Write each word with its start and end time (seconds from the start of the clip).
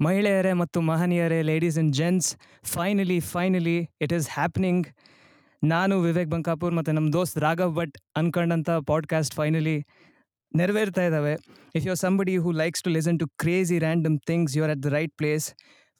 ಮಹಿಳೆಯರೇ 0.00 0.52
ಮತ್ತು 0.52 0.78
ಮಹನೀಯರೇ 0.80 1.42
ladies 1.42 1.78
and 1.78 1.92
gents 1.96 2.28
finally 2.64 3.20
finally 3.26 3.78
it 4.00 4.12
is 4.12 4.28
happening 4.30 4.86
ನಾನು 5.62 5.94
ವಿವೇಕ್ 6.00 6.30
ಬಂಕಾಪುರ್ 6.30 6.74
ಮತ್ತು 6.74 6.92
ನಮ್ಮ 6.92 7.08
ದೋಸ್ತ್ 7.12 7.38
ರಾಘವ್ 7.38 7.72
ಭಟ್ 7.74 7.96
ಅನ್ಕೊಂಡಂಥ 8.16 8.70
ಪಾಡ್ಕಾಸ್ಟ್ 8.86 9.34
ಫೈನಲಿ 9.34 9.76
ನೆರವೇರ್ತಾ 10.52 11.02
ಇದ್ದಾವೆ 11.02 11.34
if 11.74 11.86
you 11.86 11.90
are 11.90 11.98
somebody 11.98 12.36
who 12.36 12.50
likes 12.52 12.82
to 12.82 12.90
listen 12.90 13.18
to 13.18 13.26
crazy 13.38 13.78
random 13.78 14.18
things 14.26 14.56
you 14.56 14.62
are 14.64 14.70
at 14.70 14.82
the 14.82 14.92
right 14.92 15.14
place 15.16 15.46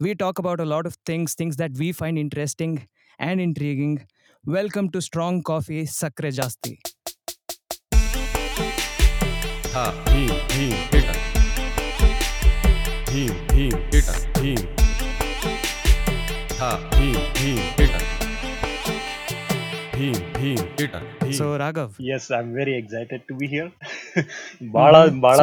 we 0.01 0.13
talk 0.15 0.41
about 0.41 0.61
a 0.61 0.65
lot 0.65 0.87
of 0.87 0.99
things 1.07 1.37
things 1.37 1.59
that 1.59 1.75
we 1.79 1.93
find 1.93 2.21
interesting 2.21 2.79
and 3.19 3.43
intriguing 3.43 3.99
welcome 4.45 4.89
to 4.93 5.01
strong 5.01 5.43
coffee 5.45 5.81
ಸಕ್ಕರೆ 5.93 6.31
ಜಾಸ್ತಿ 6.31 6.75
ಭೀಮ್ 13.19 13.49
ಭೀಮ್ 13.49 13.73
ಹಿಟ 13.73 14.09
ಭೀಮ್. 14.41 14.65
ಭೀಮ್ 16.91 17.17
ಭೀಮ್ 17.37 17.59
ಹಿಟ. 17.59 17.95
ಭೀಮ್ 19.97 20.35
ಭೀಮ್ 20.35 20.59
ಹಿಟ 20.59 20.95
so 21.33 21.57
Raghav 21.57 22.03
yes 22.03 22.33
I 22.33 22.37
am 22.37 22.55
very 22.55 22.73
excited 22.73 23.23
to 23.23 23.35
be 23.35 23.47
here 23.47 23.71
ಬಹಳ 24.73 25.07
ಬಹಳ 25.21 25.39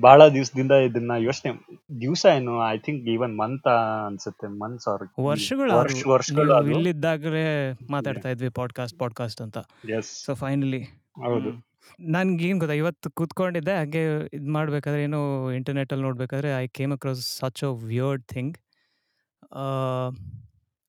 ಬಹಳ 0.00 0.28
ದಿವಸದಿಂದ 0.28 0.72
ಇದನ್ನ 0.72 1.12
ಯೋಚನೆ 1.18 1.52
ದಿವಸ 2.00 2.26
ಏನು 2.36 2.70
ಐ 2.70 2.78
ಥಿಂಕ್ 2.78 3.08
ಈವನ್ 3.08 3.38
ಮಂತ್ 3.38 3.68
ಅನ್ಸುತ್ತೆ. 4.06 4.60
ಮಂತ್ಸ್ 4.60 4.88
ಅವ್ರ 4.88 5.02
ವರ್ಷಗಳು 5.20 6.08
ವರ್ಷಗಳು 6.08 6.70
ಇಲ್ಲಿದ್ದಾಗಲೇ 6.70 7.72
ಮಾತಾಡ್ತಾ 7.90 8.28
ಇದ್ವಿ 8.28 8.48
ಪಾಡ್ಕಾಸ್ಟ್ 8.48 8.98
ಪಾಡ್ಕಾಸ್ಟ್ 8.98 9.40
ಅಂತ. 9.40 9.58
ಸೊ 10.02 10.34
ಫೈನಲಿ 10.34 10.82
ಹೌದು. 11.24 11.71
ನನ್ಗೇನು 12.14 12.58
ಗೊತ್ತಾ 12.58 12.76
ಇವತ್ತು 12.80 13.08
ಕೂತ್ಕೊಂಡಿದ್ದೆ 13.10 13.74
ಹಾಗೆ 13.76 14.02
ಇದು 14.32 14.48
ಮಾಡ್ಬೇಕಾದ್ರೆ 14.52 15.00
ಏನು 15.02 15.20
ಇಂಟರ್ನೆಟಲ್ಲಿ 15.54 16.04
ನೋಡಬೇಕಾದ್ರೆ 16.04 16.50
I 16.58 16.66
came 16.72 16.92
across 16.92 17.22
such 17.38 17.62
a 17.64 17.72
weird 17.86 18.24
thing 18.32 18.54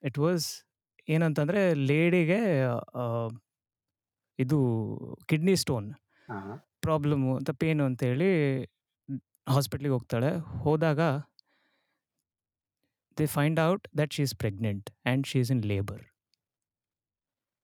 it 0.04 0.20
was 0.20 0.46
ಏನಂತಂದರೆ 1.08 1.62
ಲೇಡಿಗೆ 1.88 2.40
ಇದು 4.40 4.58
ಕಿಡ್ನಿ 5.28 5.56
ಸ್ಟೋನ್ 5.56 5.88
ಹಾ. 6.30 6.38
ಪ್ರಾಬ್ಲಮ್ಮು 6.82 7.32
ಅಂತ 7.38 7.52
ಪೇನು 7.60 7.84
ಅಂತೇಳಿ 7.86 8.30
ಹಾಸ್ಪಿಟ್ಲಿಗೆ 9.48 9.94
ಹೋಗ್ತಾಳೆ. 9.94 10.30
ಹೋದಾಗ 10.64 11.00
they 13.18 13.26
find 13.34 13.60
out 13.64 13.86
that 14.00 14.14
she 14.14 14.22
is 14.24 14.36
pregnant 14.36 14.88
and 15.02 15.28
she 15.28 15.38
is 15.40 15.52
in 15.52 15.64
labour 15.66 16.04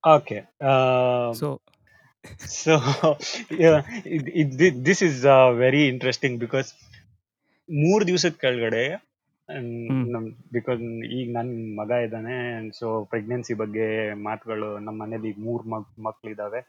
okay 0.03 0.37
so 1.33 1.47
so 2.47 2.73
this 4.83 5.03
uh, 5.25 5.53
very 5.53 5.89
interesting 5.89 6.33
because 6.39 6.69
ಮೂರ್ 7.69 8.07
ದಿವಸದ 8.07 8.31
ಕೆಳಗಡೆ 8.31 8.83
ಹ್ಮ್. 9.49 10.09
ನಮ್ 10.09 10.25
ಬಿಕಾಸ್ 10.51 10.79
ಈಗ 11.11 11.31
ನನ್ 11.33 11.75
ಮಗ 11.75 11.91
ಇದ್ದಾನೆ 12.03 12.35
ಸೊ 12.79 13.05
ಪ್ರೆಗ್ನೆನ್ಸಿ 13.05 13.53
ಬಗ್ಗೆ 13.53 14.13
ಮಾತುಗಳು 14.13 14.79
ನಮ್ಮ 14.79 15.03
ಮನೇಲಿ 15.03 15.27
ಈಗ 15.29 15.35
ಮೂರ್ 15.39 15.67
ಮಕ್ 15.67 15.99
ಮಕ್ಳಿದಾವೆ. 15.99 16.61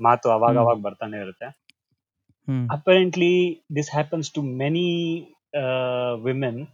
ಮಾತು 0.00 0.30
ಅವಾಗ 0.30 0.50
ಹ್ಮ್. 0.50 0.58
ಅವಾಗ 0.58 0.78
ಬರ್ತಾನೆ 0.78 1.20
ಇರುತ್ತೆ. 1.20 1.48
Apparently 2.70 3.64
this 3.76 3.90
happens 3.90 4.32
to 4.32 4.40
to 4.40 4.56
many 4.56 4.86
uh, 5.54 6.14
women. 6.24 6.66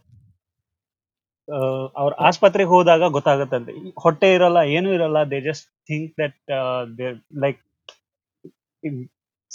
ಅವ್ರ 1.95 2.13
ಆಸ್ಪತ್ರೆಗೆ 2.19 2.69
ಹೋದಾಗ 2.69 3.03
ಗೊತ್ತಾಗತ್ತಂತೆ 3.07 3.71
ಹೊಟ್ಟೆ 3.99 4.33
ಇರಲ್ಲ 4.33 4.57
ಏನು 4.57 4.93
ಇರಲ್ಲ 4.93 5.23
they 5.31 5.41
just 5.41 5.67
think 5.87 6.13
that 6.19 6.51
they 6.97 7.51
like 8.84 8.98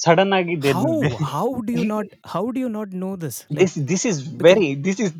sudden 0.03 0.33
ಆಗಿ 0.37 0.53
they- 0.63 0.75
how 0.79 0.91
they- 1.03 1.17
how 1.35 1.47
do 1.67 1.73
you 1.79 1.85
not 1.95 2.07
how 2.33 2.43
do 2.55 2.59
you 2.65 2.69
not 2.77 2.89
know 3.01 3.13
this 3.23 3.37
like 3.49 3.59
this 3.63 3.73
this 3.91 4.03
is 4.11 4.17
very 4.47 4.69
this 4.87 4.99
is 5.05 5.11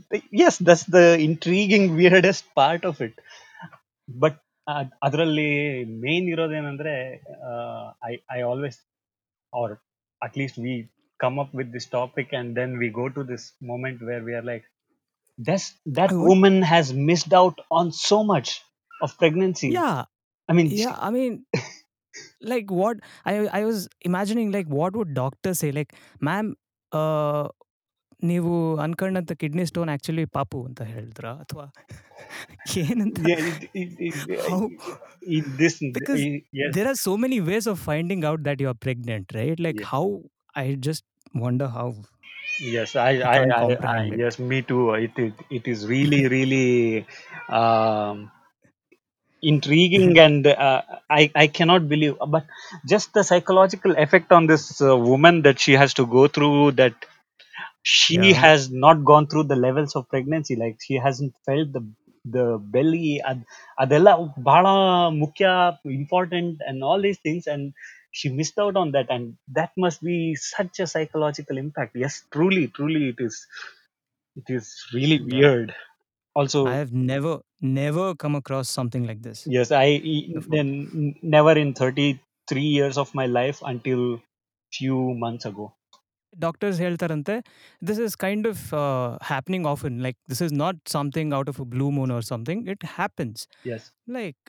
yes 0.44 0.56
that's 0.68 0.86
the 0.98 1.06
intriguing 1.30 1.86
weirdest 2.00 2.44
part 2.62 2.84
of 2.92 2.98
it 3.08 3.16
but 4.24 4.36
ಅದರಲ್ಲಿ 5.06 5.50
main 6.04 6.28
ಇರೋದೇನಂದ್ರೆ 6.34 6.96
I 8.12 8.16
I 8.38 8.40
always 8.52 8.80
or 9.54 9.68
at 10.26 10.34
least 10.40 10.58
we 10.66 10.74
come 11.24 11.38
up 11.44 11.52
with 11.60 11.70
this 11.76 11.88
topic 11.98 12.30
and 12.40 12.56
then 12.60 12.78
we 12.82 12.90
go 13.00 13.06
to 13.18 13.24
this 13.32 13.44
moment 13.72 14.02
where 14.08 14.24
we 14.28 14.34
are 14.40 14.46
like 14.52 14.66
that's 15.40 15.68
that 15.98 16.12
I 16.12 16.16
would- 16.16 16.30
woman 16.32 16.56
has 16.74 16.88
missed 17.10 17.34
out 17.42 17.58
on 17.80 17.92
so 18.10 18.20
much 18.34 18.50
of 19.06 19.18
pregnancy 19.22 19.70
yeah 19.80 19.98
i 20.50 20.54
mean 20.58 20.70
yeah 20.84 20.96
i 21.08 21.12
mean 21.18 21.34
like 22.42 22.72
what 22.72 22.98
i 23.26 23.34
i 23.60 23.66
was 23.66 23.88
imagining 24.02 24.52
like 24.52 24.68
what 24.68 24.96
would 24.96 25.14
doctors 25.14 25.60
say 25.60 25.72
like 25.80 25.94
ma'am 26.30 26.56
uh 26.92 27.48
ನೀವು 28.30 28.54
ಅನ್ಕೊಂಡಂತ 28.84 29.32
kidney 29.42 29.64
stone 29.70 29.90
actually 29.94 30.26
ಪಾಪು 30.36 30.60
ಅಂತ 30.68 30.82
ಹೇಳಿದ್ರ 30.94 31.28
ಅಥವಾ 31.44 31.66
ಏನಂತ 32.84 33.20
yeah, 33.24 33.36
it, 33.40 33.70
it, 33.74 33.92
it, 34.00 34.16
How? 34.48 34.72
it, 35.22 35.58
this 35.58 35.82
Because 35.94 36.28
i- 36.28 36.44
yes 36.52 36.76
there 36.76 36.88
are 36.88 36.96
so 36.96 37.18
many 37.18 37.40
ways 37.42 37.68
of 37.68 37.80
finding 37.80 38.24
out 38.24 38.44
that 38.44 38.60
you 38.60 38.68
are 38.68 38.74
pregnant 38.88 39.34
right 39.34 39.60
like 39.60 39.80
Yeah. 39.80 39.86
how 39.94 40.24
i 40.56 40.76
just 40.76 41.04
wonder 41.34 41.68
how 41.68 41.88
yes 42.74 42.96
i 42.96 43.12
I 43.24 43.28
i, 43.34 43.38
can't 43.38 43.56
I, 43.60 43.64
I 43.94 43.98
comprehend 43.98 44.14
it. 44.14 44.22
yes 44.22 44.40
me 44.40 44.62
too 44.62 44.94
it, 44.94 45.12
it 45.18 45.34
it 45.50 45.68
is 45.68 45.88
really 45.88 46.28
really 46.28 47.06
um 47.50 48.32
intriguing 49.52 50.18
and 50.26 50.46
uh, 50.48 50.82
i 51.20 51.24
i 51.44 51.48
cannot 51.58 51.84
believe 51.94 52.16
but 52.36 52.46
just 52.94 53.14
the 53.18 53.24
psychological 53.30 53.94
effect 54.06 54.32
on 54.38 54.46
this 54.52 54.66
uh, 54.82 54.96
woman 55.12 55.42
that 55.48 55.60
she 55.60 55.74
has 55.82 55.94
to 56.00 56.06
go 56.18 56.28
through 56.28 56.72
that 56.82 56.94
she 57.84 58.20
Yeah. 58.20 58.44
has 58.44 58.70
not 58.86 59.04
gone 59.12 59.28
through 59.28 59.46
the 59.52 59.56
levels 59.68 59.96
of 59.96 60.08
pregnancy 60.10 60.56
like 60.56 60.78
she 60.88 60.96
hasn't 61.08 61.34
felt 61.48 61.72
the 61.78 61.84
the 62.36 62.46
belly 62.76 63.08
ಅದ್ 63.30 63.42
ಅದೆಲ್ಲ 63.84 64.10
ಬಹಳ 64.50 64.66
ಮುಖ್ಯ 65.22 65.46
important 66.00 66.56
and 66.70 66.78
all 66.88 67.00
these 67.08 67.22
things 67.28 67.46
and 67.54 67.64
she 68.18 68.28
missed 68.40 68.58
out 68.64 68.76
on 68.82 68.90
that 68.96 69.08
and 69.16 69.26
that 69.58 69.72
must 69.84 70.00
be 70.10 70.18
such 70.56 70.76
a 70.86 70.88
psychological 70.94 71.58
impact 71.66 71.94
yes 72.04 72.16
truly 72.36 72.66
truly 72.78 73.04
it 73.14 73.20
is 73.28 73.36
it 74.42 74.48
is 74.58 74.66
really 74.94 75.20
Yeah. 75.20 75.32
weird 75.32 75.74
also 76.36 76.64
i 76.66 76.74
have 76.76 76.92
never 76.92 77.42
never 77.80 78.06
come 78.24 78.36
across 78.42 78.68
something 78.80 79.04
like 79.10 79.22
this 79.28 79.40
yes 79.58 79.70
i 79.84 79.90
e- 80.14 80.28
before. 80.36 80.52
then 80.56 80.70
never 81.36 81.54
in 81.64 81.70
33 81.82 82.66
years 82.78 82.98
of 83.04 83.10
my 83.22 83.28
life 83.40 83.60
until 83.74 84.02
few 84.72 85.00
months 85.26 85.48
ago 85.52 85.68
doctors 86.34 86.78
ಹೇಳ್ತಾರಂತೆ 86.84 87.34
this 87.82 88.00
is 88.06 88.14
kind 88.24 88.46
of 88.52 88.62
happening 89.32 89.66
often 89.72 89.96
like 90.06 90.18
this 90.32 90.42
is 90.46 90.54
not 90.64 90.80
something 90.96 91.34
out 91.40 91.50
of 91.54 91.60
a 91.64 91.68
blue 91.74 91.88
Moon 91.98 92.12
R 92.18 92.26
something 92.34 92.70
it 92.74 92.86
happens 92.98 93.42
yes 93.72 93.84
like 94.18 94.40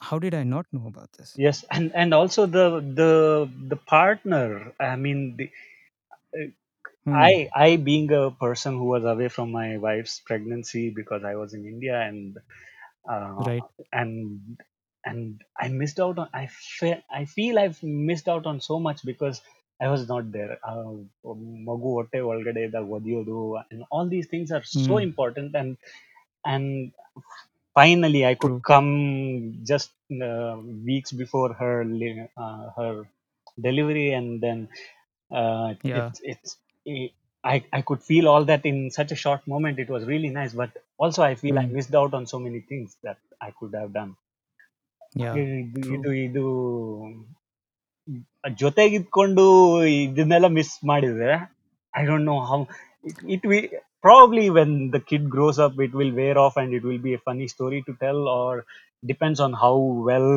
how 0.00 0.16
did 0.24 0.36
I 0.40 0.44
not 0.54 0.68
know 0.76 0.82
about 0.92 1.12
this 1.20 1.32
yes 1.46 1.58
and 1.76 1.86
and 2.02 2.10
also 2.18 2.44
the 2.56 2.66
the 3.00 3.10
the 3.72 3.78
partner 3.94 4.46
i 4.90 4.96
mean 5.04 5.20
the 5.38 5.46
I 7.12 7.48
I 7.54 7.76
being 7.76 8.10
a 8.12 8.30
person 8.30 8.74
who 8.78 8.84
was 8.84 9.04
away 9.04 9.28
from 9.28 9.50
my 9.52 9.78
wife's 9.78 10.20
pregnancy 10.20 10.90
because 10.90 11.24
I 11.24 11.34
was 11.36 11.54
in 11.54 11.64
India 11.66 12.00
and 12.00 12.38
uh, 13.08 13.46
Right. 13.46 13.64
and 13.92 14.58
and 15.04 15.42
I 15.58 15.68
missed 15.68 16.00
out 16.00 16.18
on 16.18 16.28
I 16.32 16.46
fe- 16.48 17.04
I 17.10 17.24
feel 17.24 17.58
I've 17.58 17.82
missed 17.82 18.28
out 18.28 18.46
on 18.46 18.60
so 18.60 18.78
much 18.78 19.04
because 19.04 19.40
I 19.80 19.88
was 19.90 20.08
not 20.12 20.30
there. 20.36 20.54
Uh, 20.70 20.92
ಮಗು 21.68 21.88
ಹೊಟ್ಟೆ 21.96 22.18
ಒಳಗಡೆ 22.30 22.62
ಇದ್ದಾಗ 22.66 22.88
ಒದಿಯೋದು 22.96 23.36
and 23.70 23.80
all 23.94 24.06
these 24.14 24.28
things 24.32 24.48
are 24.56 24.64
so 24.86 24.94
Hmm. 24.94 25.04
important 25.08 25.50
and 25.60 25.70
and 26.52 26.66
finally 27.74 28.22
I 28.26 28.34
could 28.34 28.52
True. 28.52 28.64
come 28.72 28.90
just 29.72 29.90
uh, 30.28 30.56
weeks 30.90 31.12
before 31.12 31.52
her 31.60 31.84
li- 31.84 32.28
uh, 32.36 32.64
her 32.76 32.92
delivery 33.66 34.12
and 34.18 34.40
then 34.44 34.68
uh, 35.40 35.74
Yeah. 35.82 36.12
it's 36.12 36.20
it's 36.32 36.56
it, 36.86 37.12
I 37.44 37.56
I 37.72 37.82
could 37.82 38.02
feel 38.02 38.26
all 38.28 38.44
that 38.50 38.64
in 38.70 38.78
such 38.90 39.12
a 39.12 39.20
short 39.24 39.46
moment. 39.46 39.78
It 39.78 39.90
was 39.90 40.04
really 40.12 40.30
nice, 40.40 40.52
but 40.62 40.70
also 40.98 41.22
I 41.22 41.34
feel 41.42 41.58
I 41.58 41.66
Mm. 41.66 41.72
missed 41.76 41.94
out 41.94 42.12
on 42.18 42.26
so 42.26 42.38
many 42.46 42.60
things 42.70 42.96
that 43.02 43.18
I 43.40 43.50
could 43.60 43.74
have 43.80 43.92
done. 44.00 44.12
Yeah. 45.14 45.34
ಇದು 45.34 45.82
true. 45.84 45.96
ಇದು 46.00 46.12
ಇದು 46.26 46.44
ಜೊತೆಗಿದ್ಕೊಂಡು 48.62 49.44
ಇದನ್ನೆಲ್ಲ 50.02 50.48
miss 50.58 50.72
ಮಾಡಿದ್ರೆ 50.90 51.32
I 51.94 52.04
don't 52.10 52.26
know 52.32 52.36
how 52.50 52.58
it 53.36 53.46
V 53.52 53.60
probably 54.06 54.44
when 54.56 54.70
the 54.92 55.00
kid 55.08 55.24
grows 55.32 55.56
up 55.64 55.72
it 55.86 55.94
will 55.98 56.12
wear 56.18 56.34
off 56.42 56.54
and 56.60 56.70
it 56.76 56.84
will 56.88 57.00
be 57.06 57.12
a 57.16 57.22
funny 57.26 57.46
story 57.54 57.80
to 57.88 57.92
tell 58.04 58.20
or 58.36 58.52
depends 59.10 59.38
on 59.46 59.52
how 59.62 59.74
well 60.08 60.28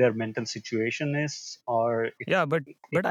their 0.00 0.12
mental 0.22 0.46
situation 0.54 1.08
is 1.24 1.34
or 1.76 1.86
it, 2.06 2.26
Yeah, 2.34 2.44
but 2.52 2.64
but 2.96 3.06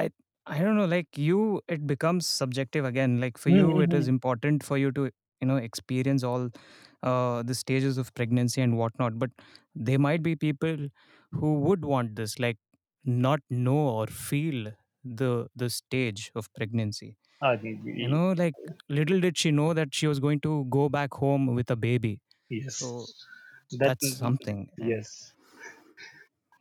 I 0.47 0.59
don't 0.61 0.77
know. 0.77 0.85
Like 0.87 1.19
you, 1.19 1.61
it 1.69 1.87
becomes 1.87 2.27
subjective 2.27 2.85
again. 2.85 3.21
Like 3.21 3.39
for 3.39 3.51
you, 3.51 3.81
it 3.81 3.93
is 3.93 4.07
mm. 4.07 4.09
important 4.09 4.63
for 4.63 4.79
you 4.79 4.93
to 4.93 5.11
you 5.41 5.47
know 5.47 5.57
experience 5.57 6.23
all 6.23 6.51
uh, 7.03 7.43
the 7.43 7.55
stages 7.55 7.99
of 7.99 8.15
pregnancy 8.15 8.61
and 8.63 8.79
whatnot. 8.79 9.19
But 9.19 9.31
there 9.75 9.99
might 9.99 10.23
be 10.23 10.37
people 10.37 10.89
who 11.33 11.55
would 11.61 11.85
want 11.85 12.15
this, 12.17 12.39
like 12.39 12.59
not 13.05 13.41
know 13.51 13.79
or 13.89 14.07
feel 14.07 14.73
the 15.05 15.49
the 15.57 15.69
stage 15.69 16.31
of 16.35 16.53
pregnancy. 16.55 17.17
You 17.97 18.09
know, 18.09 18.33
like 18.33 18.57
little 18.89 19.21
did 19.21 19.39
she 19.39 19.51
know 19.51 19.75
that 19.75 19.95
she 19.95 20.07
was 20.07 20.21
going 20.21 20.41
to 20.43 20.65
go 20.67 20.89
back 20.89 21.15
home 21.15 21.55
with 21.55 21.71
a 21.71 21.77
baby. 21.77 22.21
yes 22.49 22.79
So 22.81 23.07
that 23.73 23.97
that's 23.99 24.07
something. 24.07 24.71
Yes 24.77 25.35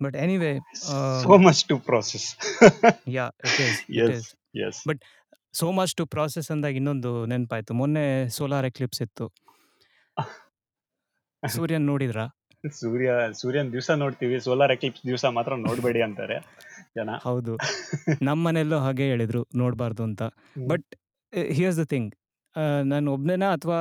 But 0.04 0.14
anyway, 0.16 0.56
so 0.80 1.32
um, 1.32 1.44
much 1.44 1.60
to 1.68 1.76
process. 1.80 2.24
Yeah, 3.18 3.30
it 3.44 3.60
is. 3.66 3.76
It 3.90 4.00
yes 4.00 4.16
is. 4.16 4.26
yes. 4.56 4.76
But 4.88 5.02
so 5.54 5.72
much 5.72 5.96
to 5.96 6.06
process 6.06 6.52
ಅಂದಾಗ 6.52 6.76
ಇನ್ನೊಂದು 6.76 7.26
ನೆನಪಾಯ್ತು. 7.26 7.74
ಮೊನ್ನೆ 7.74 8.30
solar 8.30 8.66
Eclipse 8.66 9.02
ಇತ್ತು. 9.02 9.32
ಸೂರ್ಯನ್ 11.48 11.86
ನೋಡಿದ್ರಾ? 11.86 12.26
ಸೂರ್ಯ 12.72 13.12
ಸೂರ್ಯನ್ 13.32 13.72
ದಿವಸ 13.72 13.92
ನೋಡ್ತೀವಿ. 13.92 14.40
ಸೋಲಾರ್ 14.40 14.72
ಎಕ್ಲಿಪ್ಸ್ 14.72 15.04
ದಿವಸ 15.08 15.26
ಮಾತ್ರ 15.26 15.56
ನೋಡಬೇಡಿ 15.56 16.02
ಅಂತಾರೆ 16.02 16.38
ಜನ. 16.96 17.10
ಹೌದು. 17.24 17.58
ನಮ್ಮ 18.24 18.48
ಮನೆಯಲ್ಲೂ 18.48 18.78
ಹಾಗೆ 18.78 19.04
ಹೇಳಿದ್ರು 19.04 19.48
ನೋಡಬಾರ್ದು 19.56 20.04
ಅಂತ. 20.04 20.24
ಬಟ್ 20.68 20.96
ಹಿಯರ್ಸ್ 21.52 21.80
ದ 21.80 21.84
ಥಿಂಗ್ 21.84 22.16
ನಾನು 22.84 23.14
ಒಬ್ಬನೇನ 23.14 23.46
ಅಥವಾ 23.52 23.80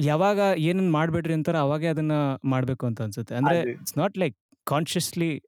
ಯಾವಾಗ 0.00 0.38
ಏನನ್ನ 0.58 0.90
ಮಾಡ್ಬೇಡ್ರಿ 0.90 1.34
ಅಂತಾರ 1.34 1.56
ಅವಾಗೇ 1.56 1.86
ಅದನ್ನ 1.86 2.12
ಮಾಡ್ಬೇಕು 2.44 2.86
ಅಂತ 2.86 3.02
ಅನ್ಸುತ್ತೆ. 3.02 3.34
ಅಂದ್ರೆ 3.34 3.60
ಅದು- 3.60 3.70
ಇಟ್ಸ್ 3.70 3.98
ನಾಟ್ 3.98 4.18
ಲೈಕ್ 4.18 4.38
ಕಾನ್ಷಿಯಸ್ಲಿ 4.64 5.42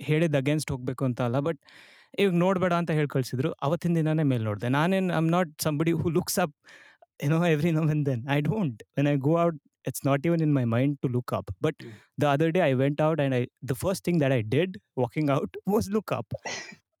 ಹೇಳಿದ 0.00 0.34
ಅಗೇನ್ಸ್ಟ್ 0.34 0.72
ಹೋಗಬೇಕು 0.72 1.04
ಅಂತ 1.04 1.22
ಅಲ್ಲ 1.22 1.38
ಬಟ್ 1.38 1.60
ಇವಾಗ 2.18 2.34
ನೋಡಬೇಡ 2.34 2.72
ಅಂತ 2.72 2.90
ಹೇಳಿ 2.90 3.08
ಕಳಿಸಿದ್ರು. 3.08 3.52
ಅವತ್ತಿನ 3.52 3.94
ದಿನಾನೇ 3.94 4.22
ಮೇಲೆ 4.22 4.44
ನೋಡಿದೆ. 4.44 4.68
ನಾನೇನು 4.68 5.14
I'm 5.14 5.30
not 5.30 5.62
somebody 5.62 5.92
who 5.92 6.08
looks 6.08 6.38
up 6.38 6.54
ಏನೋ 7.24 7.46
every 7.46 7.70
no 7.70 7.82
when 7.82 8.06
then 8.06 8.26
I 8.30 8.40
don't 8.40 8.82
when 8.98 9.08
I 9.08 9.16
go 9.16 9.40
out 9.40 9.62
it's 9.88 10.06
not 10.06 10.26
even 10.26 10.40
in 10.40 10.54
my 10.54 10.64
mind 10.64 11.00
to 11.00 11.08
look 11.08 11.32
up 11.32 11.50
but 11.62 11.76
the 12.20 12.24
other 12.24 12.50
day 12.50 12.58
I 12.58 12.72
went 12.72 13.02
out 13.02 13.20
and 13.20 13.36
I 13.36 13.46
the 13.68 13.72
first 13.72 14.04
thing 14.04 14.22
thing 14.22 14.38
I 14.38 14.42
did 14.42 14.78
walking 14.98 15.30
out 15.30 15.56
was 15.68 15.90
look 15.90 16.12
up 16.12 16.34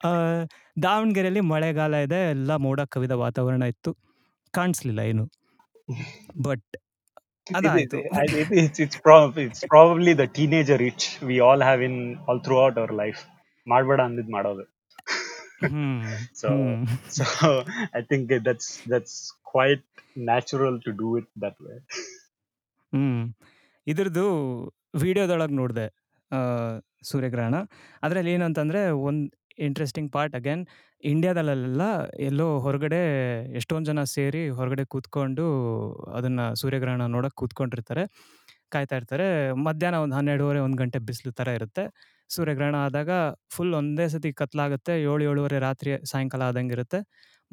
ದಾವಣಗೆರೆಯಲ್ಲಿ 0.82 1.40
ಮಳೆಗಾಲ 1.40 1.94
ಇದೆ 1.94 2.30
ಎಲ್ಲ 2.30 2.56
ಮೋಡ 2.56 2.80
ಕವಿದ 2.80 3.10
ವಾತಾವರಣ 3.10 3.62
ಇತ್ತು. 3.62 3.96
ಕಾಣಿಸ್ಲಿಲ್ಲ 4.50 5.00
ಏನು. 5.00 5.28
But 6.42 6.76
probably 9.68 10.14
the 10.14 10.26
teenager 10.34 10.82
itch 10.82 11.06
we 11.22 11.36
all 11.40 11.62
have 11.62 11.82
in 11.82 11.98
all 12.28 12.40
throughout 12.40 12.78
our 12.78 12.94
life 12.94 13.20
ಮಾಡಬೇಡ 13.66 14.00
ಅಂದಿದ್ 14.00 14.30
ಮಾಡೋದು. 14.30 14.64
So 16.34 16.48
I 17.96 18.02
think 18.02 18.30
that's 18.44 18.70
that's 18.90 19.18
quite 19.44 19.84
natural 20.18 20.78
to 20.80 20.92
do 20.92 21.10
it 21.18 21.30
that 21.42 21.58
way 21.60 21.74
hmm. 22.92 23.22
ಇದ್ರದು 23.86 24.24
ವಿಡಿಯೋದೊಳಗೆ 24.94 25.54
ನೋಡ್ದೆ 25.54 25.84
ಆ 26.30 26.38
ಸೂರ್ಯಗ್ರಹಣ. 27.02 27.54
ಅದ್ರಲ್ಲಿ 28.02 28.32
ಏನಂತಂದ್ರೆ 28.32 28.80
ಒಂದು 29.08 29.26
ಇಂಟ್ರೆಸ್ಟಿಂಗ್ 29.60 30.10
ಪಾರ್ಟ್ 30.16 30.34
ಅಗೇನ್ 30.38 30.62
ಇಂಡಿಯಾದಲ್ಲೆಲ್ಲ 31.02 31.82
ಎಲ್ಲೋ 32.28 32.46
ಹೊರಗಡೆ 32.66 33.00
ಎಷ್ಟೊಂದು 33.60 33.88
ಜನ 33.90 34.02
ಸೇರಿ 34.14 34.42
ಹೊರಗಡೆ 34.58 34.84
ಕೂತ್ಕೊಂಡು 34.94 35.46
ಅದನ್ನು 36.18 36.46
ಸೂರ್ಯಗ್ರಹಣ 36.62 37.04
ನೋಡೋಕೆ 37.16 37.36
ಕೂತ್ಕೊಂಡಿರ್ತಾರೆ, 37.42 38.04
ಕಾಯ್ತಾ 38.74 38.96
ಇರ್ತಾರೆ. 39.00 39.26
ಮಧ್ಯಾಹ್ನ 39.66 39.98
ಒಂದು 40.04 40.16
ಹನ್ನೆರಡುವರೆ, 40.18 40.60
ಒಂದು 40.66 40.78
ಗಂಟೆ 40.82 40.98
ಬಿಸಿಲು 41.08 41.32
ಥರ 41.40 41.48
ಇರುತ್ತೆ. 41.58 41.84
ಸೂರ್ಯಗ್ರಹಣ 42.30 42.76
ಆದಾಗ 42.86 43.10
ಫುಲ್ 43.54 43.74
ಒಂದೇ 43.80 44.06
ಸತಿ 44.14 44.30
ಕತ್ಲಾಗುತ್ತೆ, 44.42 44.94
ಏಳು, 45.08 45.22
ಏಳುವರೆ 45.30 45.58
ರಾತ್ರಿ 45.68 45.92
ಸಾಯಂಕಾಲ 46.12 46.42
ಆದಂಗೆ 46.50 46.74
ಇರುತ್ತೆ 46.78 47.00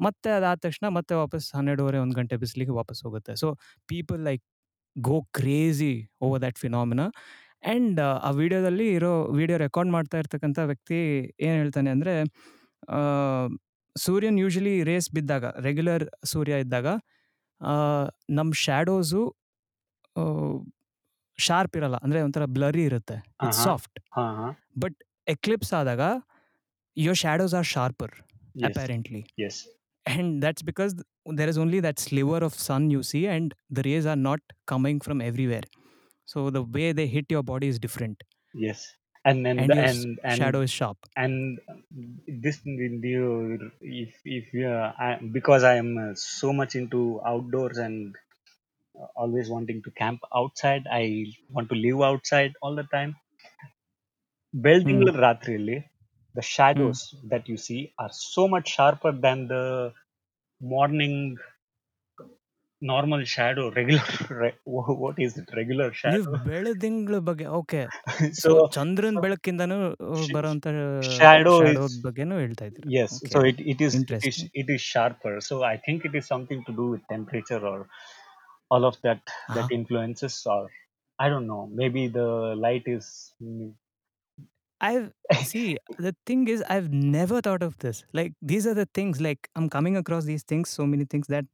ಮತ್ತೆ 0.00 0.30
ಅದಾದ 0.36 0.58
ತಕ್ಷಣ 0.66 0.86
ಮತ್ತೆ 0.98 1.14
ವಾಪಸ್ 1.22 1.46
ಹನ್ನೆರಡುವರೆ, 1.56 1.98
ಒಂದು 2.04 2.16
ಗಂಟೆ 2.20 2.36
ಬಿಸಿಲಿಗೆ 2.44 2.74
ವಾಪಸ್ 2.80 3.00
ಹೋಗುತ್ತೆ. 3.06 3.32
So 3.42 3.48
people 3.88 4.20
like 4.28 4.44
go 4.96 5.16
crazy 5.38 5.92
over 6.26 6.40
that 6.44 6.58
phenomena 6.64 7.02
and 7.62 7.98
uh, 8.00 8.16
ಆ 8.24 8.30
ವೀಡಿಯೋದಲ್ಲಿ 8.32 8.86
ಇರೋ 8.96 9.12
ವೀಡಿಯೋ 9.38 9.56
ರೆಕಾರ್ಡ್ 9.58 9.90
ಮಾಡ್ತಾ 9.90 10.16
ಇರ್ತಕ್ಕಂಥ 10.18 10.58
ವ್ಯಕ್ತಿ 10.64 10.98
ಏನು 11.40 11.56
ಹೇಳ್ತಾನೆ 11.56 11.90
ಅಂದರೆ 11.90 12.14
ಸೂರ್ಯನ್ 13.96 14.38
ಯೂಶಲಿ 14.38 14.74
ರೇಸ್ 14.82 15.08
ಬಿದ್ದಾಗ 15.14 15.44
ರೆಗ್ಯುಲರ್ 15.60 16.04
ಸೂರ್ಯ 16.24 16.60
ಇದ್ದಾಗ 16.60 16.88
ನಮ್ಮ 18.30 18.50
ಶ್ಯಾಡೋಸು 18.64 19.22
ಶಾರ್ಪ್ 21.38 21.74
ಇರಲ್ಲ 21.76 21.96
ಅಂದರೆ 22.04 22.20
ಒಂಥರ 22.22 22.44
ಬ್ಲರಿ 22.56 22.84
ಇರುತ್ತೆ 22.84 23.16
ಇಟ್ಸ್ 23.46 23.62
ಸಾಫ್ಟ್ 23.64 23.98
ಬಟ್ 24.84 24.96
ಎಕ್ಲಿಪ್ಸ್ 25.26 25.72
ಆದಾಗ 25.74 26.02
your 26.96 27.18
shadows 27.22 27.54
are 27.54 27.66
sharper 27.66 28.14
apparently 28.68 29.22
and 30.06 30.32
that's 30.42 30.64
because 30.64 30.92
there 31.38 31.50
is 31.52 31.58
only 31.58 31.80
that 31.88 32.00
sliver 32.00 32.44
of 32.44 32.56
sun 32.60 32.86
you 32.90 33.00
see 33.10 33.20
and 33.26 33.52
the 33.72 33.84
rays 33.88 34.06
are 34.06 34.20
not 34.20 34.46
coming 34.66 35.02
from 35.04 35.20
everywhere 35.22 35.68
so 36.27 36.49
the 36.49 36.63
way 36.63 36.91
they 36.91 37.07
hit 37.07 37.25
your 37.29 37.43
body 37.43 37.67
is 37.67 37.79
different 37.79 38.23
yes 38.53 38.91
and 39.25 39.47
and 39.57 39.57
and 39.57 39.73
your 39.73 39.83
s- 39.85 40.07
and, 40.13 40.19
and 40.23 40.43
shadow 40.43 40.61
is 40.61 40.71
sharp 40.71 40.97
and 41.17 41.59
this 42.45 42.57
you 42.65 43.71
if 43.81 44.13
if 44.25 44.53
you 44.53 44.67
are- 44.67 44.93
I, 45.07 45.09
because 45.37 45.63
i 45.63 45.75
am 45.83 45.91
uh, 45.97 46.13
so 46.15 46.53
much 46.53 46.75
into 46.75 47.21
outdoors 47.25 47.77
and 47.77 48.15
uh, 48.99 49.07
always 49.15 49.49
wanting 49.49 49.81
to 49.83 49.91
camp 49.91 50.21
outside 50.35 50.83
i 50.91 51.25
want 51.49 51.69
to 51.69 51.75
live 51.75 52.01
outside 52.11 52.53
all 52.61 52.75
the 52.75 52.89
time 52.97 53.15
ಬೆಳ್ದಿಂಗ್ಳ 54.65 55.09
ರಾತ್ರಿಯಲ್ಲಿ 55.25 55.77
the 56.37 56.43
shadows 56.53 56.99
that 57.31 57.43
you 57.51 57.57
see 57.65 57.81
are 58.03 58.13
so 58.35 58.43
much 58.53 58.67
sharper 58.75 59.11
than 59.25 59.39
the 59.53 59.63
morning 60.73 61.15
normal 62.81 63.21
shadow 63.33 63.65
regular 63.77 64.05
re- 64.41 64.57
wha- 64.75 64.95
what 65.03 65.17
is 65.25 65.33
it 65.41 65.49
regular 65.59 65.87
ನೀವು 66.13 66.23
shadow 66.25 66.39
ಬೆಳದಿಂಗಳ 66.49 67.17
ಬಗ್ಗೆ 67.29 67.45
okay 67.59 67.81
so 68.41 68.41
so 68.43 68.51
Chandran 68.77 69.17
ಬೆಳಕಿಂದನೂ 69.25 69.77
sh- 70.21 70.33
ಬರೋಂತ 70.35 70.65
shadow 71.17 71.53
shadow 71.59 71.83
is- 71.87 71.97
ಬಗ್ಗೆನೂ 72.07 72.37
ಹೇಳ್ತಾ 72.43 72.65
ಇದ್ರು 72.71 72.87
yes 72.97 73.11
Okay. 73.17 73.31
so 73.33 73.41
it, 73.51 73.59
it 73.73 73.79
is 73.87 73.93
it 73.95 74.01
is 74.31 74.37
Interesting. 74.37 74.49
it 74.61 74.69
is 74.75 74.81
sharper 74.93 75.33
so 75.49 75.55
i 75.73 75.77
think 75.85 75.99
it 76.09 76.15
is 76.21 76.25
something 76.33 76.61
to 76.69 76.73
do 76.81 76.87
with 76.93 77.03
temperature 77.15 77.61
or 77.73 77.79
all 78.73 78.85
of 78.91 78.97
that 79.05 79.21
that 79.55 79.67
Ah. 79.67 79.75
influences 79.79 80.35
or 80.55 80.61
i 81.19 81.29
don't 81.33 81.47
know 81.53 81.63
maybe 81.81 82.03
the 82.19 82.29
light 82.65 82.85
is 82.97 83.07
mm, 83.45 83.69
I've 84.81 85.05
see 85.43 85.65
the 85.99 86.13
thing 86.25 86.47
is 86.47 86.61
I've 86.69 86.89
never 86.91 87.41
thought 87.41 87.63
of 87.63 87.77
this. 87.79 87.97
Like 88.13 88.31
these 88.43 88.65
are 88.67 88.73
the 88.73 88.87
things 88.97 89.21
like 89.21 89.49
I'm 89.55 89.69
coming 89.69 89.95
across 89.97 90.25
these 90.25 90.43
things, 90.43 90.69
so 90.69 90.85
many 90.85 91.05
things 91.05 91.27
that 91.27 91.45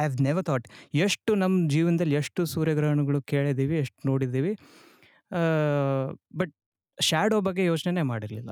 I've 0.00 0.22
never 0.22 0.44
thought 0.44 0.68
ಎಷ್ಟು 0.94 1.34
ನಮ್ಮ 1.34 1.70
ಜೀವನದಲ್ಲಿ 1.70 2.14
ಎಷ್ಟು 2.14 2.46
ಸೂರ್ಯಗ್ರಹಣಗಳು 2.46 3.22
ಕೇಳಿದ್ದೀವಿ 3.22 3.78
ಎಷ್ಟು 3.78 4.08
ನೋಡಿದ್ದೀವಿ 4.08 4.58
but 6.36 6.52
shadow 7.00 7.40
ಬಗ್ಗೆ 7.40 7.64
ಯೋಚನೆ 7.64 8.02
ಮಾಡಿರಲಿಲ್ಲ. 8.02 8.50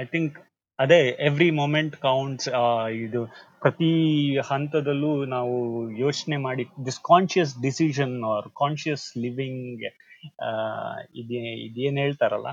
ಐ 0.00 0.04
think 0.04 0.30
ಅದೇ 0.78 1.08
ಎವ್ರಿ 1.08 1.50
ಮೊಮೆಂಟ್ 1.50 1.96
ಕೌಂಟ್ಸ್ 1.96 2.48
ಇದು 2.92 3.26
ಪ್ರತಿ 3.60 3.90
ಹಂತದಲ್ಲೂ 4.38 5.24
ನಾವು 5.24 5.54
ಯೋಚನೆ 5.90 6.36
ಮಾಡಿ 6.36 6.64
this 6.86 7.00
conscious 7.00 7.62
decision 7.62 8.24
or 8.24 8.48
conscious 8.48 9.18
living 9.18 9.82
ಇದೇನ್ 11.16 11.98
ಹೇಳ್ತಾರಲ್ಲ 11.98 12.46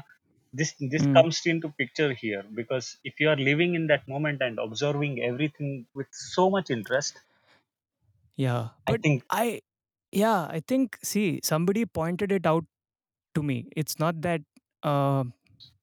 this 0.54 0.73
this 0.92 1.07
Mm. 1.07 1.14
Comes 1.18 1.40
in 1.52 1.61
to 1.64 1.71
picture 1.80 2.12
here 2.23 2.47
because 2.61 2.87
if 3.09 3.16
you 3.23 3.28
are 3.33 3.40
living 3.49 3.75
in 3.80 3.87
that 3.92 4.04
moment 4.14 4.42
and 4.47 4.61
observing 4.66 5.18
everything 5.30 5.75
with 6.00 6.14
so 6.35 6.45
much 6.57 6.71
interest 6.76 7.18
yeah 8.38 8.57
I 8.87 8.92
but 8.95 9.04
think 9.09 9.25
I 9.42 9.49
yeah, 10.12 10.40
I 10.50 10.61
think 10.71 10.97
see 11.02 11.26
somebody 11.45 11.83
pointed 11.99 12.30
it 12.33 12.47
out 12.47 12.64
to 13.35 13.42
me. 13.42 13.57
It's 13.80 13.97
not 13.99 14.14
that 14.23 14.42
uh, 14.83 15.23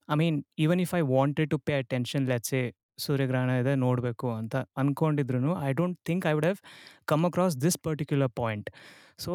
I 0.10 0.16
mean, 0.16 0.36
even 0.58 0.80
if 0.80 0.94
I 0.94 1.04
wanted 1.16 1.48
to 1.52 1.60
pay 1.60 1.78
attention, 1.80 2.24
let's 2.34 2.50
say 2.50 2.66
ಸೂರ್ಯಗ್ರಹಣ 3.00 3.52
ಇದೆ 3.62 3.72
ನೋಡಬೇಕು 3.84 4.28
ಅಂತ 4.40 4.56
ಅನ್ಕೊಂಡಿದ್ರು 4.82 5.54
I 5.68 5.72
don't 5.80 5.98
think 6.10 6.26
I 6.30 6.34
would 6.38 6.46
have 6.46 6.60
come 7.12 7.24
across 7.30 7.56
this 7.66 7.78
particular 7.88 8.32
point 8.40 8.70
so 9.26 9.32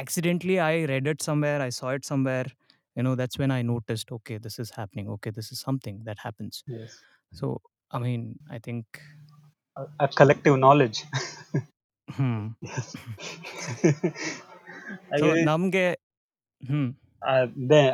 accidentally 0.00 0.56
I 0.68 0.74
read 0.92 1.08
it 1.12 1.22
somewhere 1.28 1.62
I 1.66 1.70
saw 1.78 1.90
it 1.98 2.06
somewhere 2.12 2.48
you 2.96 3.02
know 3.02 3.12
that's 3.16 3.38
when 3.40 3.52
I 3.52 3.62
noticed 3.68 4.10
okay 4.12 4.36
this 4.38 4.58
is 4.60 4.72
happening 4.74 5.10
okay 5.10 5.30
this 5.32 5.50
is 5.52 5.60
something 5.62 6.00
that 6.06 6.20
happens 6.20 6.58
so 7.32 7.46
I 7.90 8.00
mean 8.02 8.26
I 8.52 8.60
think 8.60 8.98
collective 10.20 10.56
knowledge 10.60 10.98
hmm 12.08 12.42
so 15.20 15.26
ನಮಗೆ 15.46 15.86
ಹ್ಮ್ 16.62 16.88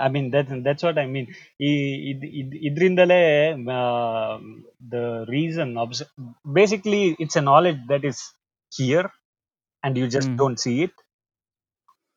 I 0.01 0.09
mean 0.11 0.29
that 0.33 0.51
that's 0.67 0.85
what 0.85 0.99
I 0.99 1.07
mean 1.07 1.27
ಈ 1.61 1.71
ಇದ್- 2.11 2.31
ಇದ್- 2.41 2.59
ಇದ್ರಿಂದಲೇ 2.69 3.21
the 4.91 5.03
reason 5.31 5.73
basically 6.55 7.03
it's 7.25 7.39
a 7.39 7.47
knowledge 7.47 7.79
that 7.89 8.07
is 8.07 8.23
here 8.73 9.09
and 9.83 9.99
you 9.99 10.07
just 10.09 10.31
Hmm. 10.31 10.39
Don't 10.39 10.61
see 10.61 10.73
it 10.85 10.97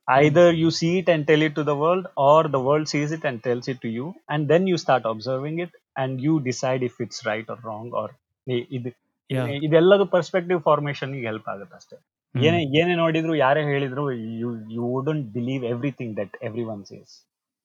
either 0.08 0.52
you 0.54 0.70
see 0.72 1.00
it 1.00 1.08
and 1.08 1.26
tell 1.26 1.42
it 1.42 1.54
to 1.56 1.64
the 1.64 1.76
world 1.76 2.06
or 2.20 2.48
the 2.48 2.60
world 2.60 2.88
sees 2.88 3.12
it 3.12 3.24
and 3.24 3.44
tells 3.44 3.68
it 3.68 3.80
to 3.82 3.90
you 3.90 4.08
and 4.30 4.48
then 4.48 4.66
you 4.68 4.78
start 4.78 5.04
observing 5.06 5.60
it 5.60 5.72
and 5.96 6.20
you 6.22 6.40
decide 6.42 6.84
if 6.84 7.00
it's 7.00 7.20
right 7.26 7.48
or 7.48 7.60
wrong 7.64 7.88
or 7.94 8.08
ಇ- 8.48 8.68
ಇದು 8.78 8.90
Yeah. 9.30 9.50
ಇದೆಲ್ಲದು 9.66 10.06
perspective 10.14 10.60
formation 10.66 11.12
help 11.26 11.46
ಆಗುತ್ತೆ 11.52 11.76
ಅಷ್ಟೇ 11.78 11.98
ಏನೇ 12.36 12.60
ಏನೇ 12.80 12.94
ನೋಡಿದ್ರು 13.02 13.34
ಯಾರೇ 13.42 13.62
ಹೇಳಿದ್ರು 13.70 14.04
you 14.42 14.50
you 14.76 14.82
wouldn't 14.96 15.28
believe 15.38 15.64
everything 15.74 16.14
that 16.22 16.36
everyone 16.74 16.84
says 16.92 17.14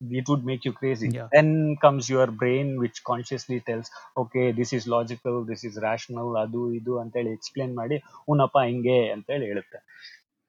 it 0.00 0.26
would 0.30 0.42
make 0.44 0.64
you 0.66 0.73
crazy 0.73 1.06
Yeah. 1.11 1.28
then 1.35 1.49
comes 1.85 2.06
your 2.14 2.26
brain 2.40 2.66
which 2.80 2.96
consciously 3.11 3.58
tells 3.68 3.87
okay 4.16 4.46
this 4.58 4.70
is 4.78 4.82
logical 4.94 5.37
this 5.50 5.62
is 5.68 5.76
rational 5.87 6.28
ಅದು 6.42 6.62
ಇದು 6.78 6.94
ಅಂತೇಳಿ 7.02 7.32
ಎಕ್ಸ್ಪ್ಲೇನ್ 7.38 7.73
ಮಾಡಿ 7.80 7.99
ಉನಪ್ಪ 8.35 8.58
ಹಿಂಗೆ 8.68 8.99
ಅಂತೇಳಿ 9.14 9.46
ಹೇಳುತ್ತೆ 9.52 9.78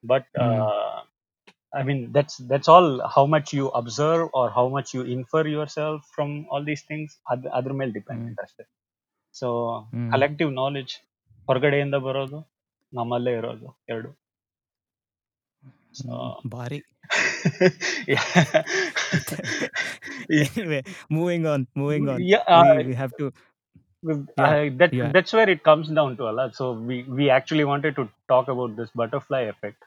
but 0.04 0.28
Hmm. 0.40 0.60
I 1.78 1.82
mean 1.88 2.00
that's 2.16 2.36
that's 2.50 2.68
all 2.74 2.86
how 3.14 3.24
much 3.34 3.48
you 3.58 3.66
observe 3.80 4.22
or 4.38 4.44
how 4.58 4.66
much 4.76 4.88
you 4.96 5.02
infer 5.16 5.42
yourself 5.56 5.98
from 6.14 6.30
all 6.50 6.62
these 6.70 6.84
things 6.90 7.08
ಅದ್ 7.32 7.46
ಅದ್ರ 7.58 7.72
ಮೇಲೆ 7.80 7.92
ಡಿಪೆಂಡೆಂಟ್ 7.98 8.40
ಅಷ್ಟೇ 8.46 8.64
ಸೊ 9.34 9.48
Hmm. 9.94 10.08
ಕಲೆಕ್ಟಿವ್ 10.14 10.50
ನಾಲೆಡ್ಜ್ 10.62 10.94
ಹೊರಗಡೆಯಿಂದ 11.48 11.96
ಬರೋದು 12.06 12.40
ನಮ್ಮಲ್ಲೇ 12.92 13.34
ಇರೋದು 13.40 13.68
ಎರಡು 13.94 14.10
So, 15.98 16.08
Hmm. 16.14 16.48
ಭಾರಿ 16.54 16.78
yeah. 18.14 18.24
anyway 20.56 20.80
moving 21.10 21.44
on 21.46 21.60
moving 21.74 22.04
on 22.08 22.18
Yeah, 22.32 22.44
uh, 22.56 22.74
we, 22.78 22.84
we 22.90 22.94
have 22.94 23.14
to 23.20 23.26
With- 24.02 24.26
Yeah, 24.38 24.50
I- 24.56 24.74
that 24.80 24.92
yeah. 24.92 25.08
that's 25.14 25.32
where 25.36 25.48
it 25.48 25.62
comes 25.62 25.86
down 25.98 26.10
to 26.18 26.24
a 26.30 26.34
lot. 26.38 26.50
So 26.54 26.64
we 26.88 26.96
we 27.18 27.24
actually 27.30 27.64
wanted 27.64 27.94
to 27.96 28.04
talk 28.32 28.46
about 28.48 28.76
this 28.76 28.90
butterfly 29.00 29.40
effect, 29.52 29.80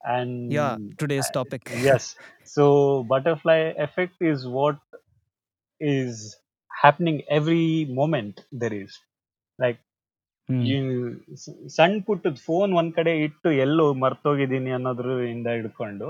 and 0.00 0.52
yeah 0.52 0.72
today's 0.98 1.30
topic 1.30 1.62
yes, 1.88 2.04
so 2.44 2.64
butterfly 3.04 3.58
effect 3.78 4.16
is 4.22 4.46
what 4.48 4.78
is 5.80 6.36
happening 6.70 7.22
every 7.30 7.66
moment 7.92 8.44
there 8.52 8.74
is. 8.74 8.92
Like 9.58 9.80
Hmm. 10.48 10.62
you 10.70 10.80
ಸ- 11.42 11.54
ಸಣ್ಣ 11.76 11.94
ಪುಟ್ಟದ 12.06 12.38
phone 12.48 12.70
ಒಂದ್ 12.80 12.92
ಕಡೆ 12.96 13.12
ಇಟ್ಟು 13.26 13.48
ಎಲ್ಲೋ 13.64 13.86
ಮರ್ತೋಗಿದ್ದೀನಿ 14.02 14.72
ಅನ್ನೋದ್ರಿಂದ 14.76 15.48
ಹಿಡ್ಕೊಂಡು 15.56 16.08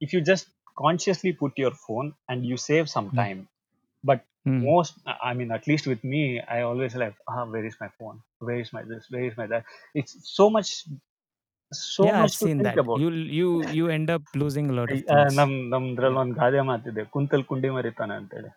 if 0.00 0.12
you 0.16 0.20
just 0.30 0.48
consciously 0.76 1.32
put 1.40 1.58
your 1.62 1.78
phone 1.86 2.08
and 2.32 2.42
you 2.52 2.58
save 2.68 2.86
some 2.96 3.08
Hmm. 3.10 3.20
Time 3.22 3.40
but 4.04 4.24
Hmm. 4.46 4.60
most 4.68 4.94
i 5.28 5.32
mean 5.38 5.50
at 5.56 5.64
least 5.70 5.84
with 5.90 6.02
me 6.12 6.22
i 6.54 6.62
always 6.70 6.94
like 7.02 7.16
ah 7.32 7.42
where 7.52 7.66
is 7.70 7.76
my 7.84 7.90
phone 7.98 8.16
where 8.46 8.60
is 8.64 8.70
my 8.76 8.82
this 8.90 9.04
where 9.14 9.26
is 9.28 9.36
my 9.40 9.46
that 9.52 9.64
it's 10.00 10.14
so 11.72 11.80
much 11.80 11.82
so 11.96 12.06
yeah 12.06 12.20
much 12.20 12.32
i've 12.32 12.34
to 12.40 12.46
seen 12.46 12.60
think 12.60 12.70
that 12.70 12.80
about 12.84 13.02
you 13.02 13.10
you 13.10 13.48
you 13.78 13.88
end 13.88 14.10
up 14.10 14.22
losing 14.34 14.70
a 14.70 14.72
lot 14.80 14.92
of 14.92 15.02
ಆ, 15.14 15.14
things 15.14 15.36
ನಮ್ 15.38 15.52
ನಮ್ದ್ರಲ್ಲಿ 15.74 16.20
ಒಂದ್ 16.22 16.34
ಗಾದೆ 16.40 16.62
ಮಾತಿದೆ 16.70 17.04
ಕುಂತಲ್ 17.14 17.44
ಕುಂಡಿ 17.50 17.70
ಮರಿತಾನೆ 17.76 18.14
ಅಂತೇಳಿ 18.20 18.52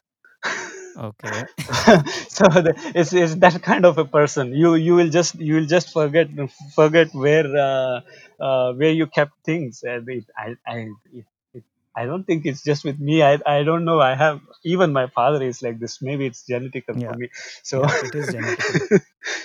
okay 0.95 1.45
so 2.37 2.45
the, 2.65 2.73
it's, 2.95 3.13
it's 3.13 3.35
that 3.35 3.61
kind 3.61 3.85
of 3.85 3.97
a 3.97 4.05
person 4.05 4.53
you 4.53 4.75
you 4.75 4.95
will 4.95 5.09
just 5.09 5.35
you 5.35 5.55
will 5.57 5.65
just 5.75 5.91
forget 5.97 6.29
forget 6.75 7.09
where 7.13 7.47
uh, 7.69 8.01
uh, 8.47 8.73
where 8.73 8.91
you 8.91 9.07
kept 9.07 9.33
things 9.45 9.83
and 9.83 10.07
it, 10.09 10.25
I 10.37 10.55
I 10.67 10.77
it, 11.19 11.25
it, 11.53 11.63
I 11.95 12.05
don't 12.05 12.25
think 12.25 12.45
it's 12.45 12.63
just 12.63 12.83
with 12.85 12.99
me 12.99 13.23
I 13.23 13.33
I 13.45 13.63
don't 13.63 13.85
know 13.89 13.99
I 14.01 14.15
have 14.15 14.41
even 14.63 14.93
my 14.93 15.07
father 15.19 15.41
is 15.51 15.61
like 15.67 15.79
this 15.79 16.01
maybe 16.01 16.25
it's 16.27 16.43
genetical 16.53 16.97
for 17.05 17.13
Yeah. 17.13 17.19
me 17.21 17.29
so 17.63 17.77
Yeah, 17.83 17.95
it 18.01 18.15
is 18.15 18.33
genetical. 18.33 18.77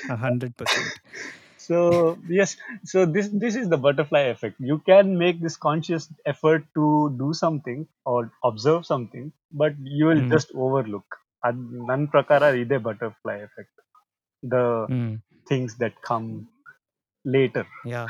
a 0.08 0.16
hundred 0.16 0.56
percent 0.56 1.00
so 1.67 2.17
yes 2.29 2.55
so 2.83 3.05
this 3.05 3.29
this 3.43 3.55
is 3.55 3.69
the 3.69 3.77
butterfly 3.77 4.21
effect. 4.35 4.55
You 4.59 4.79
can 4.85 5.17
make 5.17 5.41
this 5.41 5.57
conscious 5.57 6.07
effort 6.25 6.65
to 6.75 7.15
do 7.17 7.33
something 7.33 7.87
or 8.05 8.31
observe 8.43 8.85
something 8.85 9.31
but 9.51 9.73
you 9.81 10.05
will 10.05 10.23
mm. 10.25 10.31
just 10.31 10.51
overlook. 10.55 11.05
And 11.43 11.87
nan 11.87 12.07
prakara 12.07 12.53
ide 12.61 12.81
butterfly 12.83 13.37
effect. 13.47 13.69
The 14.43 14.87
mm. 14.89 15.21
things 15.47 15.75
that 15.77 16.01
come 16.01 16.47
later. 17.23 17.67
Yeah 17.85 18.07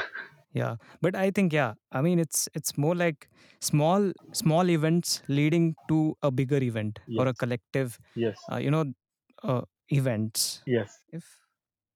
yeah. 0.54 0.76
But 1.02 1.16
i 1.16 1.30
think 1.38 1.54
yeah 1.54 1.74
i 1.92 2.02
mean 2.02 2.20
it's 2.26 2.48
it's 2.54 2.78
more 2.78 2.96
like 2.96 3.30
small 3.60 4.12
small 4.32 4.70
events 4.70 5.22
leading 5.28 5.76
to 5.90 6.18
a 6.24 6.32
bigger 6.32 6.62
event 6.64 7.00
yes. 7.08 7.20
or 7.20 7.28
a 7.28 7.34
collective 7.34 8.00
yes. 8.16 8.38
uh, 8.52 8.58
you 8.58 8.72
know 8.72 8.86
uh, 9.44 9.62
events. 9.90 10.62
Yes. 10.66 10.98
If 11.12 11.24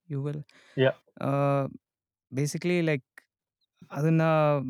you 0.09 0.21
will 0.27 0.41
Yeah. 0.77 0.95
uh, 1.29 1.65
basically 2.33 2.79
like 2.91 3.07
ಅದನ್ನ 3.97 4.23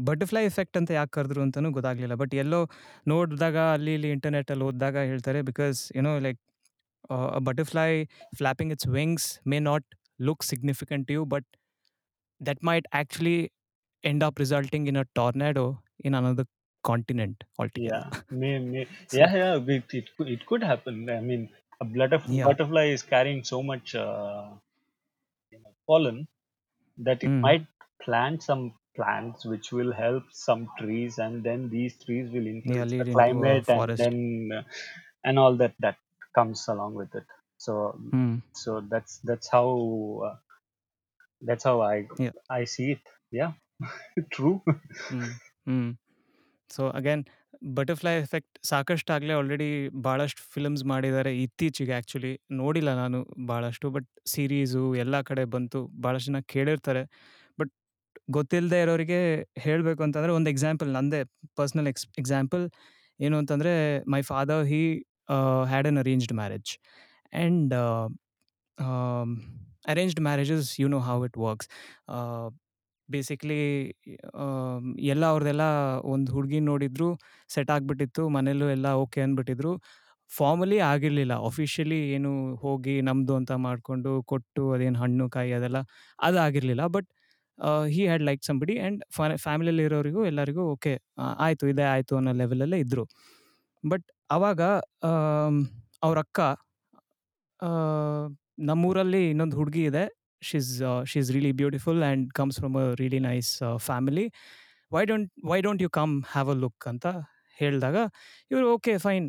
butterfly 0.09 0.43
effect 0.51 0.77
ಅಂತ 0.79 0.91
ಯಾಕೆ 0.91 1.13
ಕರೆದ್ರು 1.17 1.41
ಅಂತಲೂ 1.43 1.69
ಗೊತ್ತಾಗ್ಲಿಲ್ಲ 1.71 2.15
but 2.23 2.35
ಎಲ್ಲೋ 2.43 2.59
ನೋಡಿದಾಗ 3.13 3.57
ಅಲ್ಲಿ 3.75 3.93
ಇಲ್ಲಿ 3.97 4.11
ಇಂಟರ್ನೆಟಲ್ಲಿ 4.11 4.65
ಓದಿದಾಗ 4.69 4.97
ಹೇಳ್ತಾರೆ 5.11 5.41
because 5.51 5.79
you know 5.97 6.13
like 6.27 6.41
butterfly 7.49 7.91
flapping 8.39 8.73
its 8.75 8.89
wings 8.99 9.29
may 9.53 9.59
not 9.71 9.87
look 10.29 10.45
significant 10.53 11.11
you 11.17 11.23
but 11.35 11.49
that 12.41 12.59
might 12.69 12.87
actually 13.01 13.37
end 14.05 14.23
up 14.27 14.35
resulting 14.43 14.87
in 14.91 14.97
a 14.97 15.07
tornado 15.19 15.63
in 16.07 16.13
another 16.21 16.45
continent 16.85 17.37
altogether. 17.61 17.91
yeah 17.91 18.39
may, 18.41 18.53
may, 18.73 18.83
So- 19.11 19.19
yeah 19.21 19.33
yeah 19.41 19.55
it, 19.77 19.95
it, 20.01 20.07
could- 20.17 20.31
it 20.35 20.43
could 20.49 20.65
happen 20.71 20.97
i 21.11 21.23
mean 21.29 21.43
a 21.81 21.87
butterf- 21.95 22.29
Yeah. 22.37 22.47
butterfly 22.49 22.85
is 22.97 23.03
carrying 23.13 23.43
so 23.53 23.59
much 23.71 23.89
uh, 23.97 24.43
you 24.45 24.51
know, 24.51 24.68
pollen 25.90 26.28
that 26.98 27.24
it 27.24 27.34
Mm. 27.34 27.50
might 27.50 27.66
plant 28.06 28.44
some 28.44 28.64
plants 28.96 29.46
which 29.46 29.72
will 29.72 29.94
help 29.94 30.24
some 30.32 30.70
trees 30.80 31.18
and 31.18 31.44
then 31.44 31.70
these 31.70 31.94
trees 32.06 32.30
will 32.36 32.50
Yeah, 32.64 32.86
the 32.86 33.06
climate 33.16 33.66
and 33.70 33.98
then 33.98 34.50
uh, 34.60 34.64
and 35.24 35.40
all 35.40 35.56
that 35.58 35.76
that 35.80 35.98
comes 36.36 36.68
along 36.68 36.94
with 36.96 37.14
it 37.16 37.26
so 37.58 37.74
Mm. 38.14 38.40
so 38.54 38.82
that's 38.94 39.20
that's 39.30 39.50
how 39.58 39.68
uh, 40.28 40.38
that's 41.42 41.64
how 41.64 41.82
i 41.82 42.08
Yeah. 42.18 42.32
i 42.50 42.64
see 42.66 42.92
it 42.92 43.02
yeah 43.32 43.54
true 44.32 44.62
Mm. 45.12 45.40
Mm. 45.68 45.98
So 46.70 46.90
again. 46.92 47.26
Butterfly 47.62 48.14
effect 48.22 48.60
ಸಾಕಷ್ಟಾಗಲೇ 48.66 49.34
already 49.34 49.90
ಭಾಳಷ್ಟು 49.90 50.42
films 50.54 50.84
ಮಾಡಿದ್ದಾರೆ 50.84 51.32
ಇತ್ತೀಚೆಗೆ 51.44 51.92
actually 51.92 52.40
ನೋಡಿಲ್ಲ 52.52 52.96
ನಾನು 52.96 53.20
ಭಾಳಷ್ಟು 53.48 53.90
but 53.90 54.08
series 54.26 54.96
ಎಲ್ಲ 54.96 55.22
ಕಡೆ 55.22 55.46
ಬಂತು 55.46 55.88
ಭಾಳಷ್ಟು 55.88 56.32
ಜನ 56.32 56.40
ಕೇಳಿರ್ತಾರೆ. 56.40 57.04
ಬಟ್ 57.60 57.72
ಗೊತ್ತಿಲ್ಲದೆ 58.30 58.82
ಇರೋರಿಗೆ 58.82 59.20
ಹೇಳಬೇಕು 59.58 60.04
ಅಂತಂದರೆ 60.04 60.32
ಒಂದು 60.32 60.50
ಎಕ್ಸಾಂಪಲ್ 60.50 60.94
ನಂದೇ 60.94 61.24
ಪರ್ಸ್ನಲ್ 61.56 61.88
ಎಕ್ಸ್ 61.88 62.08
ಎಕ್ಸಾಂಪಲ್ 62.20 62.70
ಏನು 63.20 63.38
ಅಂತಂದರೆ 63.38 64.04
my 64.12 64.22
father 64.22 64.66
he 64.66 64.82
had 65.68 65.88
an 65.88 65.98
arranged 65.98 66.34
marriage 66.34 66.80
and 67.34 67.74
arranged 69.88 70.20
marriages 70.20 70.80
you 70.80 70.88
know 70.88 71.00
how 71.00 71.26
it 71.26 71.38
works 71.38 71.70
basically 73.10 73.60
ಎಲ್ಲ 75.14 75.24
ಅವ್ರದ್ದೆಲ್ಲ 75.34 75.66
ಒಂದು 76.14 76.30
ಹುಡುಗಿ 76.36 76.60
ನೋಡಿದ್ರು 76.72 77.08
ಸೆಟ್ 77.50 77.72
ಆಗಿಬಿಟ್ಟಿತ್ತು, 77.76 78.24
ಮನೇಲೂ 78.38 78.68
ಎಲ್ಲ 78.76 78.88
ಓಕೆ 79.04 79.22
ಅಂದ್ಬಿಟ್ಟಿದ್ರು 79.26 79.72
ಫಾರ್ಮಲಿ 80.32 80.78
ಆಗಿರಲಿಲ್ಲ. 80.92 81.34
ಅಫಿಷಿಯಲಿ 81.50 82.00
ಏನು 82.16 82.32
ಹೋಗಿ 82.64 82.96
ನಮ್ಮದು 83.08 83.34
ಅಂತ 83.40 83.54
ಮಾಡಿಕೊಂಡು 83.68 84.12
ಕೊಟ್ಟು 84.32 84.64
ಅದೇನು 84.76 85.00
ಹಣ್ಣು, 85.04 85.26
ಕಾಯಿ 85.36 85.54
ಅದೆಲ್ಲ 85.60 85.80
ಅದು 86.20 86.38
ಆಗಿರಲಿಲ್ಲ. 86.48 86.84
But 86.98 87.10
he 87.94 88.02
had 88.10 88.24
like 88.30 88.44
somebody 88.50 88.76
and 88.84 89.00
ಫ್ಯಾಮಿಲಿಯಲ್ಲಿ 89.46 89.84
ಇರೋರಿಗೂ 89.90 90.22
ಎಲ್ಲರಿಗೂ 90.32 90.64
ಓಕೆ 90.76 90.94
ಆಯಿತು, 91.46 91.66
ಇದೇ 91.74 91.86
ಆಯಿತು 91.96 92.14
ಅನ್ನೋ 92.20 92.34
ಲೆವೆಲಲ್ಲೇ 92.42 92.80
ಇದ್ದರು 92.86 93.06
ಬಟ್ 93.84 94.06
ಆವಾಗ 94.36 94.62
ಅವ್ರ 96.08 96.18
ಅಕ್ಕ 96.26 96.40
ನಮ್ಮ 97.60 98.70
ನಮ್ಮೂರಲ್ಲಿ 98.70 99.22
ಇನ್ನೊಂದು 99.32 99.56
ಹುಡುಗಿ 99.60 99.84
ಇದೆ. 99.90 100.04
She's 100.42 100.70
she's 101.12 101.30
beautiful 101.32 101.56
beautiful 101.62 102.02
and 102.04 102.26
comes 102.34 102.58
from 102.60 102.76
really 103.02 103.20
nice 103.20 103.28
nice 103.28 103.52
family 103.88 104.26
why 104.92 105.02
don't 105.06 105.30
why 105.50 105.58
don't 105.66 105.82
you 105.86 105.90
come 106.00 106.14
have 106.34 106.50
a 106.54 106.58
look 106.64 106.86
ಅಂತ 106.92 107.08
ಹೇಳಿದಾಗ, 107.60 107.98
ಇವರು 108.52 108.66
ಓಕೆ 108.74 108.94
ಫೈನ್ 108.98 109.26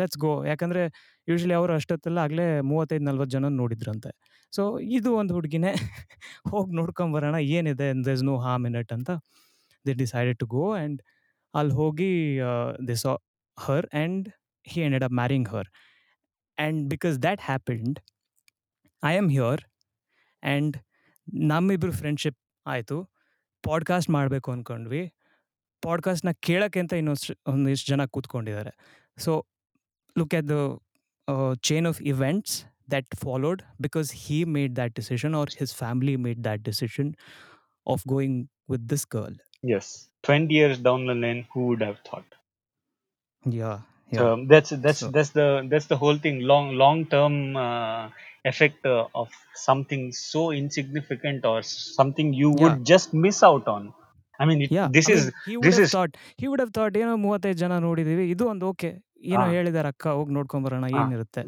ಲೆಟ್ಸ್ 0.00 0.18
ಗೋ 0.24 0.32
ಯಾಕಂದರೆ 0.44 0.82
ಯೂಶ್ವಲಿ 1.28 1.54
ಅವರು 1.54 1.72
ಅಷ್ಟೊತ್ತೆಲ್ಲ 1.78 2.18
ಆಗಲೇ 2.26 2.46
ಮೂವತ್ತೈದು, 2.70 3.04
ನಲ್ವತ್ತು 3.08 3.34
ಜನ 3.36 3.48
ನೋಡಿದ್ರಂತೆ. 3.62 4.10
ಸೊ 4.52 4.62
ಇದು 4.96 5.10
ಒಂದು 5.20 5.32
ಹುಡುಗಿನೇ 5.36 5.72
ಹೋಗಿ 6.52 6.72
ನೋಡ್ಕೊಂಬರೋಣ 6.80 7.36
ಏನಿದೆ 7.56 7.88
ದಸ್ 8.08 8.22
ನೋ 8.22 8.34
ಹಾ 8.44 8.52
ಮಿನಟ್ 8.66 8.92
ಅಂತ 8.96 9.10
the 9.84 9.94
decided 10.02 10.38
to 10.42 10.46
go 10.56 10.64
and 10.76 11.00
ಅಲ್ಲಿ 11.54 11.74
ಹೋಗಿ 11.80 12.10
they 12.88 12.96
saw 13.04 13.12
her 13.58 13.88
and 13.92 14.28
he 14.66 14.80
ended 14.86 15.04
up 15.08 15.16
marrying 15.20 15.48
her 15.54 15.68
and 16.58 16.80
because 16.94 17.16
that 17.26 17.42
happened 17.50 17.98
I 19.02 19.14
am 19.22 19.30
here 19.30 19.62
and 20.43 20.77
ನಮ್ಮಿಬ್ಬರು 21.33 21.91
ಫ್ರೆಂಡ್ಶಿಪ್ 21.91 22.39
ಆಯಿತು 22.67 22.97
ಪಾಡ್ಕಾಸ್ಟ್ 23.63 24.09
ಮಾಡಬೇಕು 24.09 24.51
ಅಂದ್ಕೊಂಡ್ವಿ 24.51 25.13
ಪಾಡ್ಕಾಸ್ಟ್ನ 25.81 26.31
ಕೇಳೋಕ್ಕೆ 26.31 26.79
ಅಂತ 26.79 26.93
ಇನ್ನೊಂದು 26.93 27.51
ಒಂದಿಷ್ಟು 27.51 27.87
ಜನ 27.87 28.05
ಕೂತ್ಕೊಂಡಿದ್ದಾರೆ 28.05 28.71
so 29.17 29.45
look 30.17 30.33
at 30.33 30.49
the 30.49 30.57
chain 31.61 31.87
of 31.87 32.01
events 32.01 32.65
that 32.87 33.05
followed 33.15 33.63
because 33.81 34.09
he 34.11 34.37
made 34.45 34.75
that 34.75 34.93
decision 34.93 35.33
or 35.33 35.45
his 35.59 35.71
family 35.73 36.15
made 36.17 36.43
that 36.43 36.63
decision 36.63 37.15
of 37.87 38.03
going 38.05 38.49
with 38.67 38.83
this 38.91 39.05
girl. 39.15 39.35
yes 39.63 39.85
20 40.23 40.53
years 40.53 40.77
down 40.87 41.05
the 41.09 41.15
lane 41.15 41.39
who 41.51 41.61
would 41.67 41.81
have 41.81 41.99
thought 42.07 42.31
Yeah, 43.45 43.77
Um, 44.16 44.46
that's 44.48 44.70
that's 44.70 45.00
so, 45.00 45.10
that's 45.10 45.30
the 45.30 45.66
that's 45.70 45.86
the 45.86 45.96
whole 45.96 46.16
thing. 46.16 46.40
Long 46.40 46.76
long 46.76 47.06
term 47.06 47.56
uh, 47.56 48.08
effect 48.44 48.86
uh, 48.86 49.06
of 49.14 49.28
something 49.54 50.12
so 50.12 50.50
insignificant 50.50 51.44
or 51.44 51.62
something 51.62 52.32
you 52.32 52.54
yeah. 52.56 52.62
would 52.62 52.86
just 52.86 53.12
miss 53.12 53.42
out 53.42 53.68
on. 53.68 53.92
I 54.40 54.46
mean, 54.46 54.62
it, 54.62 54.72
yeah. 54.72 54.88
this 54.90 55.08
I 55.08 55.12
mean, 55.12 55.18
is 55.18 55.32
he 55.46 55.56
this 55.60 55.78
is. 55.78 55.90
Thought, 55.90 56.16
he 56.36 56.48
would 56.48 56.60
have 56.60 56.72
thought, 56.72 56.96
you 56.96 57.04
know, 57.04 57.16
more 57.16 57.38
than 57.38 57.56
Jana 57.56 57.80
Nodi 57.80 58.04
idu 58.04 58.54
This 58.54 58.62
okay. 58.62 59.00
You 59.20 59.36
ah. 59.36 59.44
know, 59.44 59.50
here 59.50 59.70
they 59.70 59.78
are. 59.78 59.86
Akka, 59.86 60.10
Og 60.10 60.28
Nodi 60.28 60.46
Kumbara, 60.46 60.80
na, 60.80 60.86
he 60.86 60.94
is 60.94 61.10
not 61.10 61.32
there. 61.32 61.44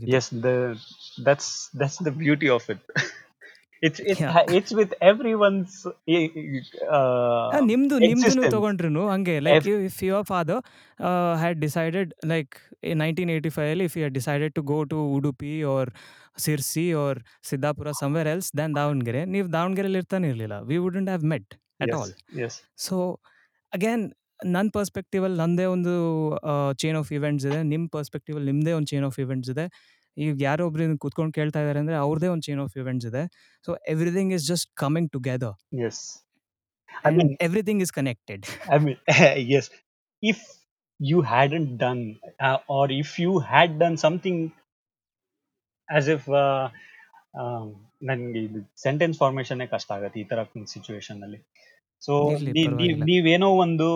Yes, 0.00 0.28
the 0.30 0.80
that's 1.18 1.68
that's 1.74 1.98
the 1.98 2.12
beauty 2.12 2.48
of 2.48 2.68
it. 2.70 2.78
Ha- 4.26 4.44
with 4.72 4.92
everyone's 5.02 5.74
uh, 5.86 7.00
ಆ, 7.52 7.60
ನಿಮ್ದು 7.66 7.96
ನಿಮ್ದು. 7.98 8.50
ತಗೊಂಡ್ರು 8.50 9.08
ಹಂಗೆ 9.08 9.40
like 9.40 9.66
if 9.84 10.02
your 10.02 10.24
father 10.24 10.60
had 11.38 11.58
decided 11.60 12.14
like 12.26 12.54
nineteen 12.94 13.30
eighty 13.30 13.48
ಫೈವಲ್ಲಿ 13.48 13.84
if 13.84 13.96
you 13.96 14.02
had 14.02 14.14
decided 14.14 14.54
to 14.54 14.62
go 14.62 14.84
to 14.84 14.98
Udupi 15.16 15.62
or 15.74 15.90
Sirsi 16.38 16.92
or 16.94 17.18
Siddapura 17.42 17.90
somewhere 18.00 18.28
else 18.28 18.50
then 18.56 18.76
Davanagere 18.76 19.24
ನೀವು 19.26 19.52
ದಾವಣಗೆರೆಯಲ್ಲಿ 19.52 19.98
ಇರ್ತಾನೆ 19.98 20.28
ಇರಲಿಲ್ಲ. 20.28 20.60
We 20.62 20.78
wouldn't 20.78 21.08
have 21.08 21.24
met 21.24 21.50
at 21.80 21.90
yes, 21.90 21.98
all 22.00 22.12
so 22.78 22.96
again 23.72 24.04
ನನ್ನ 24.46 24.68
ಪರ್ಸ್ಪೆಕ್ಟಿವಲ್ಲಿ 24.72 25.38
ನನ್ನದೇ 25.38 25.64
ಒಂದು 25.64 25.92
chain 26.74 26.96
of 26.96 27.12
events 27.12 27.46
ಇದೆ. 27.46 27.62
ನಿಮ್ಮ 27.62 27.88
ಪರ್ಸ್ಪೆಕ್ಟಿವಲ್ಲಿ 27.92 28.46
ನಿಮ್ಮದೇ 28.52 28.72
ಒಂದು 28.72 28.86
ಚೈನ್ 28.86 29.04
ಆಫ್ 29.04 29.18
ಇವೆಂಟ್ಸ್ 29.20 29.50
ಇದೆ. 29.50 29.64
ಈಗ 30.18 30.42
ಯಾರೋ 30.42 30.66
ಒಬ್ರು 30.66 30.98
ಕೂತ್ಕೊಂಡು 30.98 31.32
ಕೇಳ್ತಾ 31.32 31.62
ಇದಾರೆ 31.62 31.78
ಅಂದ್ರೆ 31.78 31.96
ಅವ್ರದೇ 31.96 32.26
ಒಂದು 32.26 32.42
ಚೈನ್ 32.42 32.60
ಆಫ್ 32.60 32.78
ಇವೆಂಟ್ಸ್ 32.78 33.08
ಇದೆ. 33.08 33.22
So 33.66 33.76
everything 33.88 34.32
is 34.32 34.46
just 34.46 34.74
coming 34.74 35.12
together 35.12 35.82
yes 35.86 36.02
I 37.06 37.10
mean 37.10 37.36
everything 37.40 37.82
everything 37.82 37.94
connected 37.94 38.46
I 38.74 38.78
mean 38.78 38.96
mean, 39.08 39.72
if 40.22 40.40
you 41.02 41.18
you 41.22 41.26
hadn't 41.26 41.68
done, 41.76 42.00
uh, 42.42 42.58
or 42.76 42.86
if 43.00 43.10
you 43.22 43.32
had 43.38 43.70
done 43.78 43.96
something 43.96 44.38
as 45.88 46.06
if 46.16 46.22
uh, 46.28 46.68
ನನಗೆ 48.02 48.38
ಇದು 48.38 48.72
sentence 48.82 49.18
formation 49.18 49.68
ಕಷ್ಟ 49.68 49.92
ಆಗತ್ತೆ 49.92 50.20
ಈ 50.20 50.24
ತರ 50.24 50.42
situation 50.66 51.22
ಅಲ್ಲಿ. 51.22 51.38
So. 52.00 52.30
ನೀವೇನೋ 53.04 53.48
ಒಂದು 53.48 53.88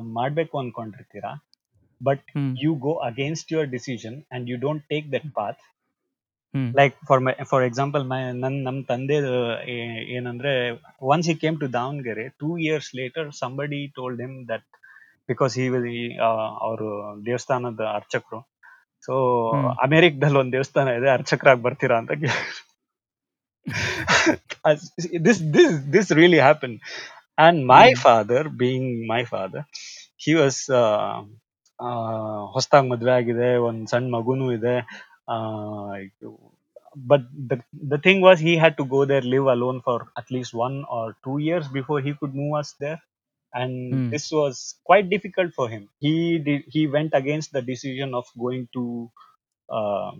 ಮಾಡ್ಬೇಕು 0.00 0.58
ಅನ್ಕೊಂಡಿರ್ತೀರಾ? 0.58 1.53
But 2.01 2.23
hmm 2.35 2.51
you 2.61 2.71
go 2.83 2.93
against 3.07 3.49
your 3.53 3.69
decision 3.73 4.17
and 4.31 4.45
you 4.51 4.57
don't 4.61 4.83
take 4.89 5.07
that 5.13 5.27
path 5.35 5.61
hmm 6.53 6.69
like 6.77 6.95
for 7.07 7.21
my 7.21 7.33
for 7.49 7.63
example 7.65 8.03
ಮೈ 8.07 8.19
ನನ್ 8.37 8.57
ನಮ್ 8.67 8.77
ತಂದೆ 8.87 9.17
ಏನಂದ್ರೆ 10.15 10.51
once 11.09 11.27
he 11.29 11.35
came 11.41 11.57
to 11.59 11.67
Davanagere 11.75 12.25
two 12.39 12.49
years 12.63 12.89
later 12.95 13.27
somebody 13.39 13.81
told 13.95 14.21
him 14.21 14.37
that 14.49 14.67
because 15.29 15.55
he 15.59 15.67
will 15.69 15.89
ಅವರು 16.61 16.87
ದೇವಸ್ಥಾನದ 17.25 17.83
ಅರ್ಚಕರು 17.95 18.39
so 19.03 19.13
ಹ್ಮ್. 19.53 19.67
ಅಮೆರಿಕದಲ್ಲಿ 19.83 20.37
ಒಂದ್ 20.39 20.53
ದೇವಸ್ಥಾನ 20.55 20.89
ಇದೆ 20.97 21.09
ಅರ್ಚಕರಾಗಿ 21.11 21.61
ಬರ್ತೀರಾ 21.61 21.97
ಅಂತ 21.99 22.11
this 25.25 25.41
this 25.53 25.73
this 25.93 26.09
really 26.13 26.39
happen 26.39 26.75
and 27.37 27.59
my 27.71 27.85
hmm. 27.87 27.99
Father 28.01 28.47
being 28.59 28.91
my 29.11 29.21
father 29.25 29.65
he 30.23 30.33
was 31.79 32.53
ಹೊಸದಾಗಿ 32.55 32.87
ಮದ್ವೆ 32.93 33.11
ಆಗಿದೆ 33.19 33.49
ಒಂದ್ 33.67 33.83
ಸಣ್ಣ 33.93 34.07
ಮಗುನೂ 34.17 34.47
ಇದೆ 34.57 34.75
but 37.11 37.25
the 37.91 37.99
thing 38.05 38.19
was 38.27 38.37
he 38.47 38.53
had 38.63 38.73
to 38.79 38.85
go 38.95 38.99
there 39.11 39.25
live 39.33 39.47
alone 39.55 39.79
for 39.87 39.97
at 40.21 40.27
least 40.35 40.51
one 40.67 40.77
or 40.97 41.05
two 41.25 41.37
years 41.47 41.65
before 41.77 41.99
he 42.07 42.13
could 42.19 42.33
move 42.41 42.53
us 42.61 42.71
there 42.83 42.99
and 43.59 43.73
Hmm. 43.93 44.09
this 44.13 44.25
was 44.39 44.55
quite 44.89 45.07
difficult 45.13 45.51
for 45.59 45.67
him 45.73 45.83
he 46.05 46.15
did 46.47 46.61
he 46.75 46.81
went 46.95 47.13
against 47.21 47.49
the 47.57 47.63
decision 47.71 48.09
of 48.19 48.25
going 48.45 48.65
to 48.77 48.83
uh, 49.69 50.11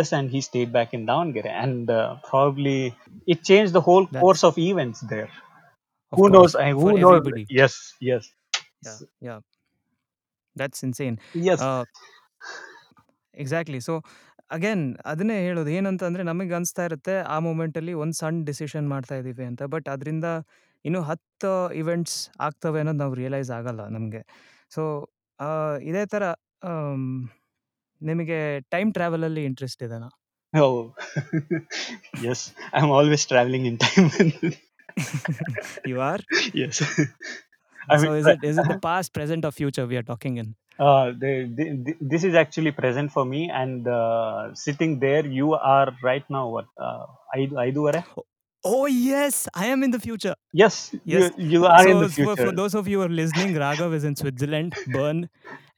us 0.00 0.10
and 0.18 0.30
he 0.30 0.40
stayed 0.40 0.72
back 0.78 0.90
in 0.98 1.02
Davangere 1.10 1.52
and 1.64 1.90
uh, 1.90 2.16
probably 2.30 2.78
it 3.26 3.40
changed 3.50 3.72
the 3.78 3.84
whole 3.88 4.06
That's- 4.06 4.22
course 4.22 4.44
of 4.50 4.56
events 4.70 5.00
there 5.14 5.30
Of 6.12 6.18
who 6.18 6.24
course, 6.28 6.32
knows 6.36 6.54
I, 6.56 6.70
who 6.80 6.86
for 6.86 6.98
knows 7.04 7.20
everybody. 7.20 7.44
yes 7.60 7.74
yes 8.10 8.24
Yeah, 8.86 8.98
yeah. 9.28 9.40
That's 10.55 10.83
insane. 10.83 11.15
yes. 11.47 11.61
Exactly 13.33 13.79
so 13.79 13.93
again 14.49 14.83
ಅದನ್ನೇ 15.05 15.37
ಹೇಳೋದು 15.39 15.69
ಏನಂತಂದರೆ 15.69 16.23
ನಮಗೆ 16.23 16.53
ಅನಿಸ್ತಾ 16.53 16.85
ಇರುತ್ತೆ 16.85 17.15
ಆ 17.27 17.39
ಮೂಮೆಂಟಲ್ಲಿ 17.39 17.93
ಒಂದು 17.93 18.13
ಸಣ್ಣ 18.13 18.45
ಡಿಸಿಷನ್ 18.45 18.87
ಮಾಡ್ತಾ 18.89 19.15
ಇದ್ದೀವಿ 19.15 19.45
ಅಂತ. 19.45 19.63
ಬಟ್ 19.73 19.87
ಅದರಿಂದ 19.89 20.27
ಇನ್ನು 20.85 21.01
ಹತ್ತು 21.01 21.51
ಇವೆಂಟ್ಸ್ 21.73 22.17
ಆಗ್ತವೆ 22.39 22.79
ಅನ್ನೋದು 22.79 22.97
ನಾವು 22.97 23.13
ರಿಯಲೈಸ್ 23.13 23.51
ಆಗಲ್ಲ 23.51 23.87
ನಮಗೆ. 23.87 24.21
ಸೊ 24.71 24.83
ಇದೇ 25.81 26.05
ಥರ 26.05 26.23
ಆಮ್, 26.63 27.07
ನಿಮಗೆ 28.01 28.39
ಟೈಮ್ 28.69 28.93
ಟ್ರಾವೆಲಲ್ಲಿ 28.93 29.43
ಇಂಟ್ರೆಸ್ಟ್ 29.51 29.83
ಇದೆನಾ 29.83 30.11
oh 30.53 30.75
yes. 32.23 32.41
I'm 32.73 32.89
always 32.97 33.23
traveling 33.25 33.65
in 33.65 33.77
time. 33.77 34.07
You 35.91 35.97
are 36.01 36.21
yes. 36.61 36.77
I 37.88 37.96
so 37.96 38.06
mean, 38.06 38.16
is 38.20 38.28
it 38.32 38.44
is 38.50 38.58
it 38.62 38.70
the 38.72 38.78
past 38.88 39.12
present 39.18 39.44
of 39.48 39.54
future 39.60 39.86
we 39.92 39.98
are 40.02 40.10
talking 40.14 40.38
in 40.44 40.50
Uh, 40.78 41.12
they, 41.22 41.32
they, 41.56 41.64
th- 41.86 41.98
this 42.02 42.22
is 42.24 42.34
actually 42.34 42.70
present 42.72 43.08
for 43.12 43.24
me, 43.24 43.40
and 43.52 43.86
uh, 43.94 44.54
sitting 44.56 44.92
there, 44.98 45.24
you 45.38 45.48
are 45.72 45.88
right 46.02 46.26
now. 46.36 46.44
What? 46.54 46.68
Uh, 46.86 47.02
ಐದು 47.38 47.54
ಐದೂವರೆ? 47.64 48.00
ಓ 48.64 48.76
S 49.18 49.40
I 49.62 49.66
am 49.72 49.82
in 49.86 49.92
the 49.96 49.98
future 50.06 50.36
Yes, 50.60 50.76
Yes. 51.12 51.26
you, 51.42 51.50
you 51.52 51.60
are 51.70 51.82
so 51.82 51.90
in 51.92 51.98
the 51.98 52.08
for, 52.08 52.14
future. 52.18 52.38
for 52.42 52.52
those 52.60 52.74
of 52.80 52.86
you 52.92 52.96
who 52.98 53.04
are 53.08 53.14
listening, 53.20 53.50
Raghav 53.64 53.92
is 53.98 54.06
in 54.10 54.16
Switzerland, 54.22 54.72
Bern, 54.94 55.20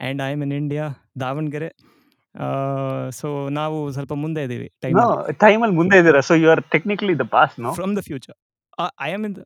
and 0.01 0.23
I'm 0.29 0.43
in 0.47 0.53
India, 0.61 0.87
Davangere. 1.25 1.71
So 3.19 3.29
ನಾವು 3.59 3.79
ಸ್ವಲ್ಪ 3.97 4.15
ಮುಂದೆ 4.23 4.43
ಇದ್ದೀವಿ 4.47 4.69
time 4.85 4.97
no, 5.01 5.07
time 5.45 5.63
ಅಲ್ಲಿ 5.65 5.77
ಮುಂದೆ 5.81 5.97
ಇದ್ದೀರಾ. 6.03 6.21
So 6.21 6.37
you 6.43 6.49
are 6.55 6.63
technically 6.75 7.15
the 7.15 7.29
past, 7.35 7.57
no? 7.67 7.73
From 7.81 7.95
the 7.99 8.03
future 8.09 8.37
I 9.07 9.11
am 9.17 9.25
in 9.29 9.35
the 9.41 9.43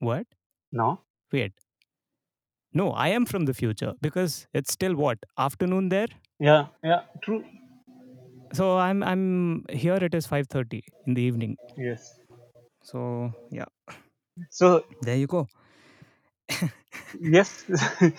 what 0.00 0.30
No. 0.72 0.88
Wait 1.32 1.56
no 2.74 2.86
I 3.04 3.08
am 3.18 3.26
from 3.26 3.44
the 3.50 3.54
future 3.60 3.92
because 4.06 4.32
it's 4.58 4.72
still 4.72 4.96
what 5.04 5.24
afternoon 5.46 5.88
there 5.96 6.12
Yeah, 6.40 6.62
yeah, 6.84 7.02
true. 7.24 7.40
So 8.52 8.64
I'm 8.86 9.00
I'm 9.12 9.22
here 9.82 10.02
it 10.08 10.16
is 10.18 10.26
five 10.32 10.46
thirty 10.54 10.80
in 11.06 11.14
the 11.16 11.22
evening 11.28 11.56
Yes. 11.86 12.02
So 12.84 12.98
yeah 13.58 13.66
So 14.52 14.66
they 15.06 15.14
you 15.22 15.28
go 15.34 15.42
yes. 17.36 17.50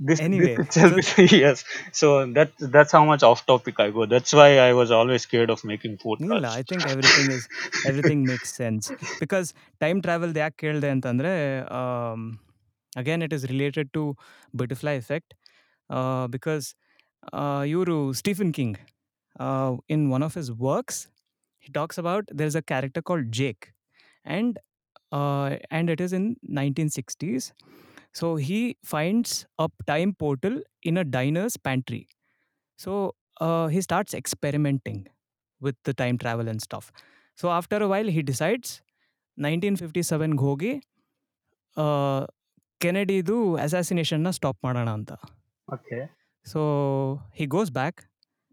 this, 0.00 0.20
Anyway, 0.20 0.50
this 0.56 0.66
itself, 0.68 1.08
yes. 1.36 1.58
So 1.92 2.06
that 2.28 2.50
that's 2.74 2.92
how 2.92 3.04
much 3.04 3.22
off 3.22 3.40
topic 3.46 3.76
I 3.78 3.90
go. 3.90 4.06
That's 4.06 4.32
why 4.32 4.58
I 4.60 4.72
was 4.72 4.90
always 4.90 5.22
scared 5.22 5.50
of 5.50 5.60
making 5.64 5.94
podcasts. 6.04 6.34
ಇಲ್ಲ 6.36 6.50
I 6.58 6.62
think 6.70 6.84
everything 6.92 7.32
is 7.36 7.46
everything 7.90 8.22
makes 8.30 8.52
sense 8.60 8.86
because 9.22 9.48
time 9.80 10.00
ಟ್ರಾವೆಲ್ದು 10.06 10.40
ಯಾಕೆ 10.44 10.56
ಕೇಳಿದೆ 10.64 10.90
ಅಂತಂದರೆ 10.96 11.32
Again, 12.95 13.21
it 13.21 13.33
is 13.33 13.43
related 13.49 13.93
to 13.93 14.15
butterfly 14.53 14.93
effect 14.93 15.33
uh, 15.89 16.27
because 16.27 16.75
uh, 17.33 17.61
Yuru 17.61 18.15
Stephen 18.15 18.51
King, 18.51 18.77
uh, 19.39 19.77
in 19.87 20.09
one 20.09 20.23
of 20.23 20.33
his 20.33 20.51
works, 20.51 21.07
he 21.59 21.71
talks 21.71 21.97
about 21.97 22.25
there's 22.31 22.55
a 22.55 22.61
character 22.61 23.01
called 23.01 23.31
Jake, 23.31 23.73
and 24.25 24.59
uh, 25.11 25.57
and 25.71 25.89
it 25.89 26.01
is 26.01 26.13
in 26.13 26.37
1960s. 26.43 27.53
So 28.13 28.35
he 28.35 28.77
finds 28.83 29.45
a 29.59 29.69
time 29.87 30.13
portal 30.13 30.61
in 30.83 30.97
a 30.97 31.03
diner's 31.03 31.57
pantry. 31.57 32.07
So 32.77 33.15
uh, 33.41 33.67
he 33.67 33.81
starts 33.81 34.13
experimenting 34.13 35.07
with 35.61 35.75
the 35.85 35.93
time 35.93 36.17
travel 36.17 36.47
and 36.47 36.61
stuff. 36.61 36.91
So 37.35 37.49
after 37.49 37.77
a 37.77 37.87
while, 37.87 38.05
he 38.07 38.21
decides 38.21 38.81
1957 39.37 40.37
Gogi, 40.37 40.81
uh, 41.77 42.25
ಕೆನೆಡಿದು 42.82 43.36
ಅಸಾಸಿನೇಷನ್ನ 43.64 44.30
stop 44.38 44.60
ಮಾಡೋಣ 44.66 44.88
ಅಂತ 44.98 45.12
Okay. 45.72 46.08
So 46.44 46.60
he 47.38 47.46
goes 47.46 47.70
back 47.70 47.94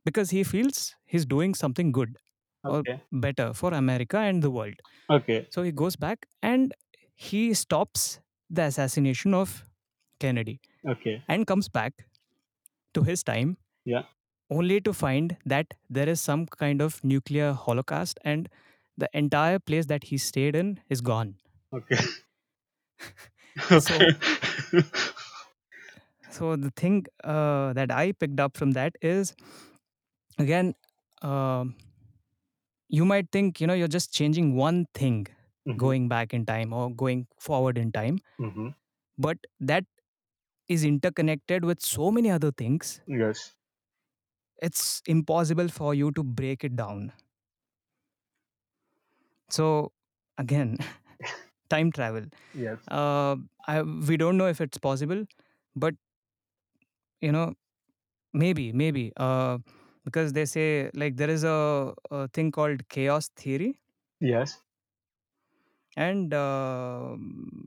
because 0.07 0.29
he 0.35 0.41
feels 0.51 0.77
he's 1.11 1.25
doing 1.25 1.53
something 1.63 1.89
good 1.91 2.11
or 2.63 2.79
Okay. 2.79 3.01
better 3.25 3.47
for 3.53 3.71
America 3.73 4.17
and 4.29 4.41
the 4.45 4.51
world. 4.51 4.79
Okay. 5.09 5.49
So 5.53 5.63
he 5.63 5.71
goes 5.71 5.95
back 5.95 6.19
and 6.51 6.73
he 7.27 7.53
stops 7.53 8.01
the 8.49 8.63
assassination 8.63 9.33
of 9.33 9.49
Kennedy 10.19 10.57
Okay. 10.85 11.23
and 11.27 11.47
comes 11.47 11.67
back 11.69 11.93
to 12.95 13.03
his 13.03 13.23
time. 13.23 13.57
Yeah. 13.85 14.05
Only 14.49 14.79
to 14.81 14.93
find 14.93 15.37
that 15.45 15.73
there 15.89 16.09
is 16.09 16.21
some 16.21 16.45
kind 16.47 16.81
of 16.81 17.03
nuclear 17.03 17.53
holocaust 17.53 18.19
and 18.23 18.49
the 18.97 19.09
entire 19.13 19.59
place 19.59 19.87
that 19.87 20.05
he 20.05 20.17
stayed 20.19 20.55
in 20.55 20.79
is 20.89 21.01
gone. 21.01 21.31
Okay. 21.71 21.97
So- 23.80 23.98
So 26.30 26.56
the 26.56 26.70
thing 26.70 27.06
uh, 27.24 27.72
that 27.72 27.90
I 27.90 28.12
picked 28.12 28.40
up 28.40 28.56
from 28.56 28.72
that 28.72 28.94
is 29.02 29.34
again, 30.38 30.74
um 31.22 31.74
you 32.88 33.04
might 33.04 33.30
think 33.30 33.60
you 33.60 33.66
know 33.66 33.74
you're 33.74 33.88
just 33.96 34.12
changing 34.12 34.54
one 34.56 34.86
thing 34.94 35.26
Mhm. 35.66 35.76
going 35.76 36.08
back 36.08 36.34
in 36.34 36.44
time 36.46 36.72
or 36.72 36.90
going 36.90 37.26
forward 37.38 37.78
in 37.78 37.92
time, 37.92 38.18
Mhm. 38.38 38.74
but 39.18 39.38
that 39.60 39.84
is 40.68 40.84
interconnected 40.84 41.64
with 41.64 41.80
so 41.82 42.10
many 42.10 42.30
other 42.30 42.50
things. 42.52 43.00
Yes. 43.06 43.54
It's 44.62 45.02
impossible 45.06 45.68
for 45.68 45.94
you 45.94 46.12
to 46.12 46.22
break 46.22 46.64
it 46.64 46.76
down. 46.76 47.12
So 49.48 49.92
again, 50.38 50.78
time 51.70 51.92
travel. 51.92 52.26
Yes. 52.52 52.90
Uh, 52.90 53.36
I, 53.68 53.82
we 53.82 54.16
don't 54.16 54.36
know 54.38 54.48
if 54.48 54.60
it's 54.60 54.78
possible, 54.78 55.24
but 55.76 55.94
you 57.20 57.32
know 57.32 57.54
maybe 58.32 58.72
maybe 58.72 59.12
uh, 59.16 59.58
because 60.04 60.32
they 60.32 60.44
say 60.46 60.90
like 60.94 61.16
there 61.16 61.30
is 61.30 61.44
a, 61.44 61.94
a 62.10 62.28
thing 62.28 62.52
called 62.52 62.88
chaos 62.88 63.28
theory 63.36 63.76
Yes. 64.20 64.62
and 65.96 66.32
uh, 66.32 67.16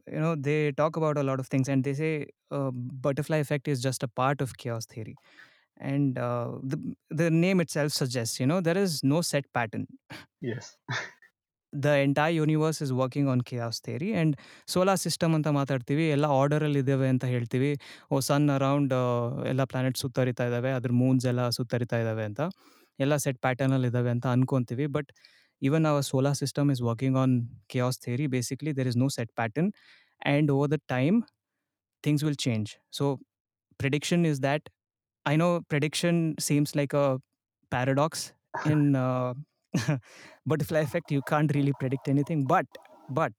you 0.08 0.20
know 0.20 0.36
they 0.36 0.72
talk 0.72 0.96
about 0.96 1.18
a 1.18 1.24
lot 1.24 1.40
of 1.40 1.48
things 1.48 1.68
and 1.68 1.84
they 1.84 1.94
say 1.94 2.28
uh, 2.52 2.72
butterfly 2.72 3.38
effect 3.38 3.68
is 3.68 3.82
just 3.82 4.04
a 4.04 4.08
part 4.08 4.42
of 4.42 4.58
chaos 4.58 4.86
theory 4.86 5.16
and 5.78 6.18
uh, 6.18 6.52
the 6.64 6.96
the 7.10 7.32
name 7.32 7.62
itself 7.62 7.92
suggests 7.92 8.40
you 8.40 8.48
know 8.48 8.62
there 8.62 8.78
is 8.78 9.04
no 9.04 9.22
set 9.22 9.52
pattern 9.54 9.88
Yes. 10.42 10.78
the 11.73 11.95
entire 11.99 12.31
universe 12.31 12.81
is 12.81 12.93
working 12.93 13.29
on 13.29 13.41
chaos 13.51 13.77
theory 13.87 14.11
and 14.21 14.31
solar 14.73 15.01
system 15.05 15.35
ಅಂತ 15.39 15.49
ಮಾತಾಡ್ತೀವಿ 15.59 16.05
ಎಲ್ಲ 16.15 16.27
ಆರ್ಡರಲ್ಲಿ 16.41 16.81
ಇದ್ದಾವೆ 16.85 17.09
ಅಂತ 17.15 17.25
ಹೇಳ್ತೀವಿ 17.35 17.71
ಓ 18.15 18.19
sun 18.29 18.47
around 18.57 18.95
ಎಲ್ಲ 19.51 19.65
planet 19.73 19.99
ಸುತ್ತರಿತಾ 20.03 20.45
ಇದ್ದಾವೆ 20.51 20.71
ಅದ್ರ 20.79 20.93
ಮೂನ್ಸ್ 21.03 21.27
ಎಲ್ಲ 21.33 21.43
ಸುತ್ತರಿತಾ 21.59 21.99
ಇದ್ದಾವೆ 22.03 22.25
ಅಂತ 22.31 22.43
ಎಲ್ಲ 22.99 23.17
ಸೆಟ್ 23.25 23.41
ಪ್ಯಾಟರ್ನಲ್ಲಿ 23.47 23.89
ಇದ್ದಾವೆ 23.93 24.11
ಅಂತ 24.17 24.27
ಅನ್ಕೊಂತೀವಿ 24.37 24.87
but 24.97 25.11
even 25.63 25.87
our 25.91 26.05
solar 26.13 26.39
system 26.43 26.71
is 26.75 26.83
working 26.91 27.19
on 27.25 27.35
chaos 27.73 27.97
theory 28.05 28.27
basically 28.37 28.73
there 28.79 28.89
is 28.93 28.97
no 29.03 29.09
set 29.17 29.31
pattern 29.41 29.69
and 30.33 30.47
over 30.55 30.69
the 30.75 30.81
time 30.95 31.17
things 32.05 32.21
will 32.27 32.39
change 32.47 32.69
so 32.99 33.05
prediction 33.81 34.21
is 34.31 34.39
that 34.47 34.63
i 35.27 35.37
know 35.41 35.51
prediction 35.73 36.15
seems 36.49 36.71
like 36.81 36.95
a 37.03 37.07
paradox 37.73 38.13
in 38.73 38.81
uh, 38.97 39.31
butterfly 40.46 40.80
effect 40.80 41.12
you 41.12 41.22
can't 41.24 41.54
really 41.56 41.74
predict 41.74 42.08
anything 42.08 42.46
but 42.46 42.66
but 43.10 43.34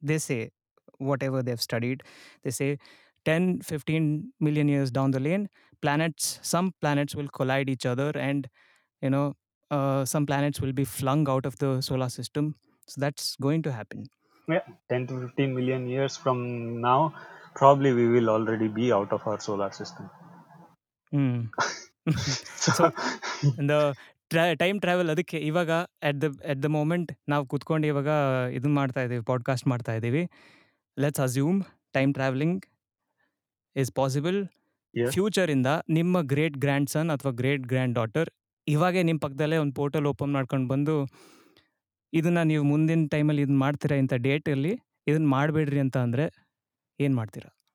they 0.00 0.18
say 0.18 0.50
whatever 0.98 1.42
they've 1.42 1.60
studied 1.62 2.02
they 2.42 2.50
say 2.50 2.78
10 3.24 3.60
15 3.60 4.32
million 4.40 4.68
years 4.68 4.90
down 4.90 5.10
the 5.10 5.20
lane 5.20 5.48
planets 5.82 6.38
some 6.42 6.72
planets 6.80 7.14
will 7.14 7.28
collide 7.28 7.68
each 7.68 7.86
other 7.86 8.10
and 8.16 8.48
you 9.02 9.10
know 9.10 9.34
uh, 9.70 10.04
some 10.04 10.26
planets 10.26 10.60
will 10.60 10.72
be 10.72 10.84
flung 10.84 11.28
out 11.28 11.46
of 11.46 11.58
the 11.58 11.80
solar 11.80 12.08
system 12.08 12.54
so 12.88 13.00
that's 13.00 13.36
going 13.36 13.62
to 13.62 13.72
happen 13.72 14.08
Yeah. 14.48 14.66
10 14.88 15.06
to 15.06 15.20
15 15.20 15.54
million 15.54 15.86
years 15.86 16.16
from 16.16 16.80
now, 16.80 17.14
probably 17.54 17.92
we 17.92 18.08
will 18.08 18.28
already 18.28 18.66
be 18.66 18.90
out 18.92 19.12
of 19.12 19.24
our 19.24 19.38
solar 19.38 19.70
system. 19.70 20.10
Hmm. 21.10 21.46
So, 22.56 22.72
So, 23.42 23.52
the 23.56 23.94
time 24.54 24.80
travel 24.80 25.10
ಅದಕ್ಕೆ 25.10 25.38
ಇವಾಗ 25.38 25.70
at 26.02 26.20
the 26.20 26.24
at 26.44 26.62
the 26.62 26.64
moment 26.64 27.12
ನಾವು 27.28 27.46
ಕುತ್ಕೊಂಡು 27.46 27.86
ಇವಾಗ 27.86 28.08
ಇದನ್ನ 28.52 28.74
ಮಾಡ್ತಾ 28.74 29.02
ಇದ್ದೀವಿ 29.02 29.24
podcast 29.24 29.66
ಮಾಡ್ತಾ 29.66 29.94
ಇದ್ದೀವಿ 29.94 30.30
let's 30.98 31.20
assume 31.20 31.62
time 31.92 32.14
traveling 32.14 32.66
is 33.76 33.92
possible. 33.92 34.46
Future 34.46 35.12
ಫ್ಯೂಚರಿಂದ 35.12 35.66
ನಿಮ್ಮ 35.88 36.20
ಗ್ರೇಟ್ 36.20 36.54
ಗ್ರ್ಯಾಂಡ್ 36.54 36.90
ಸನ್ 36.90 37.10
ಅಥವಾ 37.10 37.32
ಗ್ರೇಟ್ 37.32 37.62
ಗ್ರ್ಯಾಂಡ್ 37.62 37.94
ಡಾಟರ್ 37.94 38.30
ಇವಾಗೇ 38.68 39.02
ನಿಮ್ಮ 39.02 39.18
ಪಕ್ಕದಲ್ಲೇ 39.18 39.56
ಒಂದು 39.56 39.74
ಪೋರ್ಟಲ್ 39.74 40.06
ಓಪನ್ 40.06 40.32
ಮಾಡ್ಕೊಂಡು 40.32 40.68
ಬಂದು 40.68 41.06
ಇದನ್ನ 42.12 42.42
ನೀವು 42.42 42.64
ಮುಂದಿನ 42.64 43.06
ಟೈಮಲ್ಲಿ 43.10 43.42
ಇದನ್ನ 43.42 43.58
ಮಾಡ್ತೀರಾ 43.58 43.96
ಇಂಥ 43.96 44.12
ಡೇಟಲ್ಲಿ 44.12 44.80
ಇದನ್ನ 45.06 45.26
ಮಾಡಬೇಡ್ರಿ 45.26 45.80
ಅಂತ 45.80 45.96
ಅಂದರೆ 45.96 46.46
ಏನು 47.00 47.16
ಮಾಡ್ತೀರಾ? 47.16 47.65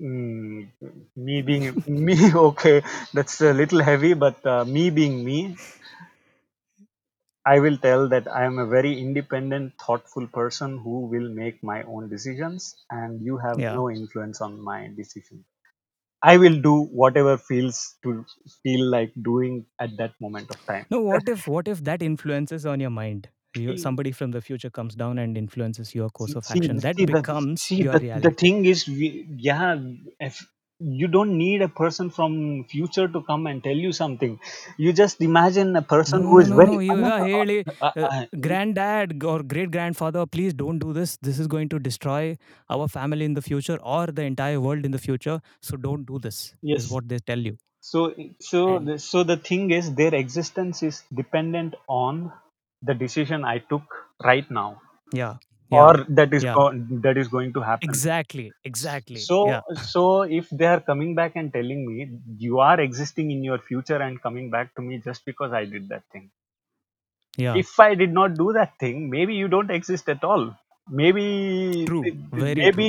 Mm, 0.00 0.68
me 1.16 1.42
being 1.42 1.76
me, 1.86 2.16
okay, 2.34 2.82
that's 3.14 3.40
a 3.40 3.52
little 3.52 3.82
heavy, 3.82 4.14
but 4.14 4.44
uh, 4.46 4.64
me 4.64 4.90
being 4.90 5.24
me, 5.24 5.56
I 7.46 7.60
will 7.60 7.78
tell 7.78 8.08
that 8.10 8.28
I 8.28 8.44
am 8.44 8.58
a 8.58 8.66
very 8.66 9.00
independent, 9.00 9.74
thoughtful 9.80 10.26
person 10.26 10.78
who 10.78 11.06
will 11.06 11.28
make 11.32 11.62
my 11.62 11.82
own 11.84 12.10
decisions, 12.10 12.84
and 12.90 13.22
you 13.22 13.38
have 13.38 13.56
Yeah. 13.56 13.72
no 13.72 13.90
influence 13.90 14.40
on 14.42 14.60
my 14.60 14.88
decision. 14.94 15.44
I 16.22 16.38
will 16.38 16.60
do 16.60 16.82
whatever 16.84 17.38
feels 17.38 17.96
to 18.04 18.24
feel 18.62 18.86
like 18.90 19.12
doing 19.22 19.66
at 19.80 19.96
that 19.98 20.14
moment 20.20 20.50
of 20.50 20.64
time. 20.66 20.86
No, 20.90 21.00
what 21.00 21.28
if 21.28 21.46
what 21.46 21.68
if 21.68 21.84
that 21.84 22.02
influences 22.02 22.66
on 22.66 22.80
your 22.80 22.90
mind? 22.90 23.28
you, 23.56 23.76
somebody 23.76 24.12
from 24.12 24.30
the 24.30 24.40
future 24.40 24.70
comes 24.70 24.94
down 24.94 25.18
and 25.18 25.36
influences 25.36 25.94
your 25.94 26.10
course 26.10 26.34
of 26.34 26.44
action. 26.50 26.78
That 26.78 26.96
see, 26.96 27.06
becomes 27.06 27.60
the, 27.60 27.66
see, 27.66 27.82
your 27.82 27.94
the, 27.94 28.00
reality. 28.00 28.28
The 28.28 28.34
thing 28.34 28.64
is, 28.64 28.86
we, 28.86 29.26
yeah, 29.36 29.76
if 30.20 30.46
you 30.78 31.08
don't 31.08 31.38
need 31.38 31.62
a 31.62 31.68
person 31.68 32.10
from 32.10 32.64
future 32.64 33.08
to 33.08 33.22
come 33.22 33.46
and 33.46 33.64
tell 33.64 33.74
you 33.74 33.92
something 33.92 34.38
you 34.76 34.92
just 34.92 35.22
imagine 35.22 35.74
a 35.74 35.80
person 35.80 36.22
no, 36.22 36.28
who 36.28 36.38
is 36.38 36.50
no, 36.50 36.56
very 36.56 36.76
no, 36.76 36.80
you 36.80 37.04
are 37.04 37.24
really, 37.24 37.64
uh 37.66 37.72
uh, 37.80 37.92
uh, 37.96 38.00
uh, 38.00 38.06
uh, 38.06 38.26
granddad 38.40 39.24
or 39.24 39.42
great 39.42 39.70
grandfather 39.70 40.26
please 40.26 40.52
don't 40.52 40.78
do 40.78 40.92
this 40.92 41.16
this 41.22 41.38
is 41.38 41.46
going 41.46 41.68
to 41.68 41.78
destroy 41.78 42.36
our 42.68 42.88
family 42.88 43.24
in 43.24 43.32
the 43.32 43.40
future 43.40 43.78
or 43.82 44.06
the 44.08 44.22
entire 44.22 44.60
world 44.60 44.84
in 44.84 44.90
the 44.90 44.98
future 44.98 45.40
so 45.60 45.76
don't 45.78 46.04
do 46.04 46.18
this 46.18 46.54
yes. 46.60 46.84
is 46.84 46.90
what 46.90 47.08
they 47.08 47.18
tell 47.20 47.38
you 47.38 47.56
so 47.80 48.14
so 48.38 48.96
so 48.96 49.22
the 49.22 49.36
thing 49.38 49.70
is 49.70 49.94
their 49.94 50.14
existence 50.14 50.82
is 50.82 51.04
dependent 51.14 51.74
on 51.88 52.32
the 52.82 52.94
decision 52.94 53.44
I 53.44 53.58
took 53.58 53.82
right 54.24 54.50
now 54.50 54.80
Yeah. 55.12 55.36
Yeah. 55.70 55.78
or 55.82 56.04
that 56.20 56.32
is 56.32 56.44
Yeah. 56.44 56.54
go- 56.54 56.72
that 57.06 57.16
is 57.16 57.28
going 57.28 57.52
to 57.54 57.60
happen. 57.60 57.88
exactly. 57.88 58.52
Exactly. 58.64 59.16
So 59.16 59.48
yeah. 59.48 59.62
so 59.92 60.22
if 60.22 60.48
they 60.50 60.66
are 60.66 60.80
coming 60.80 61.14
back 61.14 61.36
and 61.36 61.52
telling 61.52 61.84
me 61.86 62.08
you 62.46 62.60
are 62.60 62.78
existing 62.80 63.30
in 63.30 63.42
your 63.44 63.58
future 63.58 64.00
and 64.08 64.20
coming 64.22 64.50
back 64.50 64.74
to 64.76 64.82
me 64.82 64.98
just 64.98 65.24
because 65.24 65.52
I 65.52 65.64
did 65.64 65.88
that 65.88 66.04
thing. 66.12 66.30
Yeah. 67.36 67.54
If 67.56 67.78
I 67.80 67.94
did 67.94 68.12
not 68.12 68.34
do 68.36 68.52
that 68.54 68.78
thing, 68.78 69.10
maybe 69.10 69.34
you 69.34 69.48
don't 69.48 69.70
exist 69.70 70.08
at 70.08 70.24
all 70.24 70.46
Maybe 70.89 71.25
True, 71.85 72.09
it- 72.09 72.17
very 72.31 72.63
maybe 72.63 72.87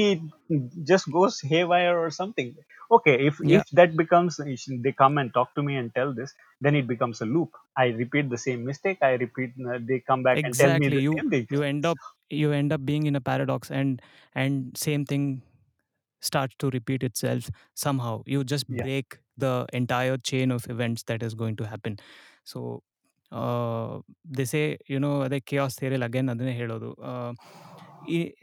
it 0.51 0.85
just 0.91 1.11
goes 1.11 1.41
haywire 1.41 1.97
or 1.99 2.11
something. 2.11 2.55
Okay, 2.97 3.17
if 3.29 3.41
Yeah. 3.43 3.59
if 3.59 3.65
that 3.79 3.97
becomes 3.97 4.39
if 4.41 4.65
they 4.85 4.93
come 4.93 5.19
and 5.19 5.33
talk 5.33 5.55
to 5.57 5.63
me 5.63 5.77
and 5.77 5.95
tell 5.95 6.13
this, 6.15 6.33
then 6.61 6.75
it 6.77 6.87
becomes 6.87 7.21
a 7.21 7.27
loop. 7.27 7.51
I 7.77 7.87
repeat 8.03 8.29
the 8.31 8.39
same 8.47 8.65
mistake. 8.65 8.99
I 9.03 9.13
repeat. 9.25 9.53
Uh, 9.67 9.79
they 9.91 10.01
come 10.01 10.23
back 10.23 10.41
and 10.45 10.59
tell 10.59 10.75
me 10.75 10.89
exactly 10.89 10.99
the 10.99 11.03
you 11.03 11.15
same 11.15 11.31
thing. 11.31 11.49
you 11.51 11.63
end 11.63 11.85
up 11.87 11.99
you 12.31 12.53
end 12.53 12.73
up 12.73 12.85
being 12.85 13.07
in 13.07 13.17
a 13.17 13.21
paradox 13.21 13.71
and 13.71 14.01
and 14.35 14.77
same 14.77 15.05
thing 15.05 15.43
starts 16.21 16.55
to 16.59 16.71
repeat 16.71 17.03
itself 17.03 17.51
somehow 17.75 18.23
you 18.27 18.45
just 18.45 18.69
Yeah. 18.69 18.85
break 18.85 19.19
the 19.37 19.67
entire 19.73 20.17
chain 20.17 20.51
of 20.51 20.67
events 20.69 21.03
that 21.05 21.23
is 21.23 21.35
going 21.35 21.57
to 21.57 21.67
happen 21.67 21.97
so 22.45 22.83
uh, 23.33 23.99
they 24.25 24.45
say 24.55 24.65
you 24.93 24.99
know 25.05 25.15
ಅದೇ 25.27 25.39
chaos 25.51 25.75
theory 25.81 25.99
again 26.09 26.27
ಅದನ್ನೇ 26.35 26.55
ಹೇಳೋದು 26.63 26.91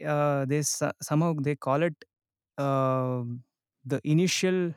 uh, 0.05 0.45
they 0.45 0.61
somehow 0.63 1.33
they 1.41 1.55
call 1.55 1.83
it 1.83 1.95
uh, 2.57 3.23
the 3.85 3.99
initial 4.03 4.73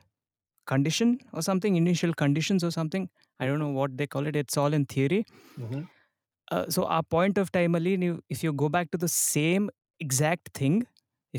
condition 0.66 1.18
or 1.32 1.42
something 1.42 1.76
initial 1.76 2.14
conditions 2.14 2.64
or 2.64 2.70
something. 2.70 3.08
I 3.40 3.46
don't 3.46 3.58
know 3.58 3.70
what 3.70 3.96
they 3.98 4.06
call 4.06 4.26
it. 4.26 4.36
It's 4.36 4.56
all 4.56 4.72
in 4.74 4.86
theory. 4.86 5.24
Hmm 5.56 5.82
uh, 6.50 6.66
so 6.68 6.84
our 6.86 7.02
point 7.14 7.38
of 7.38 7.50
time 7.52 7.74
ali 7.78 7.94
if 8.36 8.42
you 8.44 8.52
go 8.52 8.68
back 8.76 8.90
to 8.92 8.98
the 9.04 9.08
same 9.16 9.70
exact 10.00 10.50
thing 10.60 10.76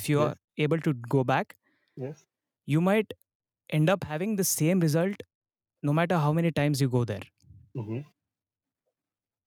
if 0.01 0.09
you 0.09 0.21
are 0.25 0.35
able 0.57 0.79
to 0.87 0.93
go 1.15 1.23
back 1.23 1.55
Yes. 1.95 2.23
you 2.65 2.81
might 2.81 3.13
end 3.79 3.89
up 3.89 4.03
having 4.03 4.35
the 4.37 4.43
same 4.43 4.79
result 4.79 5.23
no 5.83 5.93
matter 5.93 6.17
how 6.17 6.33
many 6.33 6.51
times 6.51 6.81
you 6.81 6.89
go 6.89 7.05
there. 7.05 7.25
Hmm 7.75 8.01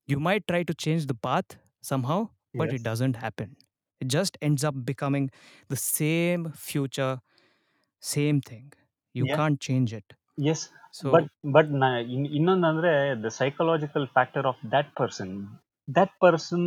you 0.07 0.19
might 0.21 0.47
try 0.47 0.63
to 0.63 0.75
change 0.75 1.07
the 1.07 1.15
path 1.15 1.57
somehow 1.83 2.29
but 2.55 2.73
it 2.73 2.83
doesn't 2.83 3.17
happen. 3.17 3.57
it 4.02 4.08
just 4.08 4.38
ends 4.42 4.64
up 4.64 4.86
becoming 4.86 5.30
the 5.70 5.76
same 5.76 6.52
future 6.52 7.22
same 8.02 8.42
thing 8.42 8.74
you 9.14 9.28
Yeah. 9.28 9.40
can't 9.40 9.60
change 9.62 9.94
it 9.94 10.16
Yes. 10.38 10.62
so 10.92 11.12
but 11.14 11.26
but 11.56 11.68
na- 11.82 12.04
in- 12.16 12.30
ಇನ್ನೊಂದಂದ್ರೆ 12.38 12.94
the 13.26 13.32
psychological 13.38 14.06
factor 14.16 14.44
of 14.52 14.58
that 14.74 14.88
person 15.00 15.30
that 15.98 16.12
person 16.26 16.64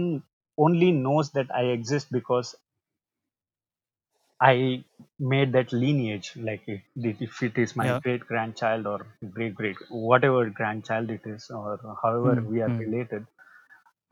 only 0.66 0.90
knows 1.04 1.28
that 1.38 1.48
i 1.62 1.64
exist 1.78 2.09
because 2.18 2.50
i 4.52 4.85
made 5.33 5.50
that 5.56 5.72
lineage 5.72 6.28
like 6.48 6.62
if, 6.66 6.83
if 7.26 7.42
it 7.48 7.56
is 7.64 7.76
my 7.80 7.87
Yeah. 7.87 8.00
great 8.04 8.22
grandchild 8.30 8.85
or 8.92 8.98
great 9.37 9.54
great 9.54 9.76
whatever 9.90 10.42
grandchild 10.59 11.11
it 11.16 11.24
is 11.35 11.48
or 11.50 11.76
however 12.02 12.35
Hmm, 12.35 12.44
we 12.52 12.61
are 12.66 12.72
hmm. 12.72 12.80
related 12.85 13.26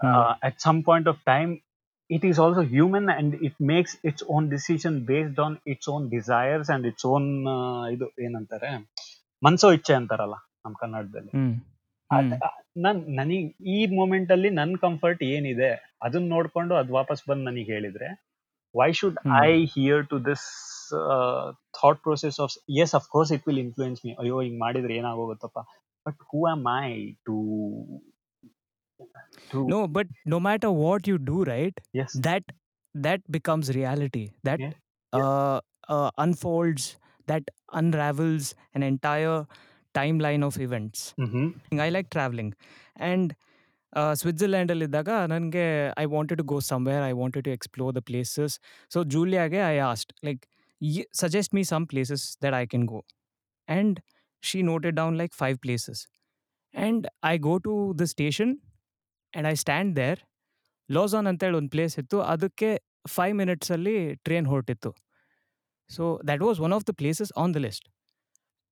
Hmm. 0.01 0.23
uh, 0.23 0.35
at 0.43 0.61
some 0.61 0.83
point 0.85 1.07
of 1.09 1.25
time 1.25 1.63
it 2.10 2.24
is 2.24 2.38
also 2.40 2.62
human 2.62 3.10
and 3.10 3.36
it 3.48 3.56
makes 3.60 3.92
its 4.04 4.22
own 4.28 4.50
decision 4.50 4.94
based 5.04 5.40
on 5.40 5.52
its 5.66 5.88
own 5.88 6.10
desires 6.10 6.70
and 6.70 6.86
its 6.86 7.04
own 7.06 7.26
uh, 7.48 7.84
ಇದು 7.96 8.08
ಏನಂತಾರೆ 8.26 8.70
ಮನ್ಸೋ 9.42 9.70
ಇಚ್ಛೆ 9.78 9.94
ಅಂತಾರಲ್ಲ 9.94 10.36
ನಮ್ಮ 10.66 10.76
ಕನ್ನಡದಲ್ಲಿ. 10.82 11.32
ನನ್ 12.86 13.00
ನನಗ್ 13.18 13.48
ಈ 13.76 13.80
moment 13.98 14.30
ಅಲ್ಲಿ 14.36 14.50
ನನ್ 14.60 14.74
ಕಂಫರ್ಟ್ 14.78 15.24
ಏನಿದೆ 15.34 15.72
ಅದನ್ನ 16.02 16.28
ನೋಡ್ಕೊಂಡು 16.36 16.74
ಅದ್ 16.82 16.92
ವಾಪಸ್ 16.92 17.24
ಬಂದು 17.30 17.44
ನನಗೆ 17.50 17.66
ಹೇಳಿದ್ರೆ 17.74 18.10
why 18.76 18.90
should. 19.00 19.18
I 19.46 19.52
hear 19.76 20.04
to 20.12 20.20
this 20.30 20.46
thought 21.80 22.00
process 22.08 22.38
of 22.46 22.54
yes 22.84 22.96
of 23.00 23.08
course 23.16 23.32
it 23.38 23.46
will 23.50 23.62
influence 23.66 24.02
me 24.06 24.14
ಅಯ್ಯೋ 24.24 24.38
ಹಿಂಗ್ 24.42 24.60
ಮಾಡಿದ್ರೆ 24.60 24.96
ಏನಾಗೋಗುತ್ತಪ್ಪ 25.02 25.60
but 26.06 26.20
who 26.32 26.42
am 26.54 26.66
I 26.80 26.90
to 27.28 27.36
to 29.53 29.59
no 29.73 29.81
but 29.97 30.09
no 30.33 30.39
matter 30.41 30.71
what 30.83 31.03
you 31.11 31.19
do 31.33 31.39
right 31.53 31.77
S 32.03 32.15
that 32.27 32.45
that 32.95 33.21
becomes 33.37 33.67
reality 33.81 34.27
that 34.49 34.61
Yeah. 34.61 34.75
Yeah. 35.13 35.27
uh 35.29 35.59
uh, 35.89 36.11
unfolds, 36.19 36.85
that 37.29 37.45
unravels 37.73 38.55
an 38.75 38.83
entire 38.83 39.37
timeline 39.95 40.45
of 40.45 40.59
events. 40.61 41.15
Mm-hmm. 41.19 41.81
I 41.81 41.89
like 41.91 42.11
traveling. 42.11 42.51
And 43.11 43.29
ಸ್ವಿಟ್ಜರ್ಲ್ಯಾಂಡಲ್ಲಿದ್ದಾಗ 44.21 45.11
ನನಗೆ 45.33 45.63
I 46.01 46.05
wanted 46.15 46.39
to 46.41 46.45
go 46.51 46.57
somewhere 46.69 47.05
I 47.07 47.13
wanted 47.21 47.45
to 47.47 47.53
explore 47.57 47.93
the 47.97 48.01
places 48.09 48.55
so 48.95 48.99
ಜೂಲಿಯಾಗೆ 49.15 49.61
I 49.71 49.77
asked 49.87 50.11
like 50.27 50.43
suggest 51.21 51.53
me 51.59 51.63
some 51.71 51.85
places 51.93 52.25
that 52.45 52.57
I 52.59 52.63
can 52.73 52.85
go 52.93 53.01
and 53.69 53.97
she 54.43 54.59
noted 54.71 54.97
down 55.01 55.17
like 55.21 55.35
five 55.43 55.57
places 55.65 56.03
and 56.75 57.07
I 57.33 57.35
go 57.49 57.55
to 57.69 57.75
the 58.03 58.07
station 58.15 58.53
and 59.33 59.49
I 59.53 59.55
stand 59.65 59.93
there 60.01 60.21
ಲಾಸಾನ್ 60.97 61.29
ಅಂತೇಳಿ 61.33 61.57
ಒಂದು 61.61 61.73
place 61.77 61.95
ಇತ್ತು 62.03 62.19
ಅದಕ್ಕೆ 62.35 62.71
five 63.17 63.35
ಮಿನಿಟ್ಸಲ್ಲಿ 63.41 63.97
train 64.27 64.47
ಹೊರಟಿತ್ತು 64.53 64.91
so 65.91 66.05
that 66.29 66.45
was 66.49 66.61
one 66.67 66.75
of 66.79 66.87
the 66.91 66.95
places 67.03 67.33
on 67.43 67.53
the 67.57 67.61
list 67.67 67.87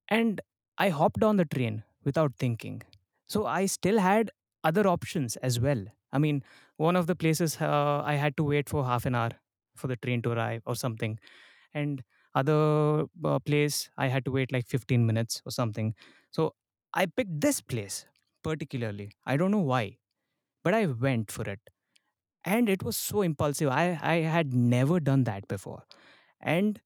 and 0.09 0.41
I 0.79 0.89
hopped 1.01 1.25
on 1.29 1.39
the 1.43 1.47
train 1.55 1.79
without 2.09 2.35
thinking 2.45 2.83
so 3.31 3.41
I 3.61 3.63
still 3.77 4.01
had 4.09 4.31
other 4.65 4.87
options 4.89 5.37
as 5.49 5.61
well. 5.61 5.83
I 6.13 6.19
mean, 6.19 6.43
one 6.79 6.97
of 6.97 7.07
the 7.07 7.15
places 7.15 7.57
uh, 7.61 8.03
I 8.05 8.15
had 8.15 8.37
to 8.39 8.45
wait 8.45 8.69
for 8.69 8.85
half 8.85 9.07
an 9.07 9.15
hour 9.15 9.31
for 9.77 9.87
the 9.87 9.97
train 9.97 10.23
to 10.23 10.31
arrive 10.33 10.63
or 10.67 10.75
something, 10.75 11.19
and 11.75 12.03
other 12.35 13.05
uh, 13.25 13.39
place 13.41 13.91
I 13.97 14.09
had 14.09 14.25
to 14.27 14.31
wait 14.31 14.53
like 14.53 14.67
15 14.67 15.07
minutes 15.07 15.43
or 15.47 15.53
something. 15.53 15.95
So 16.35 16.55
I 16.95 17.07
picked 17.07 17.41
this 17.41 17.61
place 17.61 18.07
particularly. 18.45 19.11
I 19.25 19.37
don't 19.37 19.51
know 19.51 19.67
why, 19.73 19.99
but 20.65 20.75
I 20.75 20.87
went 21.07 21.31
for 21.31 21.45
it, 21.49 21.61
and 22.45 22.69
it 22.69 22.83
was 22.83 22.97
so 22.99 23.23
impulsive. 23.23 23.71
I 23.71 23.87
I 24.03 24.17
had 24.37 24.55
never 24.75 25.01
done 25.01 25.25
that 25.25 25.49
before, 25.49 25.83
and 26.41 26.81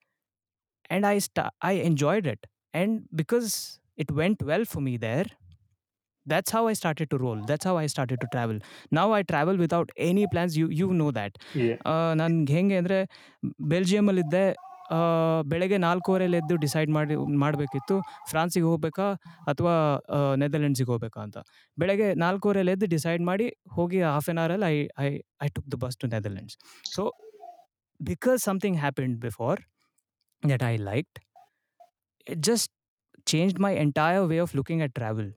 and 0.90 1.06
I 1.06 1.18
sta- 1.20 1.52
I 1.62 1.74
enjoyed 1.90 2.26
it, 2.26 2.46
and 2.74 3.06
because 3.14 3.80
it 3.96 4.10
went 4.12 4.42
well 4.42 4.64
for 4.74 4.80
me 4.80 4.96
there 4.98 5.28
that's 6.26 6.50
how 6.50 6.60
i 6.68 6.72
started 6.78 7.08
to 7.12 7.18
roll 7.18 7.38
that's 7.48 7.64
how 7.64 7.74
i 7.76 7.86
started 7.86 8.20
to 8.20 8.26
travel 8.32 8.58
now 8.98 9.04
i 9.12 9.22
travel 9.30 9.56
without 9.56 9.90
any 10.08 10.26
plans 10.26 10.56
you 10.56 10.66
you 10.80 10.88
know 11.00 11.10
that 11.18 11.32
Yeah. 11.60 11.76
ನನ್ಗೆ 12.20 12.52
ಹೆಂಗೆ 12.58 12.76
ಅಂದರೆ 12.80 12.98
ಬೆಲ್ಜಿಯಮಲ್ಲಿದ್ದೆ 13.72 14.44
ಆ, 14.50 14.73
ಬೆಳಗ್ಗೆ 15.51 15.77
ನಾಲ್ಕೂವರೆಯಲ್ಲಿ 15.85 16.37
ಎದ್ದು 16.41 16.55
decide 16.63 16.91
ಮಾಡಿ 16.97 17.15
ಮಾಡಬೇಕಿತ್ತು. 17.43 17.95
ಫ್ರಾನ್ಸಿಗೆ 18.31 18.67
ಹೋಗ್ಬೇಕಾ 18.71 19.07
ಅಥವಾ 19.51 19.73
ನೆದರ್ಲೆಂಡ್ಸಿಗೆ 20.43 20.89
ಹೋಗ್ಬೇಕಾ 20.93 21.19
ಅಂತ. 21.27 21.37
ಬೆಳಗ್ಗೆ 21.77 22.07
ನಾಲ್ಕೂವರೆಯಲ್ಲಿ 22.23 22.73
ಎದ್ದು 22.77 22.87
ಡಿಸೈಡ್ 22.95 23.23
ಮಾಡಿ 23.29 23.47
ಹೋಗಿ 23.77 24.01
ಹಾಫ್ 24.15 24.29
ಆನ್ 24.33 24.39
ಅವರಲ್ಲಿ 24.43 24.67
I 24.73 24.77
I 25.05 25.09
I 25.45 25.49
took 25.55 25.69
the 25.75 25.79
bus 25.85 25.97
to 26.03 26.07
Netherlands 26.15 26.57
so 26.95 27.03
because 27.99 28.39
something 28.49 28.77
happened 28.85 29.17
before 29.27 29.59
that 30.43 30.65
I 30.71 30.73
liked 30.89 31.19
it 32.27 32.41
just 32.49 32.71
changed 33.33 33.59
my 33.65 33.73
entire 33.85 34.23
way 34.33 34.39
of 34.45 34.55
looking 34.61 34.83
at 34.87 34.95
travel 35.01 35.31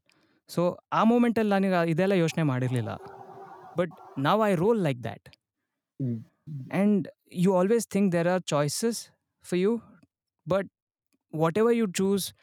so 0.50 0.62
ಆ 0.98 1.02
ಮೂಮೆಂಟಲ್ಲಿ 1.12 1.52
ನನಗೆ 1.56 1.80
ಇದೆಲ್ಲ 1.92 2.14
ಯೋಚನೆ 2.24 2.44
ಮಾಡಿರಲಿಲ್ಲ. 2.52 2.92
ಬಟ್ 3.78 3.92
ನಾವು 4.26 4.40
I 4.50 4.52
roll 4.64 4.80
like 4.86 5.00
that 5.08 5.28
and 6.00 7.08
you 7.44 7.50
always 7.60 7.86
think 7.94 8.08
there 8.16 8.28
are 8.34 8.42
choices. 8.54 8.98
For 9.42 9.56
you 9.56 9.82
but 10.46 10.66
whatever 11.30 11.72
you 11.72 11.90
choose 11.92 12.34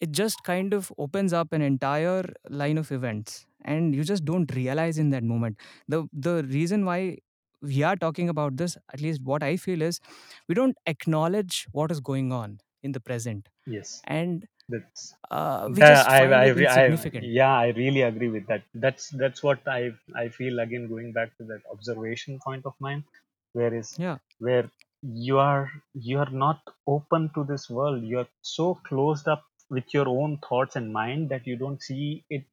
it 0.00 0.12
just 0.12 0.42
kind 0.44 0.74
of 0.74 0.92
opens 0.98 1.32
up 1.32 1.52
an 1.52 1.62
entire 1.62 2.24
line 2.50 2.78
of 2.78 2.90
events 2.92 3.46
and 3.64 3.94
you 3.94 4.04
just 4.04 4.24
don't 4.24 4.54
realize 4.54 4.98
in 4.98 5.10
that 5.10 5.24
moment 5.24 5.58
the 5.88 6.06
the 6.12 6.44
reason 6.44 6.84
why 6.84 7.16
we 7.62 7.82
are 7.82 7.96
talking 7.96 8.28
about 8.28 8.56
this 8.56 8.76
at 8.92 9.00
least 9.00 9.22
what 9.22 9.42
i 9.42 9.56
feel 9.56 9.82
is 9.82 10.00
we 10.48 10.54
don't 10.54 10.76
acknowledge 10.86 11.66
what 11.72 11.90
is 11.90 12.00
going 12.00 12.32
on 12.32 12.58
in 12.82 12.92
the 12.92 13.00
present 13.00 13.48
Yes. 13.66 14.04
and 14.04 14.46
That's 14.68 15.14
uh, 15.30 15.68
we 15.72 15.82
Yeah, 15.82 16.02
just 16.02 16.08
I, 16.08 16.18
find 16.18 16.44
I, 16.44 16.46
it 16.46 16.56
re- 16.58 16.66
I, 16.66 16.86
insignificant 16.86 17.32
yeah, 17.38 17.52
I 17.52 17.68
really 17.70 18.02
agree 18.02 18.28
with 18.28 18.46
that. 18.48 18.62
That's 18.74 19.08
that's 19.10 19.42
what 19.42 19.66
I 19.66 19.92
I 20.14 20.28
feel 20.28 20.58
again 20.60 20.88
going 20.88 21.12
back 21.12 21.36
to 21.38 21.44
that 21.44 21.62
observation 21.70 22.38
point 22.40 22.66
of 22.66 22.74
mine, 22.80 23.04
where 23.52 23.72
is 23.74 23.98
yeah 23.98 24.18
where 24.38 24.70
you 25.03 25.37
are 25.39 25.71
you 25.93 26.19
are 26.19 26.29
not 26.31 26.61
open 26.87 27.29
to 27.35 27.43
this 27.43 27.69
world. 27.69 28.03
You 28.03 28.19
are 28.19 28.27
so 28.41 28.75
closed 28.87 29.27
up 29.27 29.43
with 29.69 29.93
your 29.93 30.07
own 30.09 30.37
thoughts 30.47 30.75
and 30.75 30.93
mind 30.93 31.29
that 31.29 31.47
you 31.47 31.55
don't 31.57 31.81
see 31.81 32.25
it 32.29 32.45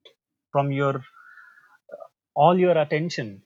from 0.51 0.71
your 0.71 1.03
all 2.35 2.57
your 2.59 2.77
attention, 2.77 3.41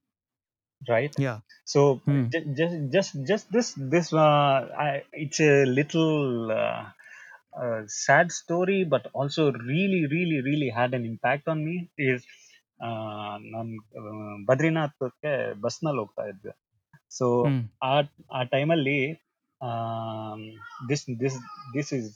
right? 0.90 1.16
yeah 1.18 1.40
So 1.66 2.02
Hmm. 2.06 2.26
ju- 2.32 2.54
just 2.60 2.76
just 2.96 3.12
just 3.30 3.52
this 3.52 3.74
this 3.78 4.14
uh, 4.14 4.60
I, 4.86 5.04
it's 5.14 5.40
a 5.40 5.66
little 5.66 6.52
uh, 6.52 6.86
uh, 7.62 7.82
sad 7.88 8.32
story, 8.32 8.84
but 8.84 9.08
also 9.14 9.52
really 9.52 10.08
really 10.08 10.42
really 10.42 10.70
had 10.70 10.94
an 10.94 11.06
impact 11.06 11.48
on 11.48 11.64
me. 11.66 11.78
Is 11.98 12.24
ನಾನು 13.54 13.72
ಬದ್ರಿನಾಥಕ್ಕೆ 14.50 15.32
ಬಸ್ನಲ್ಲಿ 15.64 16.02
ಹೋಗ್ತಾ 16.04 16.24
ಇದ್ದೆ 16.34 16.52
so. 17.13 17.27
ಆ 17.83 17.95
ಆ 18.33 18.43
ಟೈಮಲ್ಲಿ 18.43 18.99
this 20.89 21.05
this 21.21 21.37
this 21.75 21.93
is 21.93 22.09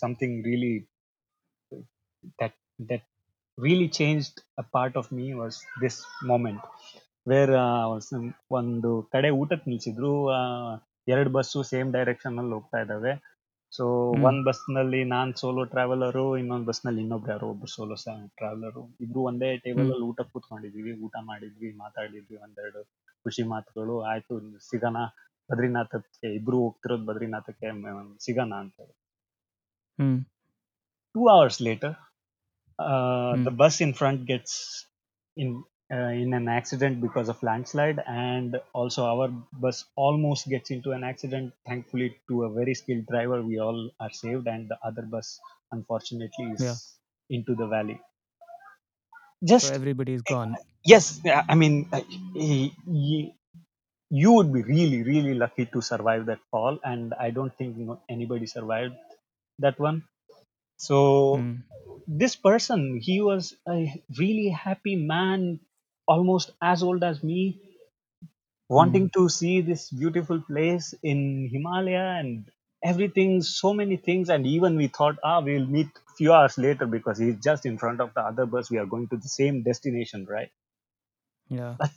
something 0.00 0.46
really 0.46 0.74
that 2.40 2.56
that 2.90 3.06
really 3.58 3.88
changed 3.88 4.36
a 4.58 4.64
part 4.76 4.94
of 4.96 5.06
me 5.12 5.26
was 5.34 5.56
this 5.80 5.96
moment 6.26 6.62
where 7.26 7.52
ಒಂದು 8.50 9.02
ಕಡೆ 9.12 9.30
ಊಟಕ್ಕೆ 9.30 9.70
ನಿಲ್ಸಿದ್ರು 9.70 10.10
ಎರಡು 11.08 11.30
ಬಸ್ಸು 11.30 11.62
ಸೇಮ್ 11.62 11.92
ಡೈರೆಕ್ಷನ್ 11.92 12.38
ಅಲ್ಲಿ 12.38 12.52
ಹೋಗ್ತಾ 12.52 12.78
ಇದ್ದಾವೆ 12.78 13.12
ಸೊ. 13.72 13.84
ಒಂದ್ 14.24 14.46
ಬಸ್ನಲ್ಲಿ 14.46 15.04
ನಾನ್ 15.04 15.34
ಸೋಲೋ 15.34 15.64
ಟ್ರಾವೆಲರು 15.64 16.36
ಇನ್ನೊಂದ್ 16.36 16.66
ಬಸ್ನಲ್ಲಿ 16.66 17.00
ಇನ್ನೊಬ್ರು 17.00 17.32
ಯಾರೋ 17.32 17.46
ಒಬ್ರು 17.48 17.66
ಸೋಲೋ 17.66 17.96
ಟ್ರಾವೆಲರು 18.36 18.82
ಇಬ್ರು 19.00 19.20
ಒಂದೇ 19.20 19.56
ಟೇಬಲ್ 19.56 19.90
ಅಲ್ಲಿ 19.92 20.06
ಊಟ 20.06 20.20
ಕೂತ್ಕೊಂಡಿದ್ವಿ 20.32 20.92
ಊಟ 21.00 21.16
ಮಾಡಿದ್ವಿ 21.22 21.70
ಮಾತಾಡಿದ್ವಿ 21.76 22.36
ಒಂದೆರಡು 22.36 22.82
ಖುಷಿ 23.25 23.43
ಮಾತುಗಳು 23.53 23.95
ಆಯ್ತು 24.11 24.35
ಸಿಗೋಣ 24.69 24.97
ಬದ್ರಿನಾಥಕ್ಕೆ 25.49 26.27
ಇಬ್ರು 26.39 26.57
ಹೋಗ್ತಿರೋದು 26.63 27.05
ಬದ್ರಿನಾಥಕ್ಕೆ 27.05 27.69
ಮ್, 27.79 27.85
ಸಿಗೋಣ 28.25 28.53
ಅಂತ 28.63 28.79
Hmm. 29.99 30.17
two 31.15 31.27
hours 31.27 31.59
later, 31.59 31.89
uh, 32.79 33.31
Hmm. 33.31 33.43
the 33.43 33.51
bus 33.51 33.81
in 33.81 33.93
front 33.93 34.25
gets 34.25 34.53
in 35.37 35.49
uh, 35.89 36.11
in 36.15 36.33
an 36.33 36.47
accident 36.49 37.01
because 37.01 37.29
of 37.29 37.41
landslide, 37.41 37.99
and 38.23 38.51
also 38.73 39.03
our 39.05 39.27
bus 39.55 39.77
almost 39.97 40.47
gets 40.47 40.69
into 40.69 40.91
an 40.91 41.03
accident. 41.03 41.53
Thankfully, 41.65 42.09
to 42.29 42.43
a 42.43 42.53
very 42.53 42.73
skilled 42.73 43.07
driver, 43.07 43.39
we 43.43 43.57
all 43.59 43.81
are 43.99 44.11
saved, 44.13 44.47
and 44.47 44.69
the 44.69 44.77
other 44.83 45.05
bus, 45.07 45.29
unfortunately, 45.71 46.47
is 46.49 46.63
Yeah. 46.63 46.77
into 47.29 47.55
the 47.55 47.67
valley. 47.67 47.97
so 49.52 49.68
Just 49.68 49.78
everybody 49.78 50.12
is 50.12 50.22
gone 50.22 50.58
yes, 50.84 51.20
I 51.26 51.54
mean, 51.54 51.88
uh, 51.92 52.00
you 54.10 54.32
would 54.32 54.52
be 54.52 54.62
really, 54.62 55.02
really 55.02 55.34
lucky 55.34 55.66
to 55.66 55.80
survive 55.82 56.26
that 56.26 56.40
fall, 56.50 56.78
and 56.84 57.12
I 57.14 57.30
don't 57.30 57.56
think 57.56 57.76
you 57.76 57.84
know, 57.84 58.00
anybody 58.08 58.46
survived 58.46 58.94
that 59.58 59.78
one. 59.78 60.04
So 60.78 60.98
Hmm. 61.30 61.64
this 62.06 62.36
person 62.36 63.00
he 63.02 63.20
was 63.22 63.56
a 63.68 64.02
really 64.18 64.48
happy 64.50 64.96
man 64.96 65.60
almost 66.08 66.52
as 66.62 66.82
old 66.82 67.04
as 67.04 67.22
me 67.24 67.60
wanting 68.68 69.08
to 69.10 69.28
see 69.28 69.60
this 69.62 69.90
beautiful 69.90 70.40
place 70.42 70.94
in 71.02 71.48
himalaya 71.52 72.06
and 72.20 72.50
everything 72.84 73.42
so 73.42 73.72
many 73.74 73.96
things 73.96 74.28
and 74.30 74.46
even 74.46 74.76
we 74.76 74.88
thought 74.88 75.16
ah 75.24 75.40
we'll 75.40 75.66
meet 75.66 75.88
few 76.18 76.32
hours 76.32 76.56
later 76.58 76.86
because 76.86 77.18
he's 77.18 77.38
just 77.46 77.66
in 77.66 77.78
front 77.78 78.00
of 78.00 78.14
the 78.14 78.20
other 78.20 78.46
bus. 78.46 78.70
We 78.70 78.78
are 78.78 78.86
going 78.86 79.08
to 79.08 79.16
the 79.16 79.28
same 79.28 79.62
destination 79.62 80.26
right? 80.30 80.50
Yeah. 81.48 81.74
But 81.78 81.90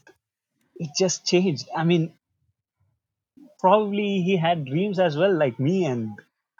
it 0.77 0.89
just 0.97 1.25
changed. 1.25 1.69
I 1.75 1.83
mean 1.83 2.13
probably 3.59 4.21
he 4.21 4.37
had 4.37 4.65
dreams 4.65 4.99
as 4.99 5.17
well 5.17 5.33
like 5.37 5.59
me 5.59 5.85
and 5.85 6.11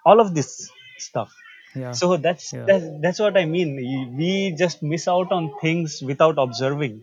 all 0.05 0.19
of 0.19 0.33
this 0.35 0.69
stuff. 0.97 1.33
Yeah. 1.75 1.91
So 1.91 2.17
that's 2.17 2.53
Yeah. 2.53 2.65
that's 2.69 2.85
that's 3.01 3.19
what 3.19 3.37
i 3.37 3.45
mean. 3.45 3.75
We- 4.21 4.55
just 4.63 4.81
miss 4.93 5.07
out 5.07 5.31
on 5.31 5.49
things 5.61 6.01
without 6.11 6.37
observing. 6.45 6.95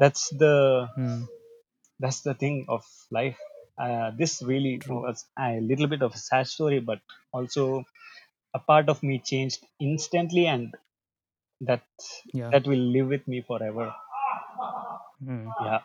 That's 0.00 0.28
the 0.42 0.54
Hmm. 0.94 1.22
that's 2.04 2.20
the 2.22 2.34
thing 2.34 2.66
of 2.68 2.84
life 3.10 3.38
uh, 3.78 4.10
this 4.20 4.42
really 4.42 4.74
True. 4.80 5.02
was 5.06 5.24
a 5.38 5.60
little 5.60 5.88
bit 5.88 6.02
of 6.02 6.14
a 6.14 6.18
sad 6.18 6.46
story 6.46 6.80
but 6.80 7.00
also 7.32 7.84
a 8.54 8.58
part 8.58 8.88
of 8.88 9.02
me 9.02 9.18
changed 9.32 9.64
instantly 9.80 10.46
and 10.46 10.74
that 11.60 11.84
yeah 12.32 12.52
that 12.52 12.66
will 12.66 12.84
live 12.96 13.08
with 13.08 13.26
me 13.28 13.40
forever 13.42 13.94
Hmm. 15.20 15.50
yeah 15.64 15.80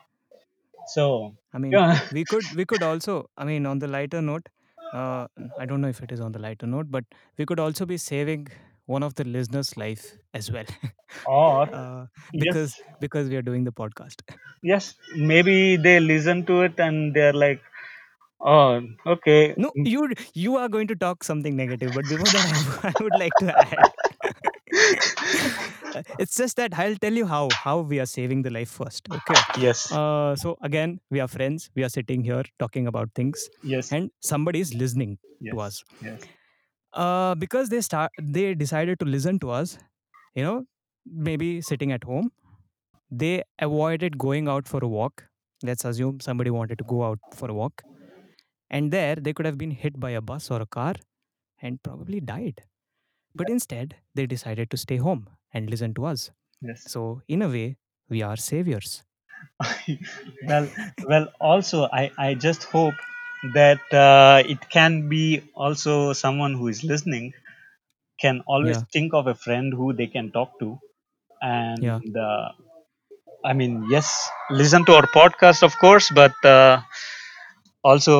so 0.87 1.35
I 1.53 1.57
mean, 1.59 1.77
yeah 1.77 1.99
we 2.11 2.25
could 2.25 2.53
we 2.53 2.65
could 2.65 2.83
also. 2.83 3.29
I 3.37 3.45
mean, 3.45 3.65
on 3.65 3.79
the 3.79 3.87
lighter 3.87 4.21
note, 4.21 4.47
uh, 4.93 5.27
I 5.57 5.65
don't 5.65 5.81
know 5.81 5.87
if 5.89 6.01
it 6.01 6.11
is 6.11 6.19
on 6.19 6.31
the 6.31 6.39
lighter 6.39 6.67
note, 6.67 6.91
but 6.91 7.05
we 7.37 7.45
could 7.45 7.59
also 7.59 7.85
be 7.85 7.97
saving 7.97 8.47
one 8.85 9.03
of 9.03 9.15
the 9.15 9.23
listeners' 9.23 9.75
life 9.77 10.17
as 10.33 10.51
well, 10.51 10.65
or 11.25 11.69
uh, 11.73 12.05
yes 12.33 12.59
because 12.59 12.83
because 12.99 13.29
we 13.29 13.35
are 13.35 13.41
doing 13.43 13.63
the 13.63 13.71
podcast. 13.71 14.21
yes 14.71 14.85
maybe 15.31 15.55
they 15.85 15.99
listen 15.99 16.39
to 16.49 16.55
it 16.67 16.79
and 16.85 17.13
they're 17.15 17.37
like 17.45 17.61
Oh, 18.45 18.81
okay. 19.07 19.53
No, 19.57 19.71
you 19.75 20.09
you 20.33 20.57
are 20.57 20.67
going 20.67 20.87
to 20.87 20.95
talk 20.95 21.23
something 21.23 21.55
negative, 21.55 21.93
but 21.95 22.03
before 22.09 22.25
that, 22.25 22.79
I, 22.83 22.93
I 22.99 23.03
would 23.03 23.17
like 23.17 23.33
to 23.39 23.57
add. 23.57 23.91
it's 26.19 26.35
just 26.35 26.57
that 26.57 26.77
I'll 26.77 26.95
tell 26.95 27.13
you 27.13 27.25
how 27.25 27.49
how 27.63 27.79
we 27.79 27.99
are 27.99 28.05
saving 28.05 28.41
the 28.41 28.49
life 28.49 28.69
first. 28.69 29.07
Okay. 29.19 29.39
Yes. 29.65 29.91
Uh, 29.91 30.35
so 30.35 30.57
again, 30.61 30.99
we 31.09 31.21
are 31.21 31.27
friends. 31.27 31.69
We 31.75 31.83
are 31.83 31.89
sitting 31.89 32.23
here 32.23 32.43
talking 32.59 32.87
about 32.87 33.11
things, 33.15 33.49
Yes. 33.63 33.91
and 33.93 34.11
somebody 34.21 34.59
is 34.59 34.73
listening 34.73 35.17
yes. 35.39 35.53
to 35.53 35.61
us. 35.61 35.83
Yes. 36.01 36.21
Uh, 36.93 37.35
because 37.35 37.69
they 37.69 37.81
start, 37.81 38.11
they 38.21 38.53
decided 38.55 38.99
to 38.99 39.05
listen 39.05 39.39
to 39.39 39.51
us. 39.51 39.77
You 40.35 40.43
know, 40.43 40.65
maybe 41.05 41.61
sitting 41.61 41.91
at 41.91 42.03
home, 42.03 42.31
they 43.11 43.43
avoided 43.59 44.17
going 44.17 44.47
out 44.47 44.67
for 44.67 44.83
a 44.83 44.87
walk. 44.87 45.25
Let's 45.63 45.85
assume 45.85 46.19
somebody 46.19 46.49
wanted 46.49 46.77
to 46.79 46.83
go 46.83 47.03
out 47.03 47.19
for 47.33 47.49
a 47.49 47.53
walk, 47.53 47.83
and 48.73 48.91
there 48.91 49.15
they 49.15 49.33
could 49.33 49.45
have 49.47 49.57
been 49.57 49.71
hit 49.71 49.99
by 50.01 50.11
a 50.11 50.21
bus 50.21 50.51
or 50.51 50.61
a 50.61 50.67
car 50.67 50.95
and 51.61 51.81
probably 51.83 52.19
died. 52.21 52.63
But 53.35 53.49
instead, 53.49 53.95
they 54.15 54.27
decided 54.27 54.71
to 54.71 54.77
stay 54.77 54.97
home 54.97 55.29
and 55.53 55.69
listen 55.69 55.93
to 55.95 56.05
us. 56.05 56.31
Yes. 56.61 56.87
So, 56.87 57.21
in 57.27 57.41
a 57.43 57.49
way, 57.49 57.77
we 58.09 58.21
are 58.23 58.37
saviors. 58.37 59.03
well, 60.47 60.67
well. 61.07 61.27
Also, 61.39 61.87
I 61.91 62.11
I 62.17 62.33
just 62.35 62.63
hope 62.65 62.95
that 63.53 63.81
uh, 63.93 64.43
it 64.45 64.59
can 64.69 65.09
be 65.09 65.41
also 65.55 66.13
someone 66.13 66.53
who 66.53 66.67
is 66.67 66.83
listening 66.83 67.33
can 68.19 68.41
always 68.47 68.79
Yeah. 68.79 68.85
think 68.93 69.13
of 69.13 69.27
a 69.27 69.35
friend 69.35 69.73
who 69.73 69.93
they 69.93 70.07
can 70.07 70.31
talk 70.31 70.59
to 70.59 70.79
and 71.41 71.87
Yeah. 71.87 72.01
uh, 72.17 72.49
i 73.49 73.53
mean 73.59 73.73
yes 73.89 74.07
listen 74.61 74.85
to 74.85 74.93
our 74.97 75.07
podcast 75.19 75.63
of 75.67 75.73
course 75.83 76.07
but 76.19 76.35
uh, 76.45 76.81
also 77.84 78.16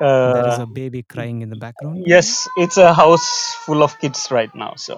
There 0.00 0.46
is 0.46 0.58
uh, 0.58 0.64
a 0.64 0.66
baby 0.66 1.02
crying 1.04 1.42
in 1.42 1.50
the 1.50 1.56
background. 1.56 1.96
yes 2.06 2.28
it's 2.56 2.78
a 2.78 2.92
house 2.94 3.28
full 3.64 3.82
of 3.82 3.98
kids 4.02 4.20
right 4.30 4.54
now 4.56 4.72
so 4.78 4.94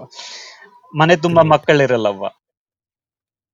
ಮನೆ 1.00 1.14
ತುಂಬಾ 1.26 1.42
Great. 1.42 1.52
ಮಕ್ಕಳಿರಲ್ಲವ್ವ 1.54 2.24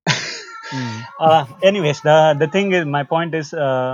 Mm. 0.71 0.95
uh, 1.25 1.41
anyways 1.63 1.99
the 2.01 2.15
the 2.39 2.47
thing 2.53 2.67
is 2.73 2.85
my 2.95 3.01
point 3.11 3.33
is 3.33 3.47
uh, 3.65 3.93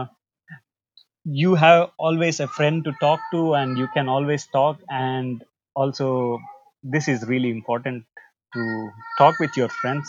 you 1.26 1.52
have 1.56 1.82
always 2.00 2.40
a 2.40 2.48
friend 2.48 2.78
to 2.88 2.92
talk 3.02 3.20
to 3.34 3.42
and 3.60 3.78
you 3.82 3.88
can 3.96 4.08
always 4.16 4.44
talk 4.58 4.78
and 5.02 5.44
also 5.76 6.08
this 6.84 7.08
is 7.08 7.20
really 7.32 7.52
important 7.52 8.00
to 8.54 8.64
talk 9.20 9.36
with 9.44 9.56
your 9.62 9.70
friends 9.82 10.08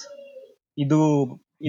ಇದು 0.84 0.98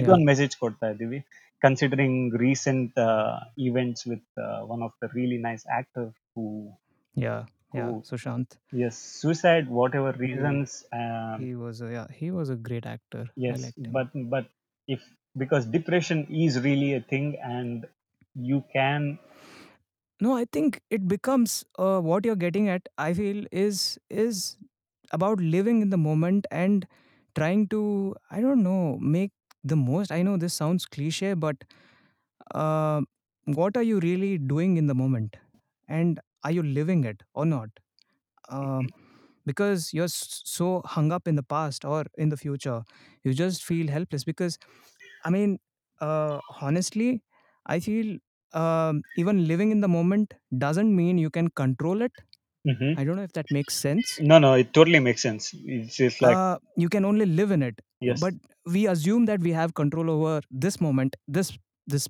ಇದೊಂದು 0.00 0.26
message 0.30 0.54
ಕೊಡ್ತಾ 0.62 0.86
ಇದ್ದೀವಿ 0.94 1.18
considering 1.61 2.31
recent 2.31 2.97
uh, 2.97 3.39
events 3.57 4.05
with 4.05 4.21
uh, 4.37 4.61
one 4.61 4.81
of 4.81 4.91
the 5.01 5.07
really 5.13 5.37
nice 5.37 5.63
actors, 5.69 6.13
who 6.35 6.73
yeah 7.15 7.45
who, 7.71 7.77
yeah 7.77 7.91
sushant 8.09 8.57
yes 8.71 8.97
suicide 8.97 9.69
whatever 9.69 10.11
reasons 10.13 10.83
yeah. 10.93 11.33
um, 11.33 11.41
he 11.41 11.55
was 11.55 11.81
a, 11.81 11.91
yeah 11.91 12.07
he 12.11 12.31
was 12.31 12.49
a 12.49 12.55
great 12.55 12.85
actor 12.85 13.27
yes 13.35 13.71
but 13.91 14.07
but 14.29 14.45
if 14.87 15.01
because 15.37 15.65
depression 15.65 16.25
is 16.29 16.59
really 16.61 16.93
a 16.93 17.01
thing 17.01 17.37
and 17.41 17.85
you 18.35 18.63
can 18.73 19.19
no 20.19 20.35
i 20.37 20.45
think 20.45 20.81
it 20.89 21.07
becomes 21.07 21.63
uh, 21.79 21.99
what 21.99 22.25
you're 22.25 22.43
getting 22.47 22.69
at 22.69 22.87
i 22.97 23.13
feel 23.13 23.45
is 23.51 23.99
is 24.09 24.57
about 25.11 25.39
living 25.39 25.81
in 25.81 25.89
the 25.89 25.97
moment 25.97 26.45
and 26.51 26.87
trying 27.35 27.67
to 27.67 28.15
i 28.29 28.41
don't 28.41 28.63
know 28.63 28.97
make 28.99 29.31
the 29.63 29.75
most. 29.75 30.11
I 30.11 30.21
know 30.23 30.37
this 30.37 30.53
sounds 30.53 30.85
cliche, 30.85 31.33
but 31.33 31.57
uh, 32.55 33.01
what 33.45 33.77
are 33.77 33.83
you 33.83 33.99
really 33.99 34.37
doing 34.37 34.77
in 34.77 34.87
the 34.87 34.95
moment, 34.95 35.37
and 35.87 36.19
are 36.43 36.51
you 36.51 36.63
living 36.63 37.03
it 37.03 37.23
or 37.33 37.45
not? 37.45 37.69
Um, 38.49 38.89
because 39.45 39.93
you're 39.93 40.05
s- 40.05 40.41
so 40.45 40.81
hung 40.85 41.11
up 41.11 41.27
in 41.27 41.35
the 41.35 41.43
past 41.43 41.85
or 41.85 42.05
in 42.17 42.29
the 42.29 42.37
future, 42.37 42.83
you 43.23 43.33
just 43.33 43.63
feel 43.63 43.87
helpless. 43.89 44.23
Because 44.23 44.57
I 45.25 45.29
mean, 45.29 45.59
uh, 46.01 46.39
honestly, 46.61 47.23
I 47.65 47.79
feel 47.79 48.17
um, 48.53 49.03
even 49.17 49.47
living 49.47 49.71
in 49.71 49.81
the 49.81 49.87
moment 49.87 50.33
doesn't 50.57 50.95
mean 50.95 51.17
you 51.17 51.29
can 51.29 51.49
control 51.49 52.01
it 52.01 52.11
hmm 52.65 52.93
I 52.97 53.03
don't 53.03 53.15
know 53.15 53.23
if 53.23 53.33
that 53.33 53.51
makes 53.51 53.75
sense. 53.75 54.19
No, 54.19 54.37
no, 54.39 54.53
it 54.53 54.73
totally 54.73 54.99
makes 54.99 55.21
sense. 55.21 55.53
It's 55.53 55.95
just 55.95 56.21
like, 56.21 56.37
uh, 56.37 56.57
you 56.77 56.89
can 56.89 57.05
only 57.05 57.25
live 57.25 57.51
in 57.51 57.63
it. 57.63 57.81
Yes, 57.99 58.21
but 58.21 58.33
we 58.65 58.87
assume 58.87 59.25
that 59.25 59.39
we 59.41 59.51
have 59.51 59.73
control 59.73 60.09
over 60.09 60.41
this 60.51 60.79
moment 60.81 61.15
this 61.27 61.57
this 61.87 62.07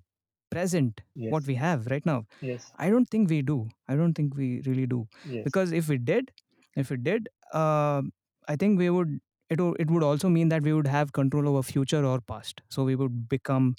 present 0.49 1.01
what 1.29 1.45
we 1.45 1.55
have 1.55 1.85
right 1.87 2.05
now. 2.05 2.25
Yes, 2.41 2.71
i 2.77 2.89
don't 2.89 3.05
think 3.09 3.29
we 3.29 3.41
do. 3.41 3.69
I 3.87 3.95
don't 3.95 4.13
think 4.13 4.35
we 4.35 4.61
really 4.65 4.85
do. 4.85 5.07
Yes, 5.25 5.45
because 5.45 5.71
if 5.71 5.87
we 5.87 5.97
did 5.97 6.31
if 6.75 6.89
we 6.89 6.97
did 6.97 7.29
uh, 7.53 8.01
i 8.47 8.55
think 8.55 8.79
we 8.79 8.89
would 8.89 9.19
it, 9.49 9.59
it 9.79 9.89
would 9.91 10.03
also 10.03 10.29
mean 10.29 10.49
that 10.49 10.63
we 10.63 10.73
would 10.73 10.87
have 10.87 11.11
control 11.13 11.47
over 11.47 11.61
future 11.63 12.05
or 12.05 12.19
past. 12.21 12.61
So 12.69 12.83
we 12.83 12.95
would 12.95 13.29
become 13.29 13.75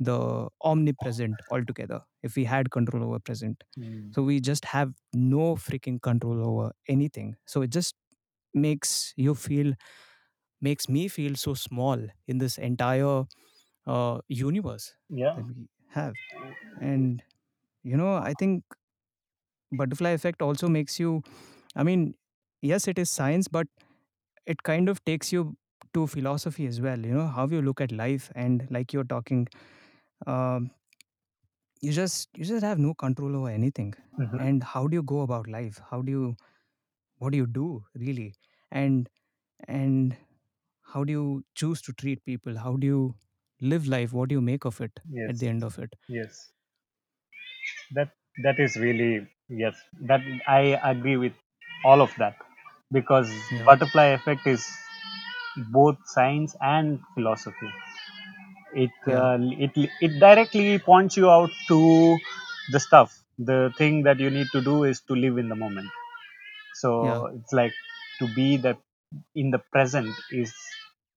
the 0.00 0.48
omnipresent 0.62 1.40
altogether 1.50 2.00
if 2.22 2.36
we 2.36 2.44
had 2.44 2.70
control 2.70 3.04
over 3.04 3.18
present. 3.18 3.62
So 4.12 4.22
we 4.22 4.40
just 4.40 4.64
have 4.66 4.94
no 5.12 5.56
freaking 5.56 6.00
control 6.02 6.44
over 6.46 6.72
anything. 6.88 7.36
So 7.46 7.62
it 7.62 7.70
just 7.70 7.94
makes 8.54 9.14
you 9.16 9.34
feel, 9.34 9.74
makes 10.60 10.88
me 10.88 11.08
feel 11.08 11.34
so 11.36 11.54
small 11.54 11.98
in 12.26 12.38
this 12.38 12.58
entire 12.58 13.24
uh, 13.86 14.20
universe 14.28 14.96
yeah. 15.08 15.34
that 15.36 15.46
we 15.46 15.68
have. 15.90 16.14
And 16.80 17.22
you 17.84 17.96
know, 17.96 18.16
I 18.16 18.34
think 18.34 18.64
butterfly 19.72 20.10
effect 20.10 20.42
also 20.42 20.68
makes 20.68 20.98
you. 21.00 21.22
I 21.76 21.82
mean, 21.82 22.14
yes, 22.62 22.88
it 22.88 22.98
is 22.98 23.10
science, 23.10 23.48
but 23.48 23.66
it 24.46 24.62
kind 24.62 24.88
of 24.88 25.04
takes 25.04 25.32
you 25.32 25.56
to 25.94 26.06
philosophy 26.06 26.66
as 26.66 26.80
well. 26.80 26.98
You 26.98 27.14
know 27.14 27.26
how 27.28 27.46
you 27.48 27.62
look 27.62 27.80
at 27.80 27.92
life, 27.92 28.30
and 28.34 28.66
like 28.70 28.92
you're 28.92 29.04
talking, 29.04 29.48
um, 30.26 30.70
you 31.80 31.92
just 31.92 32.28
you 32.36 32.44
just 32.44 32.64
have 32.64 32.78
no 32.78 32.94
control 32.94 33.36
over 33.36 33.48
anything. 33.50 33.94
And 34.38 34.62
how 34.64 34.86
do 34.86 34.96
you 34.96 35.02
go 35.02 35.20
about 35.20 35.46
life? 35.48 35.80
How 35.90 36.02
do 36.02 36.10
you 36.12 36.36
what 37.18 37.32
do 37.32 37.38
you 37.38 37.46
do 37.46 37.84
really? 37.94 38.34
And 38.70 39.08
and 39.68 40.16
how 40.82 41.04
do 41.04 41.12
you 41.12 41.44
choose 41.54 41.82
to 41.82 41.92
treat 41.92 42.24
people? 42.24 42.58
How 42.58 42.76
do 42.76 42.86
you 42.86 43.14
live 43.60 43.88
life? 43.88 44.12
What 44.12 44.30
do 44.30 44.34
you 44.34 44.40
make 44.42 44.64
of 44.64 44.80
it 44.80 45.00
Yes. 45.08 45.34
at 45.34 45.38
the 45.38 45.48
end 45.48 45.64
of 45.64 45.78
it? 45.78 45.94
Yes. 46.08 46.52
That 47.94 48.10
that 48.42 48.58
is 48.60 48.76
really 48.76 49.26
yes 49.48 49.76
that 50.10 50.20
i 50.46 50.60
agree 50.92 51.16
with 51.16 51.32
all 51.84 52.00
of 52.02 52.14
that. 52.18 52.36
Because 52.92 53.30
Yeah. 53.50 53.70
butterfly 53.70 54.06
effect 54.18 54.46
is 54.46 54.66
both 55.72 55.98
science 56.06 56.56
and 56.60 57.00
philosophy 57.14 57.70
it 58.74 58.92
Yeah. 59.06 59.20
uh, 59.20 59.38
it 59.66 59.72
it 60.00 60.20
directly 60.20 60.78
points 60.78 61.16
you 61.16 61.30
out 61.30 61.50
to 61.68 62.18
the 62.72 62.80
stuff. 62.80 63.22
The 63.38 63.72
thing 63.78 64.02
that 64.04 64.18
you 64.20 64.30
need 64.30 64.48
to 64.52 64.60
do 64.62 64.84
is 64.84 65.00
to 65.08 65.14
live 65.14 65.38
in 65.38 65.48
the 65.48 65.56
moment. 65.56 65.88
So 66.74 66.90
Yeah. 67.00 67.22
it's 67.38 67.52
like 67.52 67.74
to 68.20 68.28
be 68.34 68.58
that 68.58 68.78
in 69.34 69.50
the 69.50 69.60
present 69.72 70.14
is 70.32 70.54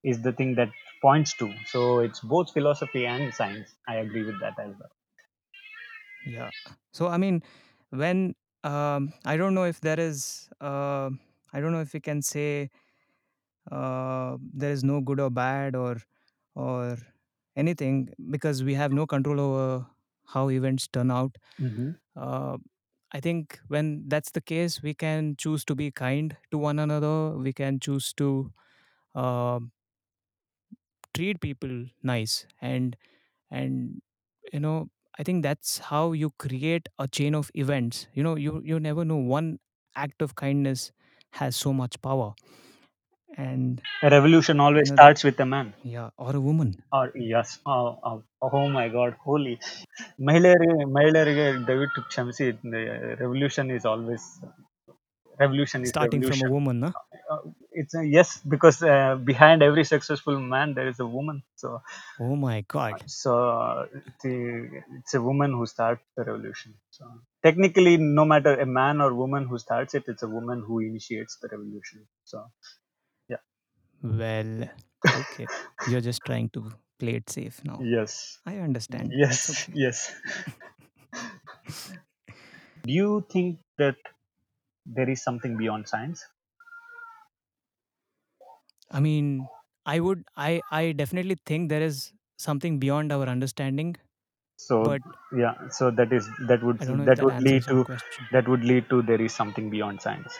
is 0.04 0.22
the 0.22 0.32
thing 0.32 0.54
that 0.56 0.70
points 1.02 1.34
to. 1.38 1.54
So 1.66 2.00
it's 2.00 2.20
both 2.20 2.52
philosophy 2.52 3.06
and 3.06 3.34
science. 3.34 3.68
I 3.88 3.96
agree 3.96 4.24
with 4.24 4.40
that 4.40 4.58
as 4.58 4.72
well. 4.78 4.90
Yeah. 6.24 6.50
So 6.92 7.08
i 7.08 7.16
mean 7.16 7.42
when 7.90 8.34
um 8.64 9.12
i 9.24 9.36
don't 9.36 9.54
know 9.54 9.64
if 9.64 9.80
there 9.80 9.98
is 10.00 10.48
uh, 10.60 11.10
i 11.52 11.60
don't 11.60 11.72
know 11.72 11.80
if 11.80 11.92
we 11.94 12.00
can 12.00 12.22
say 12.22 12.70
uh, 13.70 14.36
there 14.54 14.70
is 14.72 14.84
no 14.84 15.00
good 15.00 15.20
or 15.20 15.30
bad 15.30 15.76
or 15.76 15.98
or 16.54 16.96
anything 17.58 18.08
because 18.30 18.64
we 18.64 18.74
have 18.74 18.92
no 18.92 19.06
control 19.06 19.40
over 19.40 19.86
how 20.34 20.48
events 20.50 20.88
turn 20.88 21.10
out 21.10 21.36
uh, 22.16 22.58
I 23.12 23.20
think 23.20 23.60
when 23.68 24.08
that's 24.08 24.32
the 24.32 24.40
case, 24.40 24.82
we 24.82 24.94
can 24.94 25.36
choose 25.38 25.64
to 25.66 25.74
be 25.74 25.90
kind 25.90 26.36
to 26.50 26.58
one 26.58 26.78
another. 26.78 27.36
We 27.38 27.52
can 27.52 27.80
choose 27.80 28.12
to 28.14 28.52
uh, 29.14 29.60
treat 31.14 31.40
people 31.40 31.86
nice, 32.02 32.46
and 32.60 32.96
and 33.50 34.02
you 34.52 34.60
know, 34.60 34.90
I 35.18 35.24
think 35.24 35.42
that's 35.42 35.78
how 35.78 36.12
you 36.12 36.30
create 36.38 36.88
a 36.98 37.08
chain 37.08 37.34
of 37.34 37.50
events. 37.54 38.08
You 38.14 38.22
know, 38.24 38.36
you 38.36 38.62
you 38.64 38.80
never 38.80 39.04
know 39.04 39.16
one 39.16 39.58
act 39.96 40.22
of 40.22 40.34
kindness 40.36 40.92
has 41.32 41.56
so 41.56 41.72
much 41.72 42.00
power, 42.02 42.34
and 43.37 43.81
a 44.01 44.09
revolution 44.09 44.59
always 44.59 44.89
You 44.89 44.93
know, 44.93 44.97
starts 44.97 45.23
with 45.23 45.39
a 45.39 45.45
man 45.45 45.73
yeah, 45.83 46.09
or 46.17 46.35
a 46.35 46.41
woman. 46.41 46.83
or 46.97 47.11
yes 47.15 47.59
oh, 47.65 47.99
oh, 48.09 48.23
oh 48.41 48.67
my 48.77 48.87
god 48.97 49.13
holy 49.27 49.55
ಮಹಿಳೆಯರಿಗೆ 50.27 50.75
ಮಹಿಳೆಯರಿಗೆ 50.95 51.45
ದಯವಿಟ್ಟು 51.69 51.99
ಕ್ಷಮಿಸಿ 52.09 52.45
revolution 53.23 53.69
is 53.77 53.87
always 53.93 54.27
revolution 55.41 55.85
is 55.89 55.95
Starting 55.95 56.23
from 56.23 56.41
a 56.41 56.45
revolution 56.45 56.53
woman, 56.55 56.81
huh? 56.83 56.93
uh, 57.33 57.41
it's 57.81 57.95
a 58.01 58.03
yes 58.17 58.29
because 58.53 58.77
uh, 58.93 59.15
behind 59.31 59.59
every 59.69 59.85
successful 59.93 60.37
man 60.55 60.73
there 60.77 60.89
is 60.93 60.99
a 61.07 61.09
woman. 61.17 61.37
So 61.63 61.69
Oh 62.19 62.35
my 62.35 62.61
god. 62.61 63.05
so 63.05 63.31
the, 64.23 64.33
it's 64.99 65.13
a 65.13 65.21
woman 65.21 65.51
who 65.51 65.65
starts 65.65 66.03
the 66.17 66.23
revolution. 66.23 66.73
So 66.91 67.05
technically, 67.43 67.97
no 67.97 68.25
matter 68.25 68.53
a 68.59 68.65
man 68.65 69.01
or 69.01 69.13
woman 69.13 69.45
who 69.47 69.57
starts 69.57 69.93
it, 69.95 70.03
it's 70.07 70.23
a 70.23 70.27
woman 70.27 70.63
who 70.67 70.79
initiates 70.79 71.37
the 71.41 71.49
revolution. 71.55 72.05
So 72.23 72.45
Well, 74.02 74.68
okay. 75.14 75.48
You're 75.84 76.00
just 76.00 76.24
trying 76.24 76.50
to 76.50 76.70
play 76.98 77.16
it 77.16 77.30
safe 77.30 77.62
now. 77.64 77.78
yes, 77.78 78.38
I 78.46 78.58
understand. 78.58 79.12
Yes, 79.12 79.50
okay. 79.50 79.72
yes. 79.74 80.14
Do 82.82 82.92
you 82.92 83.24
think 83.30 83.60
that 83.76 83.96
there 84.86 85.08
is 85.08 85.22
something 85.22 85.56
beyond 85.56 85.88
science? 85.88 86.24
I 88.90 89.00
mean, 89.00 89.48
I 89.86 90.00
would 90.00 90.24
I 90.36 90.62
I 90.70 90.92
definitely 90.92 91.36
think 91.46 91.68
there 91.68 91.82
is 91.82 92.12
something 92.38 92.78
beyond 92.78 93.12
our 93.12 93.26
understanding, 93.26 93.96
So 94.56 94.80
but 94.80 95.02
yeah, 95.32 95.68
so 95.70 95.90
that 95.90 96.12
is 96.12 96.28
that 96.48 96.62
would 96.62 96.80
I 96.80 96.84
don't 96.84 96.98
know 96.98 97.04
if 97.04 97.14
that 97.14 97.16
that 97.16 97.22
would 97.22 97.40
lead 97.40 97.62
to 97.68 97.86
that 98.32 98.48
would 98.48 98.64
lead 98.64 98.88
to 98.90 99.02
there 99.02 99.20
is 99.20 99.34
something 99.34 99.70
beyond 99.70 100.00
science 100.02 100.38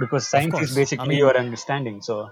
because 0.00 0.28
science 0.28 0.60
is 0.60 0.74
course. 0.74 0.98
I 0.98 1.04
basically 1.04 1.06
mean, 1.06 1.16
your 1.16 1.36
understanding. 1.36 2.02
So 2.02 2.30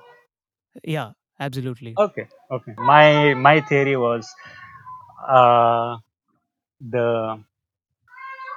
yeah, 0.85 1.12
absolutely. 1.39 1.95
okay, 1.99 2.29
okay. 2.51 2.75
My 2.79 3.35
my 3.35 3.61
theory 3.61 3.97
was 3.97 4.29
uh, 5.29 5.99
the 6.81 7.41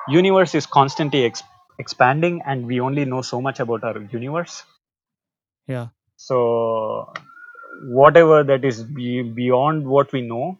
universe 0.07 0.55
is 0.55 0.65
constantly 0.65 1.25
ex- 1.25 1.43
expanding 1.79 2.41
and 2.45 2.65
we 2.65 2.79
only 2.79 3.05
know 3.05 3.21
so 3.21 3.41
much 3.41 3.59
about 3.59 3.83
our 3.83 3.99
universe 4.11 4.63
Yeah. 5.67 5.87
so 6.15 7.13
whatever 7.85 8.43
that 8.43 8.63
is 8.65 8.83
be- 8.83 9.21
beyond 9.23 9.85
what 9.87 10.11
we 10.13 10.21
know 10.21 10.57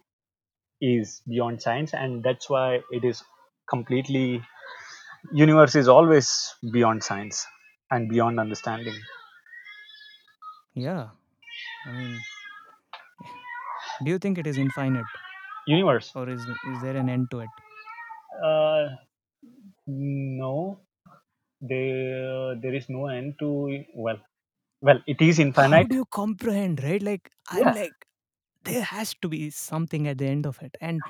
is 0.82 1.22
beyond 1.28 1.62
science 1.62 1.94
and 1.94 2.24
that's 2.24 2.50
why 2.50 2.82
it 2.92 3.04
is 3.04 3.24
completely 3.70 4.44
universe 5.34 5.76
is 5.76 5.88
always 5.88 6.54
beyond 6.72 7.04
science 7.04 7.46
and 7.92 8.10
beyond 8.10 8.40
understanding 8.40 8.96
Yeah. 10.76 11.10
I 11.86 11.92
mean, 11.92 12.26
do 14.04 14.12
you 14.12 14.20
think 14.20 14.38
it 14.38 14.46
is 14.46 14.58
infinite 14.60 15.08
universe 15.66 16.12
or 16.16 16.30
is 16.30 16.48
is 16.64 16.82
there 16.82 16.96
an 16.96 17.10
end 17.10 17.32
to 17.32 17.40
it? 17.40 17.52
uh, 18.44 18.96
no 19.88 20.80
there 21.62 22.56
there 22.64 22.76
is 22.80 22.90
no 22.90 23.08
end 23.08 23.36
to 23.40 23.50
well 23.96 24.20
well 24.82 25.02
it 25.08 25.22
is 25.22 25.40
How 25.54 25.84
infinite 25.88 25.88
do 25.88 25.96
you 25.96 26.06
comprehend, 26.06 26.84
right? 26.84 27.02
Like 27.02 27.32
I'm 27.48 27.72
yeah 27.72 27.74
like 27.74 28.08
there 28.64 28.84
has 28.84 29.16
to 29.22 29.30
be 29.30 29.50
something 29.50 30.08
at 30.08 30.18
the 30.20 30.28
end 30.28 30.46
of 30.46 30.62
it. 30.62 30.76
And 30.82 31.04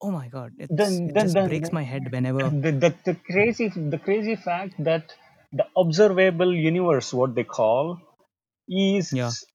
oh 0.00 0.10
my 0.10 0.28
god, 0.28 0.54
it's 0.58 1.00
then 1.00 1.06
it 1.06 1.16
then 1.16 1.32
just 1.32 1.36
then 1.36 1.42
breaks 1.42 1.72
my 1.72 1.82
head 1.82 2.10
whenever 2.12 2.52
the, 2.62 2.70
the, 2.82 2.94
the 3.04 3.14
crazy 3.30 3.68
the 3.68 3.98
crazy 3.98 4.36
fact 4.36 4.74
that 4.84 5.12
the 5.52 5.66
observable 5.76 6.52
universe 6.54 7.12
what 7.12 7.34
they 7.34 7.44
call 7.44 7.98
is 8.68 9.12
Yeah. 9.12 9.34
is 9.34 9.46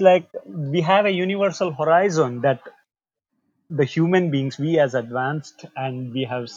like 0.00 0.28
we 0.46 0.80
have 0.80 1.06
a 1.06 1.10
universal 1.10 1.72
horizon 1.72 2.40
that 2.42 2.60
the 3.70 3.84
human 3.84 4.30
beings 4.30 4.58
we 4.58 4.78
as 4.78 4.94
advanced 4.94 5.64
and 5.76 6.12
we 6.12 6.24
have 6.24 6.48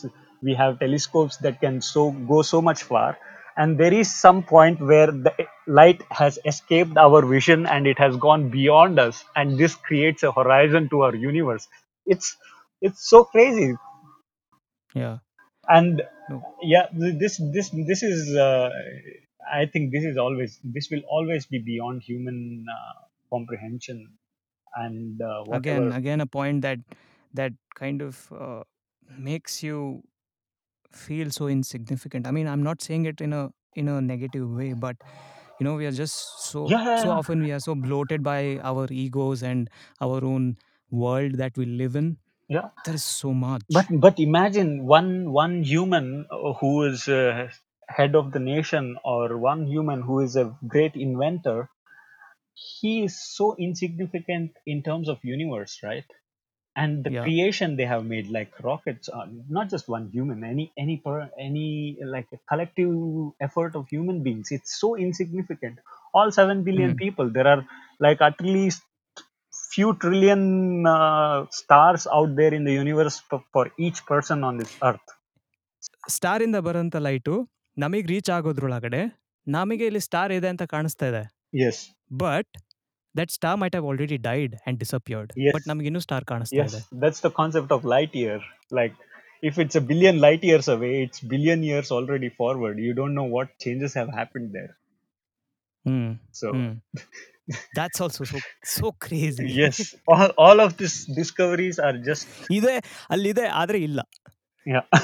we 0.42 0.54
have 0.54 0.80
telescopes 0.80 1.38
that 1.38 1.60
can 1.62 1.82
so 1.82 2.12
go 2.32 2.42
so 2.42 2.62
much 2.62 2.84
far 2.84 3.18
and 3.58 3.78
there 3.80 3.94
is 3.94 4.14
some 4.14 4.42
point 4.44 4.80
where 4.80 5.08
the 5.28 5.34
light 5.68 6.02
has 6.10 6.40
escaped 6.46 6.98
our 6.98 7.26
vision 7.26 7.66
and 7.68 7.88
it 7.88 7.98
has 8.00 8.16
gone 8.18 8.50
beyond 8.50 9.00
us 9.00 9.24
and 9.36 9.58
this 9.58 9.76
creates 9.76 10.24
a 10.24 10.32
horizon 10.32 10.90
to 10.90 11.02
our 11.04 11.16
universe 11.16 11.68
it's 12.06 12.36
it's 12.82 13.08
so 13.10 13.24
crazy 13.24 13.74
Yeah. 14.94 15.20
and 15.68 16.02
No. 16.28 16.46
yeah 16.62 16.88
this 16.94 17.38
this 17.54 17.70
this 17.90 18.02
is 18.04 18.36
uh, 18.36 18.70
i 19.62 19.66
think 19.66 19.92
this 19.92 20.04
is 20.12 20.18
always 20.18 20.60
this 20.64 20.90
will 20.92 21.04
always 21.18 21.46
be 21.46 21.60
beyond 21.60 22.02
human 22.02 22.66
uh, 22.78 22.94
comprehension 23.36 24.00
and 24.76 25.22
uh, 25.22 25.44
Again, 25.52 25.84
whatever 25.84 25.98
again 25.98 26.22
a 26.22 26.26
point 26.26 26.62
that 26.62 26.80
that 27.34 27.54
kind 27.76 28.02
of 28.02 28.32
uh, 28.32 28.64
makes 29.18 29.62
you 29.64 30.04
feel 30.92 31.32
so 31.32 31.48
insignificant. 31.48 32.28
I 32.28 32.32
mean, 32.32 32.48
I'm 32.48 32.64
not 32.64 32.82
saying 32.82 33.06
it 33.06 33.22
in 33.22 33.34
a 33.34 33.50
in 33.76 33.88
a 33.88 34.02
negative 34.02 34.50
way, 34.50 34.74
but 34.74 34.98
you 35.60 35.64
know, 35.66 35.76
we 35.76 35.86
are 35.86 35.92
just 35.92 36.44
so 36.52 36.68
yeah, 36.70 36.84
yeah, 36.84 37.04
so 37.04 37.10
yeah. 37.10 37.14
often 37.14 37.44
we 37.44 37.52
are 37.52 37.60
so 37.60 37.76
bloated 37.76 38.24
by 38.24 38.60
our 38.64 38.88
egos 38.92 39.44
and 39.44 39.70
our 40.02 40.24
own 40.24 40.58
world 40.92 41.36
that 41.36 41.58
we 41.58 41.66
live 41.66 41.96
in. 41.96 42.18
yeah. 42.50 42.70
There 42.86 42.96
is 42.96 43.04
so 43.04 43.34
much. 43.34 43.64
but 43.70 43.88
but 44.00 44.20
imagine 44.20 44.86
one 44.86 45.32
one 45.32 45.64
human 45.64 46.26
uh, 46.32 46.54
who 46.60 46.84
is 46.84 47.08
uh, 47.10 47.50
head 47.90 48.16
of 48.16 48.32
the 48.32 48.40
nation 48.40 48.98
or 49.04 49.38
one 49.38 49.68
human 49.68 50.02
who 50.02 50.20
is 50.22 50.36
a 50.36 50.58
great 50.68 50.96
inventor 50.96 51.70
he 52.57 52.93
is 53.05 53.15
so 53.37 53.47
insignificant 53.59 54.51
in 54.67 54.83
terms 54.83 55.09
of 55.09 55.19
universe 55.25 55.75
right 55.83 56.09
and 56.77 57.05
the 57.05 57.11
Yeah. 57.11 57.23
creation 57.23 57.77
they 57.77 57.87
have 57.87 58.05
made 58.05 58.27
like 58.29 58.53
rockets 58.61 59.09
uh, 59.11 59.27
not 59.49 59.69
just 59.69 59.89
one 59.89 60.07
human 60.09 60.45
any 60.45 60.67
any 60.77 60.97
per 60.99 61.17
any 61.39 61.69
like 62.07 62.29
a 62.33 62.41
collective 62.51 62.93
effort 63.41 63.75
of 63.75 63.89
human 63.89 64.19
beings 64.23 64.51
it's 64.51 64.75
so 64.81 64.97
insignificant 64.99 65.77
all 66.15 66.31
7 66.33 66.63
billion 66.63 66.93
Hmm. 66.93 67.03
people 67.05 67.29
there 67.31 67.49
are 67.49 67.63
like 68.01 68.21
at 68.21 68.41
least 68.49 68.83
few 69.71 69.95
trillion 69.95 70.43
uh, 70.87 71.39
stars 71.51 72.07
out 72.19 72.31
there 72.37 72.55
in 72.55 72.65
the 72.65 72.73
universe 72.75 73.19
for, 73.21 73.41
for 73.53 73.65
each 73.79 74.05
person 74.07 74.45
on 74.45 74.57
this 74.59 74.75
earth 74.83 75.09
ಸ್ಟಾರಿಂದ 76.09 76.57
ಬರೋಂಥ 76.67 76.97
light 77.07 77.35
ನಮಗೆ 77.77 78.07
reach 78.13 78.31
ಆಗೋದ್ರೊಳಗಡೆ 78.37 79.01
ನಮಗೆ 79.47 79.85
ಇಲ್ಲಿ 79.87 80.01
star 80.07 80.33
ಇದೆ 80.33 80.49
ಅಂತ 80.53 80.65
ಕಾಣಿಸ್ತಾ 80.73 81.07
ಇದೆ 81.11 81.23
yes 81.53 81.77
but 82.23 82.51
that 83.15 83.33
star 83.37 83.59
might 83.63 83.75
have 83.75 83.87
already 83.91 84.19
died 84.31 84.55
and 84.57 84.79
disappeared 84.85 85.31
Yes. 85.39 85.53
But 85.57 85.69
ನಮಗಿನ್ನೂ 85.73 86.01
star 86.07 86.27
ಕಾಣಿಸ್ತಾ 86.33 86.57
ಇದೆ 86.57 86.81
yes 86.81 86.89
that's 87.05 87.21
the 87.27 87.33
concept 87.41 87.71
of 87.77 87.83
light 87.95 88.15
year 88.23 88.39
like 88.71 88.97
if 89.43 89.57
it's 89.63 89.77
a 89.81 89.85
billion 89.91 90.17
light 90.27 90.43
years 90.51 90.67
away 90.75 90.95
it's 91.05 91.21
billion 91.35 91.61
years 91.71 91.89
already 91.97 92.31
forward 92.41 92.77
you 92.87 92.93
don't 93.01 93.15
know 93.19 93.29
what 93.37 93.49
changes 93.65 93.93
have 94.01 94.11
happened 94.21 94.49
there 94.59 94.73
hmm 95.85 96.11
so 96.41 96.49
hmm 96.57 96.73
that's 97.77 98.01
also 98.05 98.25
so 98.31 98.39
so 98.77 98.87
crazy 99.05 99.45
yes 99.61 99.77
all, 100.13 100.31
all 100.47 100.59
of 100.65 100.73
these 100.81 100.97
discoveries 101.21 101.79
are 101.87 101.95
just 102.09 102.27
ಇದೆ 102.59 102.75
ಅಲ್ಲಿದೆ 103.15 103.47
ಆದ್ರೆ 103.61 103.79
ಇಲ್ಲ 103.89 104.01
yeah 104.67 104.85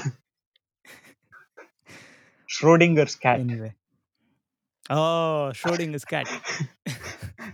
schrodinger's 2.49 3.17
cat 3.25 3.39
anyway 3.45 3.71
Oh, 4.90 5.52
uh, 5.52 5.54
Schrodinger's 5.54 6.06
cat. 6.06 6.28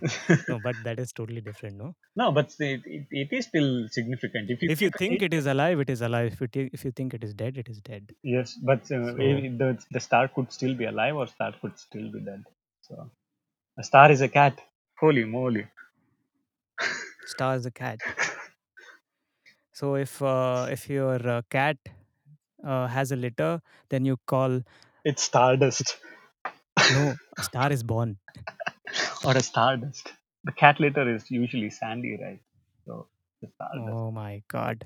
no, 0.48 0.60
but 0.60 0.84
that 0.84 1.00
is 1.00 1.14
totally 1.14 1.42
different, 1.42 1.78
no? 1.78 1.96
No, 2.16 2.32
but 2.32 2.54
it, 2.60 2.82
it, 2.86 3.08
it 3.12 3.34
is 3.34 3.46
still 3.48 3.88
significant. 3.90 4.50
If 4.50 4.62
you, 4.62 4.70
If 4.70 4.82
you 4.82 4.90
think 4.92 5.22
it 5.24 5.34
is 5.34 5.46
alive, 5.48 5.80
it 5.80 5.90
is 5.90 6.02
alive. 6.02 6.34
If 6.34 6.42
you, 6.42 6.48
t- 6.48 6.70
if 6.74 6.86
you 6.86 6.92
think 6.92 7.14
it 7.14 7.24
is 7.24 7.34
dead, 7.34 7.58
it 7.58 7.68
is 7.70 7.82
dead. 7.82 8.14
yes, 8.24 8.56
but 8.70 8.82
uh, 8.92 9.14
So- 9.18 9.42
the 9.62 9.70
the 9.92 10.00
star 10.00 10.28
could 10.28 10.52
still 10.52 10.76
be 10.76 10.86
alive 10.86 11.16
or 11.16 11.28
star 11.28 11.54
could 11.62 11.78
still 11.80 12.12
be 12.12 12.22
dead. 12.30 12.44
So 12.82 13.10
a 13.80 13.84
star 13.84 14.12
is 14.12 14.22
a 14.22 14.30
cat. 14.30 14.60
Holy 15.00 15.26
moly! 15.26 15.68
Star 17.26 17.56
is 17.56 17.66
a 17.66 17.72
cat. 17.72 18.02
So 19.74 19.96
if 19.96 20.22
uh, 20.22 20.68
if 20.72 20.90
your 20.90 21.16
uh, 21.28 21.42
cat 21.50 21.78
uh, 22.66 22.88
has 22.88 23.12
a 23.12 23.16
litter, 23.16 23.62
then 23.90 24.06
you 24.06 24.18
call 24.28 24.62
It's 25.06 25.24
stardust 25.24 25.98
no 26.94 27.16
a 27.38 27.44
star 27.44 27.72
is 27.72 27.84
born. 27.84 28.18
Or 29.26 29.34
a 29.38 29.42
stardust. 29.42 30.14
The 30.44 30.52
cat 30.52 30.80
litter 30.80 31.06
is 31.14 31.30
usually 31.32 31.70
sandy 31.70 32.18
right? 32.22 32.40
So 32.86 33.08
the 33.42 33.50
stardust. 33.56 33.90
Oh 33.94 34.12
my 34.12 34.44
god. 34.48 34.86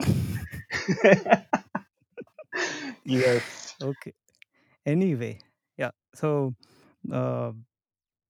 Yes. 3.04 3.76
Okay. 3.82 4.12
Anyway 4.86 5.38
yeah 5.78 5.90
so 6.14 6.54
uh, 7.12 7.52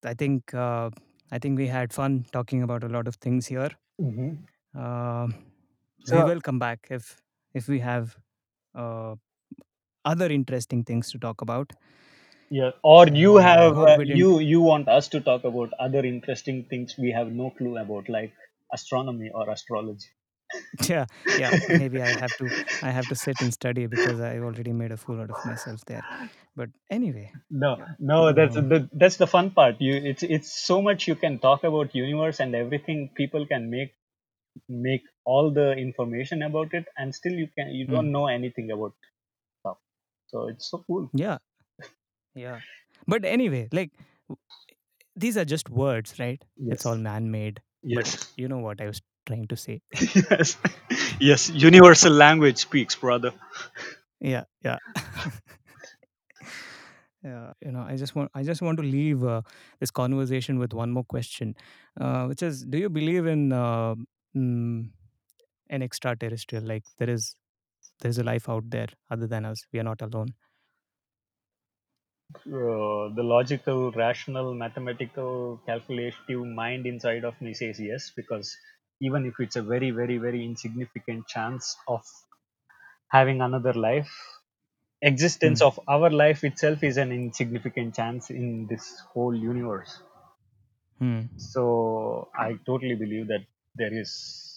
i 0.04 0.14
think 0.14 0.54
uh, 0.54 0.90
i 1.32 1.38
think 1.38 1.58
we 1.58 1.66
had 1.68 1.92
fun 1.92 2.24
talking 2.32 2.62
about 2.62 2.84
a 2.84 2.88
lot 2.88 3.06
of 3.08 3.16
things 3.26 3.46
here. 3.46 3.70
Mhm. 4.00 4.38
Um 4.84 5.34
we 6.10 6.22
So- 6.22 6.26
will 6.30 6.40
come 6.48 6.58
back 6.58 6.88
if 6.98 7.10
if 7.60 7.68
we 7.74 7.78
have 7.80 8.16
uh, 8.74 9.14
other 10.06 10.28
interesting 10.28 10.84
things 10.84 11.10
to 11.12 11.18
talk 11.18 11.42
about. 11.42 11.74
Yeah 12.50 12.72
or 12.82 13.06
you 13.08 13.36
have 13.36 13.78
uh, 13.78 13.98
you 14.00 14.40
you 14.40 14.60
want 14.60 14.88
us 14.88 15.08
to 15.08 15.20
talk 15.20 15.44
about 15.44 15.72
other 15.78 16.04
interesting 16.04 16.64
things 16.64 16.96
we 16.98 17.12
have 17.12 17.32
no 17.32 17.50
clue 17.50 17.76
about 17.78 18.08
like 18.08 18.32
astronomy 18.72 19.30
or 19.34 19.48
astrology. 19.50 20.08
Yeah 20.88 21.06
yeah 21.36 21.52
maybe 21.68 22.02
i 22.02 22.12
have 22.12 22.36
to 22.36 22.52
i 22.82 22.90
have 22.90 23.08
to 23.08 23.14
sit 23.14 23.40
and 23.40 23.52
study 23.52 23.86
because 23.86 24.20
i 24.20 24.38
already 24.38 24.72
made 24.72 24.92
a 24.92 24.96
fool 24.96 25.20
out 25.20 25.30
of 25.30 25.44
myself 25.44 25.84
there. 25.86 26.04
But 26.56 26.70
anyway 26.90 27.32
no 27.50 27.70
no 27.98 28.32
that's 28.32 28.54
the 28.54 28.88
that's 28.92 29.16
the 29.16 29.26
fun 29.26 29.50
part. 29.50 29.80
You 29.80 29.94
it's 29.94 30.22
it's 30.22 30.52
so 30.52 30.82
much 30.82 31.06
you 31.08 31.14
can 31.14 31.38
talk 31.38 31.64
about 31.64 31.94
universe 31.94 32.40
and 32.40 32.54
everything 32.54 33.10
people 33.14 33.46
can 33.46 33.70
make 33.70 33.94
make 34.68 35.02
all 35.24 35.50
the 35.52 35.72
information 35.74 36.42
about 36.42 36.74
it 36.74 36.86
and 36.96 37.14
still 37.14 37.32
you 37.32 37.48
can 37.58 37.70
you 37.70 37.86
mm, 37.88 37.94
don't 37.94 38.12
know 38.12 38.26
anything 38.28 38.70
about 38.72 38.94
so 40.26 40.48
it's 40.48 40.70
so 40.70 40.84
cool. 40.86 41.08
Yeah. 41.14 41.38
Yeah. 42.34 42.60
But 43.06 43.24
anyway 43.24 43.68
like 43.72 43.92
these 45.14 45.36
are 45.36 45.44
just 45.44 45.70
words 45.70 46.18
right? 46.18 46.42
It's 46.56 46.86
all 46.86 46.96
man-made 46.96 47.60
but 47.82 48.06
yes. 48.06 48.32
you 48.36 48.48
know 48.48 48.58
what 48.58 48.80
i 48.80 48.86
was 48.86 49.00
trying 49.26 49.46
to 49.48 49.56
say. 49.56 49.80
Yes. 50.30 50.56
Yes 51.20 51.50
universal 51.50 52.12
language 52.12 52.58
speaks 52.58 52.94
brother. 52.94 53.32
Yeah 54.20 54.44
yeah. 54.64 54.78
Yeah 57.24 57.52
you 57.64 57.72
know 57.72 57.80
i 57.80 57.96
just 57.96 58.14
want 58.14 58.30
i 58.34 58.42
just 58.44 58.62
want 58.62 58.78
to 58.78 58.84
leave 58.84 59.24
uh, 59.24 59.40
this 59.80 59.90
conversation 59.90 60.60
with 60.60 60.72
one 60.72 60.92
more 60.92 61.02
question 61.02 61.56
uh, 62.00 62.26
which 62.26 62.42
is 62.42 62.64
do 62.64 62.78
you 62.78 62.88
believe 62.88 63.26
in 63.26 63.52
uh, 63.52 63.96
mm, 64.36 64.90
an 65.68 65.82
extraterrestrial? 65.82 66.64
Like 66.64 66.84
there 66.98 67.10
is 67.10 67.34
there 68.00 68.10
is 68.10 68.18
a 68.18 68.24
life 68.24 68.48
out 68.48 68.68
there 68.70 68.88
other 69.10 69.26
than 69.26 69.44
us 69.44 69.66
we 69.72 69.78
are 69.80 69.88
not 69.92 70.02
alone 70.02 70.34
uh, 72.34 73.08
the 73.14 73.22
logical, 73.22 73.92
rational, 73.92 74.54
mathematical, 74.54 75.60
calculative 75.66 76.44
mind 76.44 76.86
inside 76.86 77.24
of 77.24 77.40
me 77.40 77.52
says 77.54 77.78
yes, 77.78 78.10
because 78.16 78.56
even 79.00 79.26
if 79.26 79.34
it's 79.38 79.56
a 79.56 79.62
very, 79.62 79.90
very, 79.90 80.18
very 80.18 80.44
insignificant 80.44 81.26
chance 81.28 81.76
of 81.86 82.02
having 83.10 83.40
another 83.40 83.72
life, 83.72 84.10
existence 85.02 85.60
Hmm. 85.60 85.62
of 85.62 85.80
our 85.88 86.10
life 86.10 86.44
itself 86.44 86.82
is 86.84 86.96
an 86.98 87.12
insignificant 87.12 87.94
chance 87.94 88.30
in 88.30 88.66
this 88.68 89.00
whole 89.12 89.34
universe. 89.34 90.02
Hmm. 90.98 91.26
So 91.36 92.28
I 92.38 92.54
totally 92.66 92.94
believe 92.94 93.28
that 93.28 93.44
there 93.74 93.92
is 93.92 94.10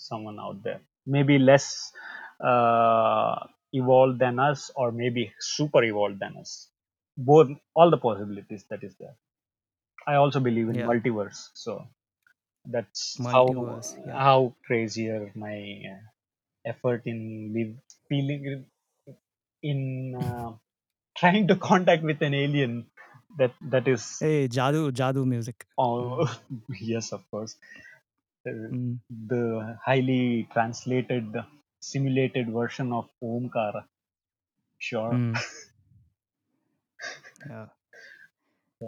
someone 0.07 0.39
out 0.39 0.63
there, 0.63 0.81
maybe 1.05 1.37
less 1.37 1.91
uh, 2.39 3.45
evolved 3.73 4.19
than 4.19 4.39
us, 4.39 4.71
or 4.75 4.91
maybe 4.91 5.33
super 5.39 5.83
evolved 5.83 6.19
than 6.19 6.37
us. 6.37 6.69
Both, 7.17 7.49
all 7.75 7.89
the 7.89 7.97
possibilities 7.97 8.65
that 8.69 8.83
is 8.83 8.95
there. 8.99 9.15
I 10.07 10.15
also 10.15 10.39
believe 10.39 10.69
in 10.69 10.75
yeah 10.75 10.87
multiverse, 10.87 11.49
so 11.53 11.87
that's 12.65 13.17
how 13.17 13.47
multiverse 13.47 13.89
yeah 14.05 14.17
how 14.17 14.53
crazier 14.65 15.31
my 15.35 15.57
uh, 15.91 15.99
effort 16.65 17.03
in 17.05 17.53
live, 17.55 17.75
feeling 18.07 18.65
in 19.61 20.15
uh, 20.15 20.51
trying 21.17 21.47
to 21.47 21.55
contact 21.55 22.03
with 22.03 22.21
an 22.21 22.33
alien. 22.33 22.85
That 23.37 23.51
that 23.73 23.87
is 23.87 24.17
hey 24.19 24.47
jadu 24.47 24.91
jadu 24.91 25.25
music 25.25 25.65
mm. 25.79 26.29
yes, 26.81 27.11
of 27.11 27.29
course. 27.29 27.55
Mm. 28.47 28.99
the 29.27 29.77
highly 29.85 30.47
translated 30.53 31.35
simulated 31.81 32.47
version 32.49 32.91
of 32.93 33.05
Omkara. 33.23 33.83
Sure. 34.81 35.13
Mm. 35.13 35.35
yeah. 37.49 37.67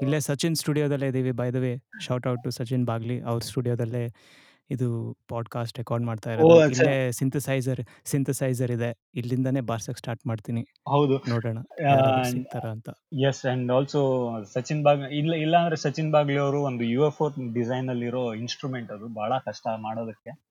ಇಲ್ಲೇ 0.02 0.20
ಸಚಿನ್ 0.20 0.56
ಸ್ಟುಡಿಯೋದಲ್ಲೇ 0.56 1.08
ಇದ್ದೀವಿ 1.08 1.32
by 1.32 1.52
the 1.52 1.56
way 1.56 1.82
shout 2.02 2.28
out 2.28 2.44
to 2.44 2.52
Sachin 2.52 2.86
Bagli 2.86 3.22
ಅವ್ರ 3.22 3.42
ಸ್ಟುಡಿಯೋದಲ್ಲೇ 3.42 4.14
ಇದು 4.72 5.18
podcast 5.28 5.78
record 5.78 6.06
ಮಾಡ್ತಾ 6.06 6.34
ಇರೋದು. 6.34 6.70
ಇಲ್ಲೇ 6.70 7.12
synthesiser 7.12 7.82
synthesiser 8.06 8.72
ಇದೆ. 8.72 8.98
ಇಲ್ಲಿಂದಾನೇ 9.16 9.60
ಬಾರ್ಸಕ್ಕೆ 9.60 10.00
ಸ್ಟಾರ್ಟ್ 10.00 10.28
ಮಾಡ್ತೀನಿ. 10.28 10.62
ಹೌದು. 10.90 11.18
ನೋಡೋಣ 11.18 11.58
ಸಿಗ್ತಾರ 12.24 12.70
ಅಂತ. 12.70 12.90
ಎಸ್ 13.28 13.46
ಅಂಡ್ 13.46 13.72
ಆಲ್ಸೋ 13.72 14.00
ಸಚಿನ್ 14.44 14.84
ಬಾಗ್ 14.84 15.02
ಇಲ್ಲ 15.02 15.34
ಇಲ್ಲ 15.34 15.58
ಅಂದ್ರೆ 15.58 15.76
ಸಚಿನ್ 15.76 16.12
ಬಾಗ್ಲಿ 16.12 16.38
ಅವರು 16.38 16.62
ಒಂದು 16.62 16.84
ಯು 16.84 17.08
ಎಫ್ 17.08 17.22
ಓ 17.22 17.30
ಡಿಸೈನ್ 17.54 17.90
ಅಲ್ಲಿರೋ 17.90 18.34
ಇನ್ಸ್ಟ್ರೂಮೆಂಟ್ 18.34 18.92
ಅದು 18.92 19.08
ಬಹಳ 19.08 19.38
ಕಷ್ಟ 19.38 19.68
ಮಾಡೋದಕ್ಕೆ. 19.78 20.51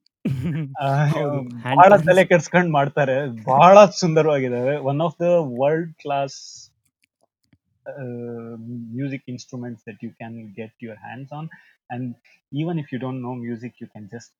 ಹೌದು 1.16 1.40
ಬಹಳ 1.78 1.90
ಹ್ಯಾಂಡ್ 1.90 2.06
ತಲೆ 2.10 2.24
ಕೆಡ್ಸ್ಕೊಂಡ್ 2.32 2.72
ಮಾಡ್ತಾರೆ 2.78 3.16
ಬಹಳ 3.52 3.78
ಸುಂದರವಾಗಿದ್ದಾವೆ 4.04 4.76
one 4.92 5.02
of 5.08 5.18
the 5.26 5.30
world 5.62 5.94
class 6.04 6.40
music 9.00 9.24
instruments 9.34 9.82
that 9.88 9.98
you 10.06 10.12
can 10.22 10.34
get 10.60 10.72
your 10.86 10.96
hands 11.06 11.32
on 11.32 11.50
and 11.90 12.16
even 12.52 12.80
if 12.84 12.88
you 12.94 13.00
don't 13.04 13.22
know 13.26 13.36
music 13.36 13.74
you 13.82 13.88
can 13.96 14.10
just 14.14 14.32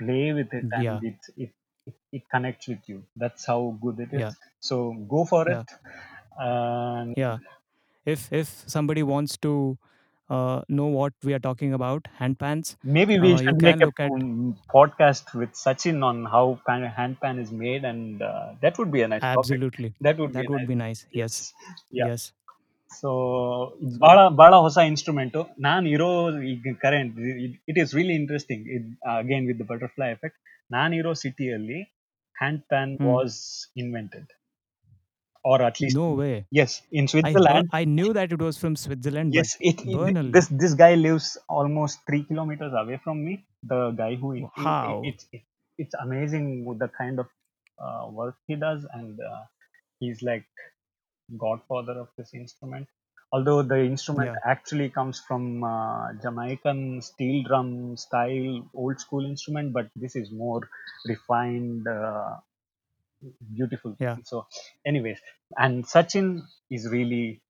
play 0.00 0.32
with 0.38 0.52
it 0.60 0.66
and 0.78 0.86
yeah 0.86 1.00
it 1.02 1.18
it 1.44 1.52
it, 1.86 1.96
it 2.18 2.22
connects 2.34 2.68
with 2.72 2.84
you 2.92 2.98
that's 3.22 3.44
how 3.50 3.58
good 3.84 3.98
it 4.06 4.12
is 4.20 4.20
yeah 4.24 4.34
so 4.68 4.76
go 5.14 5.24
for 5.32 5.42
yeah 5.46 5.62
it 5.62 5.74
and 6.38 7.14
yeah 7.16 7.38
if 8.06 8.32
if 8.42 8.48
somebody 8.76 9.02
wants 9.02 9.34
to 9.46 9.54
uh, 10.30 10.62
know 10.68 10.86
what 10.86 11.12
we 11.22 11.34
are 11.34 11.38
talking 11.38 11.72
about 11.74 12.06
hand 12.20 12.38
pans 12.38 12.76
maybe 12.82 13.18
we 13.18 13.32
uh, 13.32 13.32
you 13.32 13.38
should 13.38 13.60
can 13.60 13.70
make 13.70 13.82
a 13.82 13.86
look 13.86 14.00
at 14.00 14.10
um, 14.10 14.56
podcast 14.76 15.34
with 15.34 15.52
Sachin 15.52 16.02
on 16.02 16.24
how 16.24 16.58
pan, 16.66 16.82
hand 16.82 17.20
pan 17.20 17.38
is 17.38 17.52
made 17.52 17.84
and 17.84 18.22
uh, 18.22 18.52
that 18.62 18.78
would 18.78 18.90
be 18.90 19.02
a 19.02 19.08
nice 19.08 19.20
topic 19.20 19.38
absolutely 19.38 19.94
that 20.00 20.18
would 20.18 20.32
be 20.32 20.38
that 20.38 20.46
a 20.46 20.50
would 20.50 20.60
nice 20.60 20.68
be 20.68 20.74
nice 20.74 21.06
yes 21.12 21.34
yes 21.34 21.52
yeah 21.92 22.08
yes 22.08 22.32
so 22.90 23.10
so 23.80 23.98
ಬಹಳ 24.02 24.18
ಬಹಳ 24.40 24.54
ಹೊಸ 24.64 24.78
instrument 24.90 25.36
ನಾನು 25.66 25.84
ಇರೋ 25.94 26.08
ಈಗ 26.50 26.74
current 26.84 27.16
it 27.70 27.78
is 27.82 27.92
really 27.98 28.16
interesting 28.20 28.64
again 29.14 29.46
with 29.50 29.58
the 29.62 29.66
butterfly 29.72 30.08
effect 30.16 30.38
ನಾನಿರೋ 30.76 31.12
ಸಿಟಿಯಲ್ಲಿ 31.24 31.80
hand 32.36 32.62
PAN 32.72 32.92
hmm, 32.98 33.08
was 33.10 33.38
invented 33.82 34.30
or 35.43 35.61
at 35.61 35.79
least 35.79 35.95
no 35.95 36.11
way. 36.13 36.45
Yes, 36.51 36.81
in 36.91 37.07
Switzerland. 37.07 37.69
I, 37.71 37.81
I 37.81 37.85
knew 37.85 38.13
that 38.13 38.31
it 38.31 38.41
was 38.41 38.57
from 38.57 38.75
Switzerland. 38.75 39.33
Yes, 39.33 39.55
it, 39.59 39.81
it, 39.85 40.31
this 40.33 40.47
this 40.47 40.73
guy 40.73 40.95
lives 40.95 41.37
almost 41.47 41.99
three 42.05 42.23
kilometers 42.23 42.73
away 42.75 42.99
from 43.03 43.23
me. 43.23 43.45
The 43.63 43.91
guy 43.91 44.15
who 44.15 44.49
wow. 44.57 45.01
It, 45.03 45.23
it, 45.31 45.41
it's 45.77 45.93
amazing 45.93 46.65
with 46.65 46.79
the 46.79 46.89
kind 46.89 47.19
of 47.19 47.27
uh, 47.79 48.09
work 48.09 48.35
he 48.47 48.55
does, 48.55 48.85
and 48.93 49.19
uh, 49.19 49.43
he's 49.99 50.21
like 50.21 50.45
godfather 51.37 51.99
of 51.99 52.09
this 52.17 52.33
instrument. 52.33 52.87
Although 53.31 53.61
the 53.61 53.77
instrument 53.77 54.31
yeah. 54.33 54.51
actually 54.51 54.89
comes 54.89 55.19
from 55.19 55.63
uh, 55.63 56.13
Jamaican 56.21 57.01
steel 57.01 57.43
drum 57.43 57.95
style, 57.95 58.67
old 58.73 58.99
school 58.99 59.23
instrument, 59.23 59.71
but 59.71 59.87
this 59.95 60.15
is 60.15 60.31
more 60.31 60.67
refined 61.05 61.87
uh, 61.87 62.37
beautiful. 63.55 63.95
Yeah. 63.99 64.17
So, 64.23 64.47
anyways, 64.85 65.19
and 65.57 65.85
Sachin 65.85 66.41
is 66.69 66.87
really, 66.89 67.41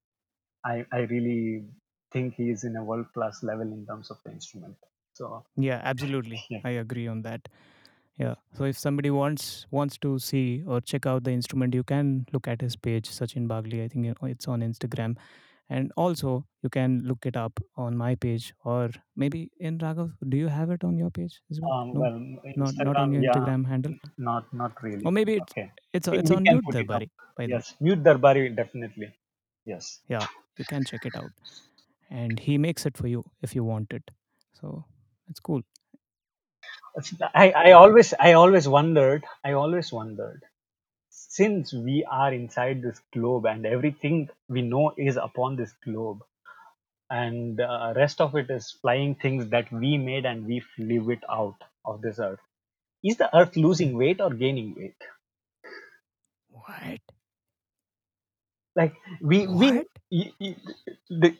I, 0.65 0.86
I 0.91 0.99
really 0.99 1.65
think 2.11 2.36
he 2.36 2.49
is 2.49 2.63
in 2.63 2.76
a 2.76 2.84
world 2.84 3.07
class 3.13 3.43
level 3.43 3.63
in 3.63 3.86
terms 3.86 4.11
of 4.11 4.17
the 4.26 4.32
instrument. 4.32 4.76
So, 5.13 5.43
Yeah, 5.57 5.82
absolutely. 5.84 6.43
Yeah. 6.49 6.59
I 6.63 6.72
agree 6.72 7.07
on 7.07 7.22
that. 7.24 7.49
Yeah. 8.17 8.36
So 8.53 8.65
if 8.65 8.78
somebody 8.78 9.09
wants 9.09 9.65
wants 9.72 9.97
to 9.99 10.20
see 10.20 10.63
or 10.67 10.82
check 10.82 11.05
out 11.05 11.24
the 11.24 11.32
instrument, 11.32 11.74
you 11.74 11.84
can 11.84 12.26
look 12.34 12.47
at 12.47 12.61
his 12.61 12.76
page, 12.76 13.09
Sachin 13.09 13.47
Bagli. 13.47 13.84
I 13.84 13.88
think 13.88 14.17
it's 14.24 14.47
on 14.47 14.61
Instagram. 14.61 15.15
And 15.70 15.91
also 15.95 16.45
you 16.63 16.70
can 16.70 17.01
look 17.05 17.26
it 17.26 17.38
up 17.38 17.59
on 17.76 17.95
my 17.97 18.15
page 18.15 18.53
or 18.65 18.89
maybe 19.15 19.51
in 19.59 19.78
Raghav. 19.78 20.13
Do 20.28 20.38
you 20.38 20.47
have 20.47 20.72
it 20.72 20.84
on 20.84 20.97
your 20.97 21.11
page 21.11 21.41
as 21.51 21.59
well? 21.61 21.74
um, 21.74 21.93
No, 21.93 22.01
well, 22.01 22.20
not 22.55 22.76
not 22.89 22.97
on 22.97 23.13
your 23.13 23.24
yeah, 23.24 23.32
Instagram 23.34 23.67
handle. 23.67 23.93
not 24.17 24.51
not 24.53 24.82
really. 24.84 25.05
Or 25.05 25.11
maybe 25.11 25.36
it's 25.36 25.51
Okay, 25.51 25.72
it's 25.93 26.07
it's 26.07 26.32
on 26.32 26.43
Mute 26.43 26.63
put 26.65 26.76
it 26.76 26.82
up. 26.82 26.88
Darbari, 26.88 27.09
by 27.38 27.45
the. 27.45 27.53
Yes, 27.53 27.76
mute 27.80 28.03
Darbari 28.03 28.55
definitely. 28.55 29.11
Yes. 29.65 29.99
Yeah, 30.07 30.26
you 30.57 30.65
can 30.65 30.86
check 30.86 31.05
it 31.05 31.15
out. 31.15 31.32
And 32.09 32.39
he 32.39 32.57
makes 32.57 32.86
it 32.86 32.97
for 32.97 33.07
you 33.07 33.24
if 33.41 33.55
you 33.55 33.63
want 33.63 33.93
it. 33.93 34.11
So 34.61 34.86
it's 35.30 35.39
cool. 35.39 35.61
I, 37.34 37.51
I 37.51 37.72
always 37.72 38.13
I 38.20 38.34
always 38.34 38.67
wondered 38.67 39.26
I 39.43 39.53
always 39.53 39.91
wondered 39.91 40.43
since 41.40 41.74
we 41.74 42.06
are 42.22 42.34
inside 42.34 42.82
this 42.84 43.02
globe 43.14 43.46
and 43.54 43.66
everything 43.66 44.30
we 44.50 44.64
know 44.64 44.94
is 44.98 45.18
upon 45.18 45.58
this 45.58 45.74
globe 45.86 46.22
and 47.10 47.62
uh, 47.62 47.94
rest 47.96 48.22
of 48.22 48.36
it 48.36 48.50
is 48.50 48.72
flying 48.82 49.16
things 49.16 49.48
that 49.50 49.72
we 49.72 49.98
made 49.98 50.26
and 50.26 50.46
we 50.48 50.62
live 50.80 51.10
it 51.10 51.24
out 51.30 51.58
of 51.86 52.02
this 52.02 52.20
earth 52.20 52.40
is 53.04 53.18
the 53.18 53.30
earth 53.38 53.56
losing 53.58 53.98
weight 53.98 54.22
or 54.22 54.32
gaining 54.32 54.76
weight 54.78 54.96
What? 56.50 57.02
like 58.76 58.96
we 59.22 59.48
we 59.48 59.70
What? 59.70 59.88
y- 60.12 60.34
y- 60.42 60.58
the, 61.10 61.38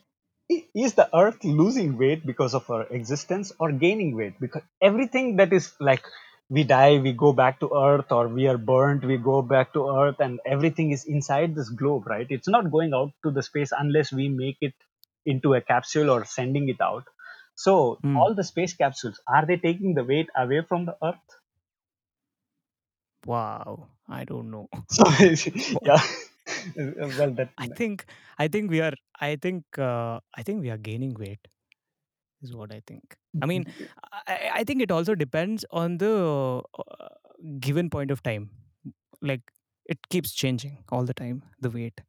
is 0.76 0.96
the 0.96 1.10
earth 1.18 1.44
losing 1.46 1.98
weight 1.98 2.26
because 2.26 2.56
of 2.56 2.70
our 2.72 2.84
existence 3.00 3.54
or 3.60 3.72
gaining 3.74 4.16
weight 4.16 4.40
because 4.40 4.64
everything 4.82 5.38
that 5.38 5.54
is 5.54 5.74
like 5.82 6.04
we 6.50 6.64
die 6.64 7.00
we 7.00 7.12
go 7.14 7.32
back 7.34 7.60
to 7.60 7.70
earth 7.76 8.12
or 8.12 8.28
we 8.28 8.48
are 8.48 8.58
burnt 8.58 9.04
we 9.06 9.18
go 9.18 9.42
back 9.42 9.74
to 9.74 9.88
earth 10.02 10.20
and 10.20 10.40
everything 10.46 10.92
is 10.92 11.06
inside 11.06 11.56
this 11.56 11.70
globe 11.70 12.08
right? 12.08 12.28
It's 12.30 12.48
not 12.48 12.72
going 12.72 12.94
out 12.94 13.12
to 13.24 13.32
the 13.32 13.44
space 13.44 13.72
unless 13.78 14.12
we 14.12 14.30
make 14.30 14.58
it 14.62 14.74
into 15.26 15.54
a 15.54 15.62
capsule 15.62 16.10
or 16.10 16.26
sending 16.26 16.70
it 16.70 16.82
out. 16.82 17.06
So 17.56 18.02
Hmm. 18.02 18.22
all 18.22 18.34
the 18.36 18.44
space 18.44 18.74
capsules 18.74 19.20
are 19.28 19.46
they 19.46 19.58
taking 19.58 19.94
the 19.96 20.04
weight 20.04 20.30
away 20.36 20.62
from 20.68 20.86
the 20.86 20.98
earth? 21.04 21.30
Wow 23.26 23.92
i 24.10 24.26
don't 24.26 24.52
know. 24.52 24.68
So 24.90 25.04
yeah, 25.82 26.02
well 26.76 27.32
that 27.34 27.50
i 27.58 27.68
think 27.80 28.06
i 28.38 28.48
think 28.48 28.70
we 28.74 28.80
are 28.88 28.94
i 29.28 29.36
think 29.46 29.80
uh, 29.90 30.20
i 30.40 30.44
think 30.48 30.62
we 30.66 30.70
are 30.76 30.78
gaining 30.90 31.14
weight 31.24 31.48
is 32.42 32.54
what 32.54 32.72
i 32.74 32.82
think. 32.88 33.18
I 33.42 33.46
mean 33.46 33.66
i, 34.28 34.52
I 34.56 34.64
think 34.64 34.82
it 34.82 34.92
also 34.92 35.16
depends 35.16 35.66
on 35.72 35.98
the 35.98 36.62
uh, 36.78 37.08
given 37.60 37.90
point 37.90 38.12
of 38.12 38.24
time. 38.24 38.50
Like 39.22 39.42
it 39.86 40.00
keeps 40.10 40.32
changing 40.34 40.84
all 40.92 41.04
the 41.06 41.14
time 41.14 41.44
the 41.60 41.70
weight. 41.70 42.02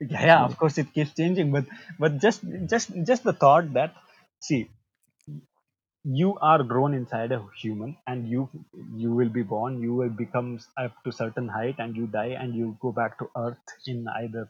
Yeah, 0.00 0.24
yeah 0.26 0.44
of 0.44 0.56
course 0.58 0.78
it 0.78 0.92
keeps 0.92 1.12
changing 1.14 1.50
but 1.52 1.64
but 1.98 2.18
just 2.18 2.42
just 2.70 2.90
just 3.04 3.22
the 3.24 3.32
thought 3.32 3.72
that 3.74 3.94
see 4.40 4.68
you 6.04 6.36
are 6.40 6.62
grown 6.62 6.94
inside 6.94 7.32
a 7.32 7.44
human 7.60 7.96
and 8.06 8.28
you 8.28 8.48
you 9.02 9.12
will 9.18 9.28
be 9.28 9.42
born 9.42 9.80
you 9.82 9.94
will 9.94 10.14
become 10.20 10.58
up 10.84 10.94
to 11.04 11.12
certain 11.12 11.48
height 11.48 11.76
and 11.78 11.96
you 11.96 12.06
die 12.06 12.32
and 12.42 12.54
you 12.54 12.76
go 12.80 12.90
back 12.92 13.18
to 13.18 13.28
earth 13.36 13.74
in 13.86 14.06
either 14.20 14.48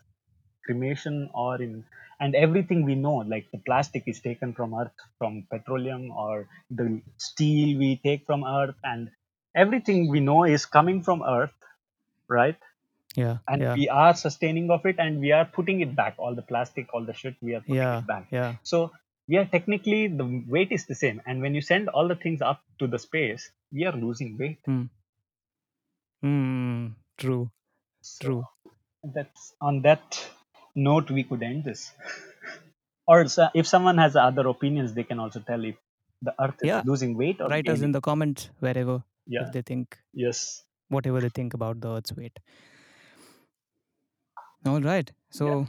cremation 0.64 1.28
or 1.34 1.60
in 1.62 1.84
and 2.20 2.34
everything 2.34 2.84
we 2.84 2.94
know 2.94 3.16
like 3.16 3.50
the 3.52 3.58
plastic 3.58 4.04
is 4.06 4.20
taken 4.20 4.52
from 4.52 4.74
earth 4.74 4.92
from 5.18 5.46
petroleum 5.50 6.10
or 6.10 6.48
the 6.70 7.00
steel 7.16 7.78
we 7.78 8.00
take 8.04 8.26
from 8.26 8.44
earth 8.44 8.74
and 8.84 9.10
everything 9.54 10.08
we 10.08 10.20
know 10.20 10.44
is 10.44 10.66
coming 10.66 11.02
from 11.02 11.22
earth 11.22 11.52
right? 12.28 12.56
Yeah 13.16 13.38
and 13.48 13.62
yeah. 13.62 13.74
we 13.74 13.88
are 13.88 14.14
sustaining 14.14 14.70
of 14.70 14.84
it 14.84 14.96
and 14.98 15.20
we 15.20 15.32
are 15.32 15.44
putting 15.44 15.80
it 15.80 15.94
back. 15.96 16.14
All 16.18 16.34
the 16.34 16.42
plastic 16.42 16.92
all 16.92 17.04
the 17.04 17.14
shit 17.14 17.36
we 17.40 17.54
are 17.54 17.60
putting 17.60 17.76
yeah 17.76 17.98
it 17.98 18.06
back. 18.06 18.26
yeah. 18.30 18.54
So 18.62 18.92
we 19.28 19.36
are 19.36 19.44
technically 19.44 20.08
the 20.08 20.44
weight 20.46 20.72
is 20.72 20.86
the 20.86 20.94
same. 20.94 21.22
And 21.26 21.40
when 21.40 21.54
you 21.54 21.60
send 21.60 21.88
all 21.88 22.08
the 22.08 22.16
things 22.16 22.42
up 22.42 22.62
to 22.80 22.86
the 22.86 22.98
space 22.98 23.50
we 23.72 23.86
are 23.86 23.92
losing 23.92 24.36
weight. 24.38 24.58
Mm, 26.24 26.94
true. 27.16 27.50
So 28.00 28.24
true. 28.24 28.44
that's 29.14 29.54
on 29.60 29.82
that 29.82 30.27
note 30.86 31.10
we 31.10 31.24
could 31.24 31.42
end 31.42 31.64
this. 31.64 31.92
Or 33.10 33.24
if 33.54 33.66
someone 33.66 33.96
has 33.96 34.16
other 34.16 34.46
opinions 34.48 34.92
they 34.92 35.02
can 35.02 35.18
also 35.18 35.40
tell 35.40 35.64
if 35.64 35.76
the 36.20 36.34
earth 36.46 36.56
is 36.60 36.68
Yeah. 36.68 36.82
losing 36.84 37.16
weight 37.16 37.40
or 37.40 37.48
write 37.48 37.68
us 37.74 37.80
in 37.80 37.92
the 37.92 38.02
comments 38.02 38.50
wherever 38.66 38.96
yeah. 39.26 39.46
if 39.46 39.52
they 39.52 39.62
think 39.62 39.96
yes. 40.12 40.64
whatever 40.88 41.22
they 41.22 41.30
think 41.30 41.54
about 41.54 41.80
the 41.80 41.88
earth's 41.88 42.14
weight. 42.14 42.38
All 44.66 44.82
right. 44.82 45.10
So 45.30 45.66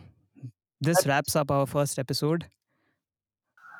this 0.82 0.97
That's- 0.97 1.07
wraps 1.07 1.36
up 1.38 1.49
our 1.49 1.66
first 1.66 1.97
episode 1.97 2.47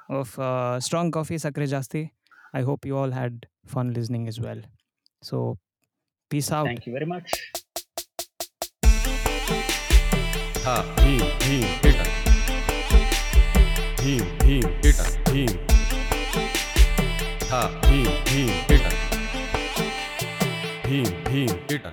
of 0.10 0.40
uh, 0.40 0.80
strong 0.80 1.12
coffee 1.12 1.36
sakre 1.48 1.68
jasti. 1.76 2.12
I 2.54 2.62
hope 2.62 2.86
you 2.86 2.98
all 2.98 3.12
had 3.12 3.48
fun 3.66 3.94
listening 3.94 4.30
as 4.30 4.40
well. 4.40 4.62
So 5.22 5.58
peace 6.30 6.52
out. 6.52 6.66
Thank 6.66 6.88
you 6.88 6.94
very 6.94 7.06
much 7.06 7.42
हा, 10.70 10.76
Bhim 10.98 11.20
Bhim 11.42 11.62
hit 11.84 12.02
Bhim 14.02 14.20
Bhim 14.42 14.66
hit 14.84 15.00
Bhim. 15.30 15.48
हा, 17.52 17.62
Bhim 17.86 18.06
Bhim 18.28 18.50
hit 18.70 18.86
Bhim 20.86 21.06
Bhim 21.30 21.56
hit 21.72 21.88